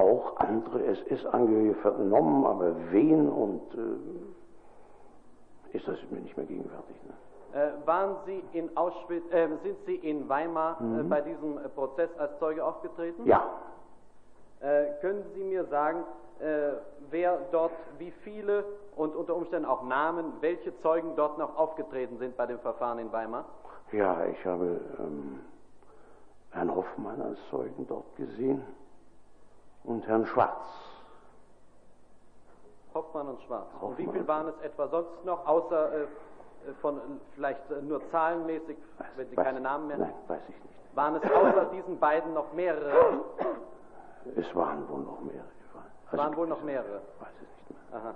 auch 0.00 0.36
andere 0.38 0.84
SS-Angehörige 0.84 1.74
vernommen, 1.76 2.44
aber 2.46 2.74
wen 2.90 3.28
und 3.28 3.62
äh, 3.74 5.76
ist 5.76 5.86
das 5.88 5.98
mir 6.10 6.20
nicht 6.20 6.36
mehr 6.36 6.46
gegenwärtig. 6.46 6.96
Ne? 7.06 7.12
Äh, 7.52 7.86
waren 7.86 8.16
Sie 8.26 8.44
in 8.52 8.76
Auschwitz, 8.76 9.24
äh, 9.32 9.48
sind 9.62 9.76
Sie 9.86 9.96
in 9.96 10.28
Weimar 10.28 10.80
äh, 10.80 11.02
bei 11.02 11.20
diesem 11.20 11.58
äh, 11.58 11.68
Prozess 11.68 12.10
als 12.18 12.38
Zeuge 12.38 12.64
aufgetreten? 12.64 13.22
Mhm. 13.22 13.28
Ja, 13.28 13.44
Äh, 14.60 14.92
können 15.00 15.24
Sie 15.34 15.42
mir 15.42 15.64
sagen, 15.66 16.04
äh, 16.38 16.72
wer 17.10 17.38
dort, 17.50 17.72
wie 17.98 18.10
viele 18.22 18.64
und 18.94 19.16
unter 19.16 19.34
Umständen 19.34 19.64
auch 19.66 19.82
Namen, 19.82 20.34
welche 20.40 20.78
Zeugen 20.80 21.16
dort 21.16 21.38
noch 21.38 21.56
aufgetreten 21.56 22.18
sind 22.18 22.36
bei 22.36 22.46
dem 22.46 22.58
Verfahren 22.60 22.98
in 22.98 23.10
Weimar? 23.12 23.44
ja, 23.92 24.24
ich 24.26 24.44
habe 24.46 24.80
ähm, 24.98 25.40
Herrn 26.50 26.72
Hoffmann 26.74 27.20
als 27.22 27.38
Zeugen 27.50 27.86
dort 27.88 28.14
gesehen 28.16 28.62
und 29.84 30.06
Herrn 30.06 30.26
Schwarz. 30.26 30.62
Hoffmann 32.94 33.28
und 33.28 33.40
Schwarz. 33.42 33.66
Und 33.80 33.98
wie 33.98 34.02
Hoffmann. 34.06 34.14
viel 34.20 34.28
waren 34.28 34.48
es 34.48 34.60
etwa 34.62 34.88
sonst 34.88 35.24
noch, 35.24 35.46
außer 35.46 35.92
äh, 36.02 36.06
von 36.80 36.96
äh, 36.98 37.00
vielleicht 37.34 37.70
äh, 37.70 37.82
nur 37.82 38.00
zahlenmäßig, 38.10 38.76
wenn 39.16 39.28
Sie 39.28 39.36
Weiß- 39.36 39.42
keine 39.44 39.60
Namen 39.60 39.86
mehr 39.88 39.98
Nein, 39.98 40.14
weiß 40.26 40.40
ich 40.48 40.62
nicht. 40.62 40.74
Waren 40.94 41.16
es 41.16 41.22
außer 41.30 41.66
diesen 41.66 41.98
beiden 41.98 42.34
noch 42.34 42.52
mehrere? 42.52 42.92
Es 44.36 44.54
waren 44.54 44.88
wohl 44.88 45.00
noch 45.02 45.20
mehrere. 45.20 45.46
Es 46.12 46.18
waren 46.18 46.36
wohl 46.36 46.46
noch 46.48 46.62
mehrere. 46.62 47.00
Ich 47.14 47.20
weiß 47.22 47.28
es 47.36 47.68
nicht 47.70 47.92
mehr. 47.92 48.00
Aha. 48.00 48.14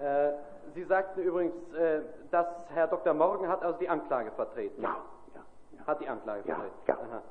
Äh, 0.00 0.32
Sie 0.74 0.84
sagten 0.84 1.20
übrigens, 1.20 1.54
äh, 1.74 2.00
dass 2.30 2.46
Herr 2.68 2.86
Dr. 2.86 3.12
Morgen 3.14 3.48
hat 3.48 3.62
also 3.64 3.78
die 3.78 3.88
Anklage 3.88 4.30
vertreten. 4.32 4.80
Ja, 4.80 4.96
ja, 5.34 5.40
ja. 5.72 5.86
Hat 5.86 6.00
die 6.00 6.08
Anklage 6.08 6.48
Ja, 6.48 6.54
vertreten. 6.54 6.76
ja. 6.86 6.94
Aha. 6.94 7.22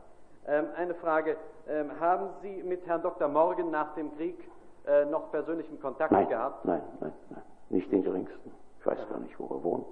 Ähm, 0.47 0.67
eine 0.75 0.93
Frage. 0.95 1.38
Ähm, 1.67 1.97
haben 1.99 2.29
Sie 2.41 2.61
mit 2.63 2.86
Herrn 2.86 3.01
Dr. 3.01 3.27
Morgen 3.29 3.71
nach 3.71 3.93
dem 3.95 4.15
Krieg 4.17 4.38
äh, 4.86 5.05
noch 5.05 5.32
persönlichen 5.32 5.79
Kontakt 5.79 6.11
Nein, 6.11 6.27
gehabt? 6.27 6.65
nein, 6.65 6.82
nein, 6.99 7.13
nein, 7.29 7.43
nicht 7.69 7.91
den 7.91 8.03
geringsten. 8.03 8.51
Ich 8.82 8.88
weiß 8.88 8.97
gar 9.09 9.19
nicht, 9.19 9.39
wo 9.39 9.45
er 9.45 9.63
wohnt, 9.63 9.86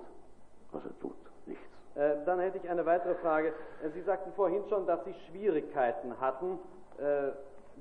was 0.71 0.83
er 0.83 0.99
tut, 0.99 1.15
nichts. 1.45 1.63
Äh, 1.93 2.15
dann 2.25 2.39
hätte 2.39 2.57
ich 2.57 2.67
eine 2.67 2.83
weitere 2.87 3.13
Frage. 3.15 3.53
Äh, 3.83 3.89
Sie 3.93 4.01
sagten 4.01 4.33
vorhin 4.33 4.63
schon, 4.67 4.87
dass 4.87 5.05
Sie 5.05 5.13
Schwierigkeiten 5.29 6.19
hatten, 6.19 6.57
äh, 6.97 7.31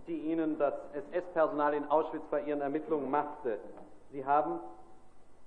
die 0.06 0.18
Ihnen 0.18 0.58
das 0.58 0.74
SS-Personal 0.92 1.72
in 1.72 1.90
Auschwitz 1.90 2.24
bei 2.30 2.42
Ihren 2.42 2.60
Ermittlungen 2.60 3.10
machte. 3.10 3.58
Sie 4.12 4.26
haben 4.26 4.60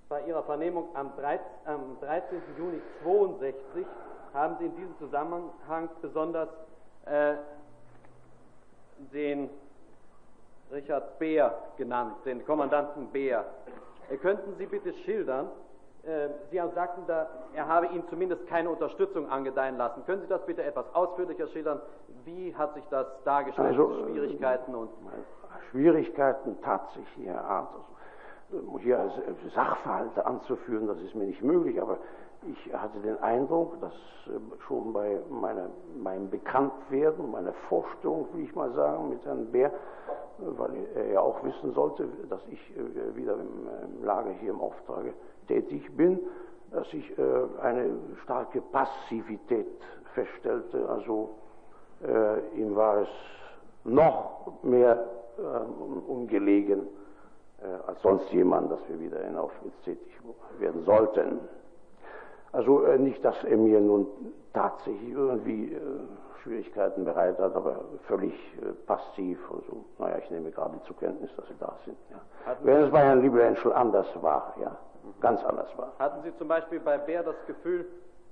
bei 0.09 0.23
Ihrer 0.25 0.41
Vernehmung 0.43 0.95
am 0.95 1.15
13. 1.15 1.45
am 1.65 1.97
13. 2.01 2.41
Juni 2.57 2.81
62 3.03 3.85
haben 4.33 4.55
Sie 4.57 4.65
in 4.65 4.75
diesem 4.75 4.97
Zusammenhang 4.97 5.89
besonders 6.01 6.49
äh, 7.05 7.35
den 9.13 9.47
Richard 10.71 11.19
Beer 11.19 11.55
genannt, 11.77 12.15
den 12.25 12.43
Kommandanten 12.45 13.11
Beer. 13.11 13.45
Äh, 14.11 14.17
könnten 14.17 14.53
Sie 14.57 14.65
bitte 14.65 14.93
schildern, 15.05 15.49
äh, 16.03 16.29
Sie 16.49 16.57
sagten 16.73 17.03
da, 17.07 17.29
er 17.53 17.67
habe 17.67 17.87
Ihnen 17.87 18.07
zumindest 18.09 18.47
keine 18.47 18.69
Unterstützung 18.69 19.29
angedeihen 19.29 19.77
lassen. 19.77 20.03
Können 20.05 20.21
Sie 20.21 20.27
das 20.27 20.45
bitte 20.45 20.63
etwas 20.63 20.85
ausführlicher 20.95 21.47
schildern? 21.47 21.79
Wie 22.25 22.55
hat 22.55 22.73
sich 22.73 22.83
das 22.89 23.07
dargestellt? 23.23 23.67
Also, 23.67 23.91
äh, 23.91 24.11
Schwierigkeiten 24.11 24.75
und 24.75 24.89
Schwierigkeiten 25.69 26.59
tatsächlicher 26.61 27.43
Art. 27.43 27.69
Also, 27.73 28.79
hier 28.79 28.99
als 28.99 29.13
äh, 29.13 29.49
Sachverhalte 29.55 30.25
anzuführen, 30.25 30.87
das 30.87 30.99
ist 30.99 31.15
mir 31.15 31.25
nicht 31.25 31.43
möglich, 31.43 31.81
aber 31.81 31.99
ich 32.43 32.73
hatte 32.73 32.99
den 32.99 33.17
Eindruck, 33.19 33.79
dass 33.81 33.93
äh, 34.27 34.39
schon 34.67 34.93
bei 34.93 35.19
meiner, 35.29 35.69
meinem 36.01 36.29
Bekanntwerden, 36.29 37.31
meiner 37.31 37.53
Vorstellung, 37.69 38.27
will 38.33 38.43
ich 38.43 38.55
mal 38.55 38.71
sagen, 38.73 39.09
mit 39.09 39.23
Herrn 39.25 39.51
Bär, 39.51 39.67
äh, 39.67 39.71
weil 40.39 40.71
er 40.95 41.11
ja 41.11 41.19
auch 41.21 41.43
wissen 41.43 41.73
sollte, 41.73 42.07
dass 42.29 42.41
ich 42.49 42.59
äh, 42.75 43.15
wieder 43.15 43.33
im, 43.33 44.03
Lager 44.03 44.31
hier 44.31 44.51
im 44.51 44.61
Auftrage 44.61 45.13
tätig 45.47 45.95
bin, 45.95 46.19
dass 46.71 46.91
ich 46.93 47.17
äh, 47.17 47.23
eine 47.61 47.91
starke 48.23 48.61
Passivität 48.61 49.67
feststellte. 50.13 50.87
Also 50.89 51.29
ihm 52.55 52.75
war 52.75 53.01
es 53.01 53.09
noch 53.83 54.63
mehr 54.63 55.07
äh, 55.37 56.11
ungelegen 56.11 56.87
als 57.85 58.01
sonst 58.01 58.27
jemand, 58.31 58.71
dass 58.71 58.79
wir 58.89 58.99
wieder 58.99 59.21
in 59.21 59.37
Auschwitz 59.37 59.79
tätig 59.85 60.11
werden 60.57 60.83
sollten. 60.83 61.39
Also 62.51 62.83
äh, 62.85 62.97
nicht, 62.97 63.23
dass 63.23 63.43
er 63.43 63.57
mir 63.57 63.79
nun 63.79 64.07
tatsächlich 64.53 65.11
irgendwie 65.11 65.73
äh, 65.73 65.79
Schwierigkeiten 66.41 67.05
bereitet 67.05 67.39
hat, 67.39 67.55
aber 67.55 67.81
völlig 68.07 68.33
äh, 68.33 68.71
passiv 68.85 69.39
und 69.49 69.65
so. 69.65 69.85
Naja, 69.99 70.17
ich 70.17 70.29
nehme 70.29 70.51
gerade 70.51 70.81
zur 70.85 70.97
Kenntnis, 70.97 71.29
dass 71.35 71.47
sie 71.47 71.57
da 71.59 71.73
sind. 71.85 71.97
Ja. 72.09 72.55
Wenn 72.61 72.83
es 72.83 72.91
bei 72.91 72.99
Herrn 72.99 73.21
Liebelenschel 73.21 73.71
anders 73.73 74.07
war, 74.21 74.53
ja, 74.59 74.75
ganz 75.21 75.43
anders 75.45 75.69
war. 75.77 75.93
hatten 75.99 76.23
Sie 76.23 76.35
zum 76.37 76.47
Beispiel 76.47 76.79
bei 76.79 76.97
Bär 76.97 77.23
das 77.23 77.35
Gefühl, 77.47 77.85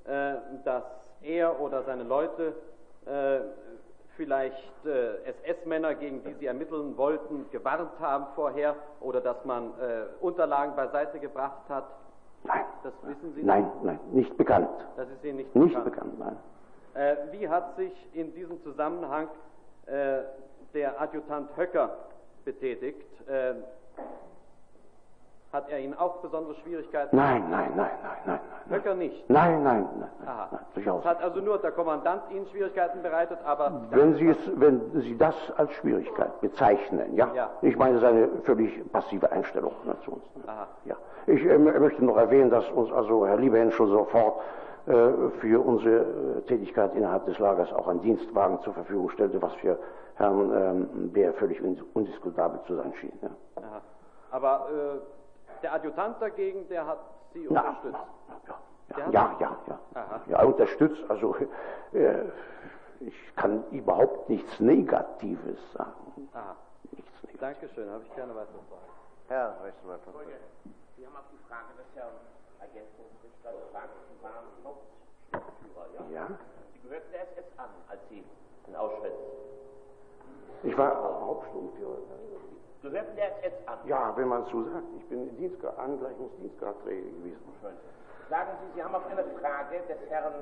äh, 0.05 0.35
dass 0.65 0.83
er 1.21 1.59
oder 1.61 1.83
seine 1.83 2.03
Leute 2.03 2.53
äh, 3.05 3.39
vielleicht 4.17 4.85
äh, 4.85 5.23
SS-Männer, 5.29 5.95
gegen 5.95 6.23
die 6.23 6.33
sie 6.33 6.47
ermitteln 6.47 6.97
wollten, 6.97 7.49
gewarnt 7.51 7.91
haben 7.99 8.27
vorher 8.35 8.75
oder 8.99 9.21
dass 9.21 9.45
man 9.45 9.71
Unterlagen 10.19 10.75
beiseite 10.75 11.19
gebracht 11.19 11.69
hat? 11.69 11.85
Nein, 12.43 12.65
Das 12.83 12.93
wissen 13.03 13.33
Sie 13.35 13.43
nein, 13.43 13.63
nicht? 13.65 13.83
nein, 13.83 13.99
nicht 14.11 14.37
bekannt. 14.37 14.69
Das 14.95 15.09
ist 15.09 15.23
Ihnen 15.23 15.37
nicht, 15.37 15.55
Nicht 15.55 15.83
bekannt. 15.83 16.17
bekannt, 16.17 16.19
nein. 16.19 16.37
Äh, 16.93 17.15
wie 17.31 17.47
hat 17.47 17.75
sich 17.75 17.93
in 18.13 18.33
diesem 18.33 18.61
Zusammenhang 18.63 19.27
äh, 19.85 20.21
der 20.73 20.99
Adjutant 21.01 21.55
Höcker 21.55 21.95
betätigt? 22.45 23.05
Äh, 23.27 23.55
hat 25.51 25.69
er 25.69 25.79
Ihnen 25.79 25.95
auch 25.95 26.17
besondere 26.17 26.53
Schwierigkeiten? 26.55 27.15
Nein, 27.15 27.43
nein, 27.49 27.71
nein, 27.75 27.89
nein, 28.03 28.11
nein, 28.25 28.39
nein. 28.67 28.77
Höcker 28.79 28.93
nicht. 28.93 29.29
Nein, 29.29 29.63
nein, 29.63 29.87
nein, 29.99 30.09
nein, 30.19 30.27
Aha. 30.27 30.47
nein 30.51 30.61
durchaus. 30.75 31.03
Hat 31.03 31.23
also 31.23 31.39
nur 31.41 31.57
der 31.57 31.71
Kommandant 31.71 32.21
Ihnen 32.31 32.45
Schwierigkeiten 32.47 33.01
bereitet, 33.01 33.39
aber 33.43 33.81
Wenn 33.89 34.13
Sie, 34.15 34.27
es, 34.27 34.37
wenn 34.55 34.91
Sie 35.01 35.17
das 35.17 35.35
als 35.57 35.71
Schwierigkeit 35.73 36.39
bezeichnen, 36.41 37.15
ja? 37.15 37.33
Ja. 37.33 37.49
Ich 37.61 37.75
meine 37.77 37.97
seine 37.99 38.27
völlig 38.43 38.91
passive 38.91 39.31
Einstellung 39.31 39.73
ne, 39.85 39.95
zu 40.05 40.11
uns. 40.13 40.23
Aha. 40.47 40.67
Ja. 40.85 40.95
Ich 41.25 41.43
äh, 41.43 41.57
möchte 41.57 42.05
noch 42.05 42.17
erwähnen, 42.17 42.51
dass 42.51 42.69
uns 42.69 42.91
also 42.91 43.25
Herr 43.25 43.37
Liebehenschel 43.37 43.87
sofort 43.87 44.39
äh, 44.85 44.91
für 45.39 45.65
unsere 45.65 45.97
äh, 46.37 46.41
Tätigkeit 46.41 46.93
innerhalb 46.93 47.25
des 47.25 47.39
Lagers 47.39 47.73
auch 47.73 47.87
ein 47.87 48.01
Dienstwagen 48.01 48.59
zur 48.61 48.73
Verfügung 48.75 49.09
stellte, 49.09 49.41
was 49.41 49.53
für 49.55 49.79
Herrn 50.15 50.51
ähm, 50.93 51.11
Bär 51.11 51.33
völlig 51.33 51.59
undis- 51.61 51.83
undiskutabel 51.95 52.59
zu 52.67 52.75
sein 52.75 52.93
schien. 52.99 53.13
Ja. 53.23 53.29
Aha. 53.55 53.81
Aber 54.31 54.67
äh, 54.69 55.18
der 55.61 55.73
Adjutant 55.73 56.21
dagegen, 56.21 56.67
der 56.69 56.85
hat 56.85 56.99
Sie 57.33 57.47
unterstützt. 57.47 57.97
Ja, 58.97 58.97
ja, 58.97 59.11
ja, 59.11 59.37
ja, 59.39 59.57
ja. 59.67 59.79
Aha. 59.93 60.21
Ja, 60.27 60.43
unterstützt. 60.43 61.03
Also 61.09 61.35
äh, 61.93 62.25
ich 62.99 63.35
kann 63.35 63.63
überhaupt 63.71 64.29
nichts 64.29 64.59
Negatives 64.59 65.59
sagen. 65.73 66.29
Aha. 66.33 66.55
Nichts 66.91 67.11
Negatives. 67.23 67.39
Dankeschön, 67.39 67.89
habe 67.89 68.03
ich 68.03 68.15
keine 68.15 68.35
weitere 68.35 68.57
Frage. 68.69 68.89
Herr 69.27 69.63
Rechtsanwalt. 69.63 70.01
Sie 70.97 71.05
haben 71.05 71.15
auf 71.15 71.29
die 71.31 71.37
Frage 71.47 71.71
des 71.77 71.85
Herrn 71.95 72.13
Agenten-Richter 72.59 73.51
gefragt, 73.51 73.93
Sie 74.09 74.23
waren 74.23 74.45
Hauptführer, 74.65 75.85
ja? 75.93 76.21
Ja. 76.21 76.27
Sie 76.73 76.79
gehörten 76.79 77.11
der 77.13 77.21
SS 77.23 77.57
an, 77.57 77.69
als 77.87 78.01
Sie 78.09 78.23
in 78.67 78.75
Auschwitz. 78.75 79.13
Ich 80.63 80.77
war 80.77 81.21
Hauptsturmführer. 81.21 81.97
Gehörten 82.81 83.15
der 83.17 83.43
SS 83.43 83.67
an? 83.67 83.77
Ja, 83.85 84.15
wenn 84.15 84.27
man 84.29 84.43
es 84.43 84.49
so 84.49 84.63
sagt. 84.63 84.85
Ich 84.97 85.05
bin 85.09 85.35
Dienstgrad, 85.37 85.77
Angleichungsdienstgradträger 85.77 87.01
gewesen. 87.01 87.41
Sagen 88.29 88.49
Sie, 88.61 88.75
Sie 88.75 88.83
haben 88.83 88.95
auf 88.95 89.05
eine 89.07 89.23
Frage 89.41 89.81
des 89.89 90.09
Herrn, 90.09 90.33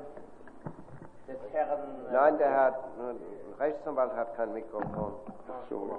des 1.27 1.37
Herrn, 1.51 1.79
äh, 1.79 2.13
Nein, 2.13 2.37
der 2.37 2.49
Herr 2.49 2.67
äh, 2.69 3.63
Rechtsanwalt 3.63 4.13
hat 4.13 4.35
kein 4.35 4.53
Mikrofon. 4.53 5.13
So. 5.69 5.89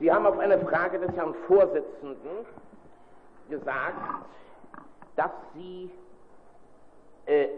Sie 0.00 0.10
haben 0.10 0.26
auf 0.26 0.38
eine 0.38 0.58
Frage 0.60 0.98
des 0.98 1.14
Herrn 1.14 1.34
Vorsitzenden 1.46 2.46
gesagt, 3.50 3.98
dass 5.16 5.30
Sie, 5.54 5.90
äh, 7.26 7.48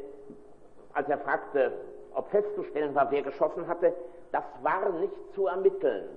als 0.94 1.08
er 1.08 1.18
fragte, 1.18 1.72
ob 2.14 2.28
festzustellen 2.30 2.94
war, 2.96 3.10
wer 3.12 3.22
geschossen 3.22 3.68
hatte, 3.68 3.94
das 4.32 4.44
war 4.62 4.88
nicht 4.90 5.14
zu 5.34 5.46
ermitteln. 5.46 6.08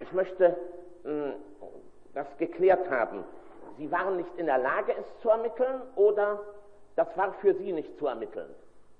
Ich 0.00 0.12
möchte 0.12 0.56
mh, 1.04 1.32
das 2.14 2.26
geklärt 2.38 2.88
haben. 2.90 3.24
Sie 3.76 3.90
waren 3.90 4.16
nicht 4.16 4.30
in 4.36 4.46
der 4.46 4.58
Lage, 4.58 4.94
es 4.96 5.20
zu 5.20 5.28
ermitteln 5.28 5.82
oder 5.96 6.40
das 6.96 7.08
war 7.16 7.32
für 7.34 7.54
Sie 7.54 7.72
nicht 7.72 7.98
zu 7.98 8.06
ermitteln? 8.06 8.54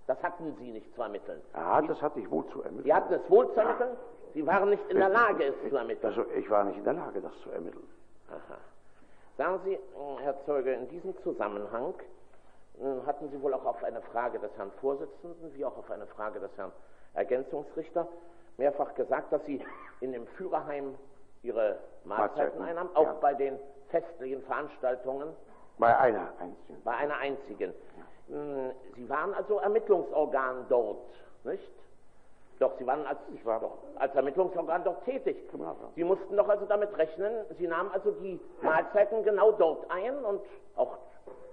Das 0.06 0.20
hatten 0.22 0.54
Sie 0.58 0.70
nicht 0.72 0.92
zu 0.94 1.02
ermitteln. 1.02 1.40
Ja, 1.54 1.80
das 1.82 2.00
hatte 2.02 2.20
ich 2.20 2.30
wohl 2.30 2.46
zu 2.48 2.62
ermitteln. 2.62 2.84
Sie 2.84 2.92
hatten 2.92 3.14
es 3.14 3.30
wohl 3.30 3.50
zu 3.54 3.60
ermitteln, 3.60 3.96
Sie 4.34 4.44
waren 4.46 4.70
nicht 4.70 4.82
in 4.90 4.98
der 4.98 5.08
Lage, 5.10 5.44
es 5.44 5.70
zu 5.70 5.76
ermitteln. 5.76 6.04
Also, 6.10 6.24
ich 6.34 6.50
war 6.50 6.64
nicht 6.64 6.76
in 6.76 6.84
der 6.84 6.94
Lage, 6.94 7.20
das 7.20 7.32
zu 7.42 7.50
ermitteln. 7.50 7.86
Aha. 8.30 8.58
Sagen 9.38 9.60
Sie, 9.64 9.76
mh, 9.96 10.20
Herr 10.22 10.44
Zeuge, 10.44 10.72
in 10.72 10.88
diesem 10.88 11.16
Zusammenhang 11.22 11.94
mh, 12.80 13.06
hatten 13.06 13.28
Sie 13.30 13.40
wohl 13.40 13.54
auch 13.54 13.64
auf 13.64 13.82
eine 13.84 14.00
Frage 14.02 14.38
des 14.40 14.50
Herrn 14.56 14.72
Vorsitzenden 14.80 15.54
wie 15.54 15.64
auch 15.64 15.76
auf 15.78 15.90
eine 15.90 16.06
Frage 16.06 16.40
des 16.40 16.50
Herrn 16.56 16.72
Ergänzungsrichter 17.14 18.08
mehrfach 18.56 18.94
gesagt, 18.94 19.32
dass 19.32 19.44
Sie 19.46 19.60
in 20.00 20.12
dem 20.12 20.26
Führerheim 20.28 20.94
Ihre 21.42 21.78
Mahlzeiten 22.04 22.62
einnahmen, 22.62 22.90
auch 22.94 23.04
ja. 23.04 23.16
bei 23.20 23.34
den 23.34 23.58
festlichen 23.90 24.42
Veranstaltungen, 24.42 25.28
Bei 25.78 25.96
einer 25.98 26.28
einzigen. 26.40 26.82
bei 26.84 26.92
einer 26.92 27.16
einzigen. 27.18 27.74
Mh, 28.28 28.70
Sie 28.96 29.08
waren 29.08 29.34
also 29.34 29.58
Ermittlungsorgan 29.58 30.66
dort, 30.68 30.98
nicht? 31.44 31.70
Doch, 32.60 32.78
Sie 32.78 32.86
waren 32.86 33.04
als, 33.06 33.18
ich 33.34 33.44
war 33.44 33.60
doch 33.60 33.76
als 33.96 34.14
Ermittlungsorgan 34.14 34.84
dort 34.84 35.04
tätig. 35.04 35.36
Sie 35.96 36.04
mussten 36.04 36.36
doch 36.36 36.48
also 36.48 36.64
damit 36.66 36.96
rechnen, 36.96 37.44
Sie 37.58 37.66
nahmen 37.66 37.90
also 37.92 38.12
die 38.12 38.40
Mahlzeiten 38.62 39.24
genau 39.24 39.52
dort 39.52 39.90
ein 39.90 40.16
und 40.24 40.40
auch 40.76 40.96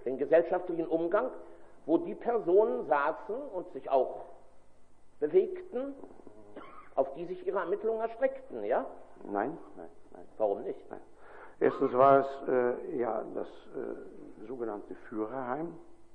den 0.05 0.17
gesellschaftlichen 0.17 0.87
Umgang, 0.87 1.29
wo 1.85 1.97
die 1.97 2.15
Personen 2.15 2.85
saßen 2.87 3.35
und 3.35 3.71
sich 3.73 3.89
auch 3.89 4.21
bewegten, 5.19 5.95
auf 6.95 7.13
die 7.15 7.25
sich 7.25 7.45
Ihre 7.45 7.59
Ermittlungen 7.59 8.01
erstreckten, 8.01 8.63
ja? 8.63 8.85
Nein, 9.23 9.57
nein, 9.77 9.89
nein. 10.13 10.25
Warum 10.37 10.63
nicht? 10.63 10.79
Nein. 10.89 10.99
Erstens 11.59 11.93
war 11.93 12.19
es 12.19 12.47
äh, 12.47 12.97
ja 12.97 13.23
das 13.35 13.47
äh, 13.47 14.47
sogenannte 14.47 14.95
Führerheim, 15.07 15.73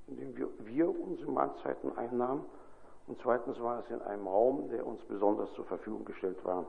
in 0.09 0.17
dem 0.17 0.37
wir, 0.37 0.49
wir 0.59 0.89
unsere 0.89 1.31
Mahlzeiten 1.31 1.97
einnahmen. 1.97 2.45
Und 3.07 3.19
zweitens 3.23 3.61
war 3.61 3.79
es 3.79 3.91
in 3.91 4.03
einem 4.03 4.27
Raum, 4.27 4.69
der 4.71 4.85
uns 4.85 5.01
besonders 5.05 5.53
zur 5.53 5.65
Verfügung 5.67 6.05
gestellt 6.05 6.45
war, 6.45 6.67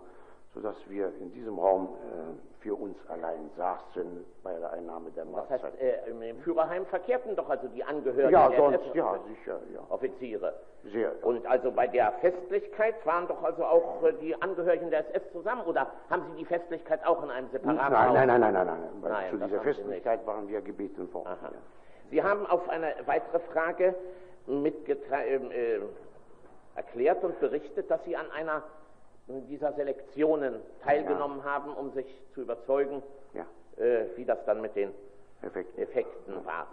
sodass 0.58 0.76
wir 0.90 1.12
in 1.20 1.32
diesem 1.34 1.60
Raum 1.60 1.86
äh, 1.86 2.64
für 2.64 2.74
uns 2.74 2.98
allein 3.10 3.50
saßen 3.56 4.26
bei 4.44 4.54
der 4.58 4.72
Einnahme 4.74 5.12
der 5.12 5.26
Das 5.26 5.32
Mahlzeit. 5.32 5.64
heißt, 5.64 5.80
äh, 5.80 6.10
im 6.10 6.40
Führerheim 6.40 6.86
verkehrten 6.88 7.36
doch 7.36 7.48
also 7.50 7.68
die 7.68 7.84
Angehörigen 7.84 8.32
ja, 8.32 8.50
der 8.50 8.58
sonst, 8.60 8.96
ja, 8.96 9.20
sicher, 9.28 9.60
ja. 9.74 9.80
Offiziere. 9.90 10.54
Sehr. 10.92 11.12
Und 11.24 11.46
also 11.46 11.72
bei 11.72 11.86
der 11.88 12.12
Festlichkeit 12.14 12.96
waren 13.06 13.28
doch 13.28 13.44
also 13.44 13.64
auch 13.66 14.02
äh, 14.04 14.14
die 14.20 14.40
Angehörigen 14.42 14.90
der 14.90 15.02
SS 15.16 15.32
zusammen 15.32 15.62
oder 15.66 15.88
haben 16.10 16.24
Sie 16.32 16.38
die 16.40 16.46
Festlichkeit 16.46 17.06
auch 17.06 17.24
in 17.24 17.30
einem 17.30 17.50
separaten 17.52 17.94
Nein, 17.94 18.08
Haus? 18.10 18.14
nein, 18.16 18.28
nein, 18.28 18.42
nein, 18.42 18.54
nein, 18.54 18.66
nein. 18.68 18.80
Weil 19.02 19.12
Nein, 19.12 19.30
Zu 19.32 19.38
das 19.38 19.50
dieser 19.50 19.62
Festlichkeit 19.62 20.26
waren 20.26 20.48
wir 20.48 20.62
gebeten 20.62 21.14
worden. 21.14 21.28
Aha. 21.28 21.50
Ja. 21.52 21.58
Sie 22.10 22.24
haben 22.24 22.48
auf 22.48 22.68
eine 22.70 22.94
weitere 23.06 23.40
Frage 23.40 23.94
mitgetra- 24.48 25.24
ähm, 25.28 25.52
äh, 25.52 25.80
erklärt 26.76 27.24
und 27.24 27.40
berichtet, 27.40 27.92
dass 27.92 28.04
Sie 28.06 28.16
an 28.16 28.26
einer 28.32 28.64
dieser 29.28 29.74
Selektionen 29.74 30.56
teilgenommen 30.84 31.44
haben, 31.44 31.74
um 31.74 31.92
sich 31.92 32.06
zu 32.34 32.42
überzeugen, 32.42 33.04
Ja, 33.34 33.46
äh, 33.84 34.06
wie 34.16 34.26
das 34.26 34.44
dann 34.46 34.62
mit 34.62 34.76
den 34.76 34.94
perfekt. 35.42 35.78
Effekten 35.78 36.46
war. 36.46 36.68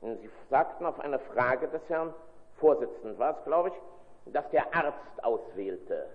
Und 0.00 0.20
Sie 0.20 0.28
sagten 0.50 0.84
auf 0.84 1.00
eine 1.00 1.18
Frage 1.18 1.68
des 1.68 1.80
Herrn 1.88 2.12
Vorsitzenden, 2.58 3.18
war 3.18 3.38
es, 3.38 3.44
glaube 3.44 3.70
ich, 3.70 4.32
dass 4.32 4.48
der 4.50 4.74
Arzt 4.74 5.22
auswählte. 5.24 6.06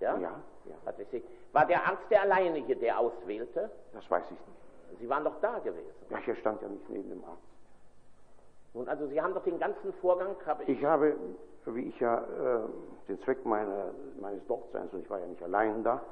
Ja? 0.00 0.16
Ja, 0.18 0.40
ja. 0.66 1.20
War 1.52 1.66
der 1.66 1.84
Arzt 1.86 2.02
der 2.10 2.22
alleinige, 2.22 2.76
der 2.76 2.98
auswählte? 2.98 3.70
Das 3.92 4.08
weiß 4.10 4.24
ich 4.26 4.30
nicht. 4.30 5.00
Sie 5.00 5.08
waren 5.08 5.24
doch 5.24 5.40
da 5.40 5.58
gewesen. 5.58 5.92
Ja, 6.10 6.18
hier 6.18 6.36
stand 6.36 6.62
ja 6.62 6.68
nicht 6.68 6.88
neben 6.88 7.08
dem 7.10 7.24
Arzt. 7.24 7.42
Und 8.74 8.88
also 8.88 9.06
Sie 9.08 9.20
haben 9.20 9.34
doch 9.34 9.42
den 9.44 9.58
ganzen 9.58 9.92
Vorgang, 9.94 10.36
habe 10.46 10.62
ich, 10.64 10.68
Ich 10.68 10.84
habe, 10.84 11.16
wie 11.74 11.88
ich 11.88 12.00
ja 12.00 12.18
äh, 12.18 12.60
den 13.08 13.20
Zweck 13.22 13.44
meiner, 13.44 13.92
meines 14.20 14.46
Dortseins, 14.46 14.92
und 14.92 15.00
ich 15.00 15.10
war 15.10 15.20
ja 15.20 15.26
nicht 15.26 15.42
allein 15.42 15.82
da, 15.82 16.02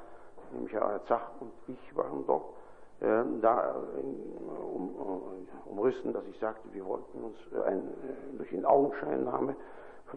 nämlich 0.51 0.73
Herr 0.73 1.01
Zach 1.07 1.31
und 1.39 1.51
ich 1.67 1.95
waren 1.95 2.25
dort, 2.25 2.45
äh, 2.99 3.23
da 3.41 3.75
äh, 3.75 3.99
um, 4.73 4.89
äh, 4.89 5.69
umrissen, 5.69 6.13
dass 6.13 6.25
ich 6.27 6.39
sagte, 6.39 6.67
wir 6.73 6.85
wollten 6.85 7.23
uns 7.23 7.37
äh, 7.53 7.63
ein, 7.63 7.79
äh, 7.79 8.37
durch 8.37 8.49
den 8.49 8.65
Augenscheinnahme 8.65 9.55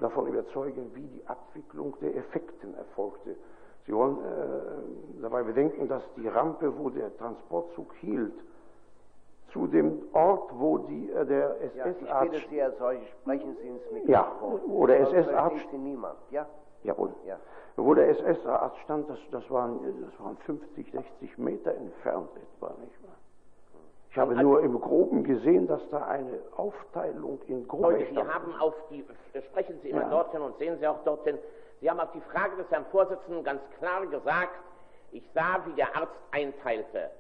davon 0.01 0.29
überzeugen, 0.29 0.91
wie 0.95 1.07
die 1.07 1.27
Abwicklung 1.27 1.95
der 2.01 2.17
Effekten 2.17 2.75
erfolgte. 2.75 3.37
Sie 3.87 3.93
wollen 3.93 4.19
äh, 4.19 5.21
dabei 5.21 5.43
bedenken, 5.43 5.89
dass 5.89 6.03
die 6.17 6.29
Rampe, 6.29 6.79
wo 6.79 6.91
der 6.91 7.17
Transportzug 7.17 7.93
hielt, 7.95 8.35
zu 9.53 9.67
dem 9.67 10.03
Ort, 10.13 10.51
wo 10.55 10.79
die, 10.79 11.11
äh, 11.11 11.25
der 11.27 11.57
Ja, 11.75 11.87
ich 11.87 11.97
SS-Arzt 12.03 12.31
bitte 12.31 12.49
Sie 12.49 12.63
als 12.63 12.79
solche, 12.79 13.07
sprechen 13.23 13.57
Sie 13.61 13.69
ins 13.69 13.83
Mikrofon. 13.91 14.11
Ja, 14.11 14.33
oder 14.73 14.99
SS-Arzt. 15.01 15.73
niemand. 15.73 16.19
Ja? 16.31 16.47
Jawohl. 16.83 17.13
Ja. 17.27 17.37
Wo 17.77 17.95
der 17.95 18.09
SS-Arzt 18.11 18.77
stand, 18.85 19.09
das, 19.11 19.19
das, 19.31 19.51
waren, 19.51 19.81
das 20.03 20.21
waren 20.25 20.37
50, 20.39 20.91
60 20.93 21.39
Meter 21.39 21.75
entfernt 21.75 22.29
etwa, 22.37 22.75
nicht 22.81 23.03
wahr? 23.03 23.17
Ich 24.13 24.19
habe 24.19 24.35
nur 24.35 24.61
im 24.63 24.81
Groben 24.81 25.23
gesehen, 25.23 25.69
dass 25.69 25.89
da 25.91 26.03
eine 26.07 26.41
Aufteilung 26.57 27.39
in 27.47 27.67
Gruppen 27.69 27.93
Leute, 27.93 28.07
Sie 28.11 28.17
haben 28.19 28.53
auf 28.61 28.75
die, 28.91 29.05
sprechen 29.41 29.79
Sie 29.83 29.91
immer 29.91 30.01
Ja. 30.03 30.11
dorthin 30.11 30.41
und 30.43 30.59
sehen 30.59 30.79
Sie 30.81 30.87
auch 30.89 31.03
dorthin, 31.05 31.39
Sie 31.81 31.89
haben 31.89 32.01
auf 32.01 32.11
die 32.13 32.21
Frage 32.23 32.57
des 32.57 32.69
Herrn 32.71 32.85
Vorsitzenden 32.91 33.45
ganz 33.45 33.61
klar 33.79 34.05
gesagt, 34.07 34.59
ich 35.13 35.25
sah, 35.33 35.65
wie 35.65 35.73
der 35.75 35.97
Arzt 35.97 36.13
einteilte. 36.33 37.11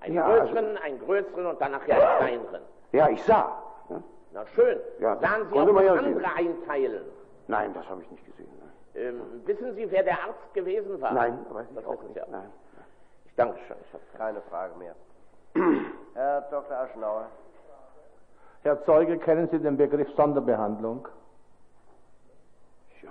Einen 0.00 0.14
Ja, 0.14 0.26
also- 0.26 0.52
größeren, 0.54 0.76
einen 0.78 0.98
größeren 1.00 1.46
und 1.46 1.60
dann 1.60 1.72
nachher 1.72 1.96
einen 1.96 2.18
kleineren. 2.18 2.62
Ja, 2.92 3.08
ich 3.08 3.22
sah. 3.24 3.62
Ja? 3.88 4.02
Na 4.32 4.46
schön. 4.54 4.78
Ja, 4.98 5.16
Sahen 5.18 5.48
Sie 5.50 5.58
auch 5.58 5.66
das 5.66 5.84
ja 5.84 5.94
sehen. 5.98 6.04
andere 6.06 6.34
einteilen? 6.34 7.04
Nein, 7.46 7.72
das 7.74 7.88
habe 7.88 8.02
ich 8.02 8.10
nicht 8.10 8.24
gesehen. 8.26 8.48
Ähm, 8.96 9.20
wissen 9.44 9.74
Sie, 9.74 9.90
wer 9.90 10.02
der 10.04 10.14
Arzt 10.22 10.54
gewesen 10.54 11.00
war? 11.00 11.12
nein 11.12 11.38
weiß 11.50 11.66
ich 11.68 11.74
das 11.74 11.84
auch 11.86 12.00
nicht. 12.02 12.14
Sie 12.14 12.22
auch. 12.22 12.28
Nein. 12.28 12.50
Ich 13.26 13.34
danke 13.34 13.58
schön. 13.66 13.76
Ich 13.86 13.92
hab 13.92 14.00
Keine 14.18 14.40
Frage 14.42 14.74
mehr. 14.76 14.94
Herr 16.14 16.42
Dr. 16.42 16.76
Aschenauer. 16.76 17.26
Herr 18.62 18.82
Zeuge, 18.84 19.18
kennen 19.18 19.48
Sie 19.50 19.58
den 19.58 19.76
Begriff 19.76 20.08
Sonderbehandlung? 20.14 21.08
Ja. 23.02 23.10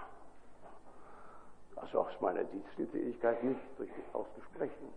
Also 1.75 1.99
aus 1.99 2.21
meiner 2.21 2.43
dienstlichen 2.45 2.91
Tätigkeit 2.91 3.43
nicht 3.43 3.59
durch 3.77 3.89
auszusprechen. 4.13 4.87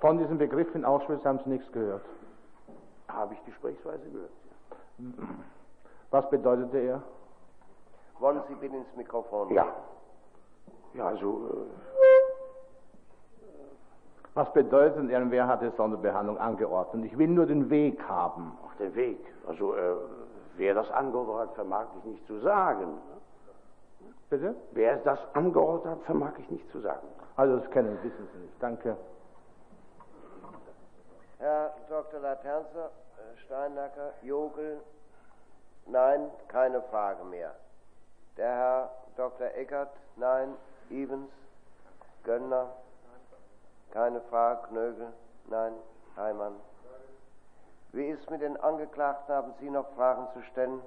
Von 0.00 0.18
diesem 0.18 0.38
Begriff 0.38 0.74
in 0.74 0.84
Auschwitz 0.84 1.24
haben 1.24 1.40
Sie 1.44 1.50
nichts 1.50 1.70
gehört. 1.72 2.02
Habe 3.08 3.34
ich 3.34 3.44
gesprächsweise 3.44 4.08
gehört. 4.10 4.30
Ja. 4.98 5.24
Was 6.10 6.28
bedeutete 6.30 6.78
er? 6.78 7.02
Wollen 8.18 8.42
Sie 8.48 8.54
bitte 8.54 8.76
ins 8.76 8.96
Mikrofon? 8.96 9.50
Ja. 9.50 9.66
Ja, 10.94 11.06
also 11.06 11.66
Was 14.34 14.52
bedeutet 14.52 15.10
er 15.10 15.22
und 15.22 15.30
wer 15.30 15.46
hat 15.46 15.62
die 15.62 15.70
Sonderbehandlung 15.76 16.38
angeordnet? 16.38 17.04
Ich 17.06 17.16
will 17.18 17.28
nur 17.28 17.46
den 17.46 17.68
Weg 17.70 18.02
haben. 18.08 18.56
äh, 18.60 18.64
auf 18.66 18.76
der 18.78 18.94
Weg. 18.94 19.18
Also 19.46 19.74
äh, 19.74 19.94
wer 20.56 20.74
das 20.74 20.90
angeordnet 20.90 21.48
hat, 21.48 21.54
vermag 21.54 21.86
ich 21.98 22.04
nicht 22.04 22.26
zu 22.26 22.38
sagen. 22.40 22.98
Bitte? 24.30 24.54
Wer 24.72 24.96
das 24.98 25.18
angeordnet 25.34 25.92
hat, 25.96 26.02
vermag 26.04 26.32
ich 26.38 26.50
nicht 26.50 26.70
zu 26.70 26.80
sagen. 26.80 27.06
Also 27.36 27.56
das 27.58 27.70
kennen, 27.70 27.98
wissen 28.02 28.28
Sie 28.32 28.38
nicht. 28.38 28.62
Danke. 28.62 28.96
Herr 31.40 31.74
Dr. 31.88 32.20
Laternzer, 32.20 32.90
äh, 33.16 33.38
Steinacker, 33.38 34.12
Jogel, 34.20 34.78
nein, 35.86 36.30
keine 36.48 36.82
Frage 36.82 37.24
mehr. 37.24 37.54
Der 38.36 38.54
Herr 38.54 38.90
Dr. 39.16 39.46
Eckert, 39.54 39.90
nein, 40.16 40.54
Evans, 40.90 41.30
Göllner, 42.24 42.68
keine 43.90 44.20
Frage, 44.20 44.68
Knögel, 44.68 45.12
nein, 45.46 45.72
Heimann. 46.14 46.56
Wie 47.92 48.06
ist 48.06 48.30
mit 48.30 48.42
den 48.42 48.58
Angeklagten? 48.58 49.34
Haben 49.34 49.54
Sie 49.60 49.70
noch 49.70 49.88
Fragen 49.94 50.28
zu 50.34 50.42
stellen? 50.42 50.82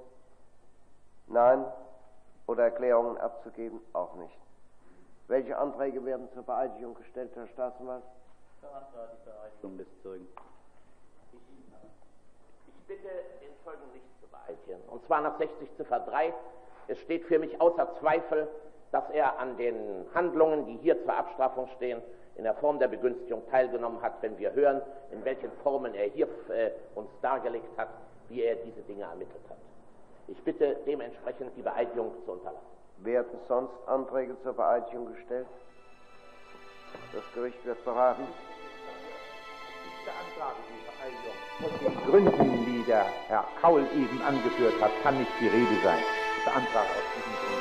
Nein? 1.26 1.64
Oder 2.46 2.64
Erklärungen 2.64 3.18
abzugeben? 3.18 3.80
Auch 3.92 4.14
nicht. 4.14 4.38
Welche 5.26 5.58
Anträge 5.58 6.04
werden 6.04 6.30
zur 6.32 6.44
Beeidigung 6.44 6.94
gestellt, 6.94 7.32
Herr 7.34 7.48
Staatsanwalt? 7.48 8.04
Die 8.64 9.30
Vereidigung 9.30 9.78
des 9.78 9.86
Zeugen. 10.02 10.28
Ich 12.66 12.86
bitte, 12.86 13.08
den 13.40 13.52
Zeugen 13.64 13.92
nicht 13.92 14.04
zu 14.20 14.26
beeitigen. 14.28 14.80
Und 14.88 15.04
zwar 15.06 15.20
nach 15.20 15.38
60 15.38 15.76
Ziffer 15.76 16.00
3. 16.00 16.32
Es 16.88 16.98
steht 17.00 17.24
für 17.24 17.38
mich 17.38 17.60
außer 17.60 17.88
Zweifel, 18.00 18.48
dass 18.92 19.08
er 19.10 19.38
an 19.38 19.56
den 19.56 20.06
Handlungen, 20.14 20.66
die 20.66 20.76
hier 20.78 21.02
zur 21.04 21.14
Abstrafung 21.14 21.68
stehen, 21.76 22.02
in 22.36 22.44
der 22.44 22.54
Form 22.54 22.78
der 22.78 22.88
Begünstigung 22.88 23.42
teilgenommen 23.50 24.02
hat, 24.02 24.20
wenn 24.20 24.38
wir 24.38 24.52
hören, 24.52 24.82
in 25.12 25.24
welchen 25.24 25.50
Formen 25.62 25.94
er 25.94 26.06
hier 26.10 26.28
äh, 26.48 26.70
uns 26.94 27.08
dargelegt 27.22 27.76
hat, 27.76 27.88
wie 28.28 28.42
er 28.42 28.56
diese 28.56 28.82
Dinge 28.82 29.04
ermittelt 29.04 29.42
hat. 29.48 29.56
Ich 30.26 30.42
bitte 30.42 30.76
dementsprechend 30.86 31.56
die 31.56 31.62
Beeidigung 31.62 32.12
zu 32.24 32.32
unterlassen. 32.32 32.66
Werden 32.98 33.38
sonst 33.46 33.74
Anträge 33.86 34.36
zur 34.42 34.54
Beeidigung 34.54 35.12
gestellt? 35.12 35.46
Das 37.12 37.24
Gericht 37.34 37.64
wird 37.64 37.84
beraten. 37.84 38.26
Von 41.60 41.70
den 41.80 41.94
Gründen, 42.10 42.66
die 42.66 42.82
der 42.84 43.06
Herr 43.28 43.44
Kaul 43.60 43.86
eben 43.94 44.22
angeführt 44.22 44.80
hat, 44.80 44.90
kann 45.02 45.18
nicht 45.18 45.30
die 45.40 45.48
Rede 45.48 45.76
sein. 45.82 45.98
Ich 46.38 46.44
beantrage 46.44 46.88
aus 46.88 47.04
diesen 47.16 47.32
Gründen. 47.32 47.54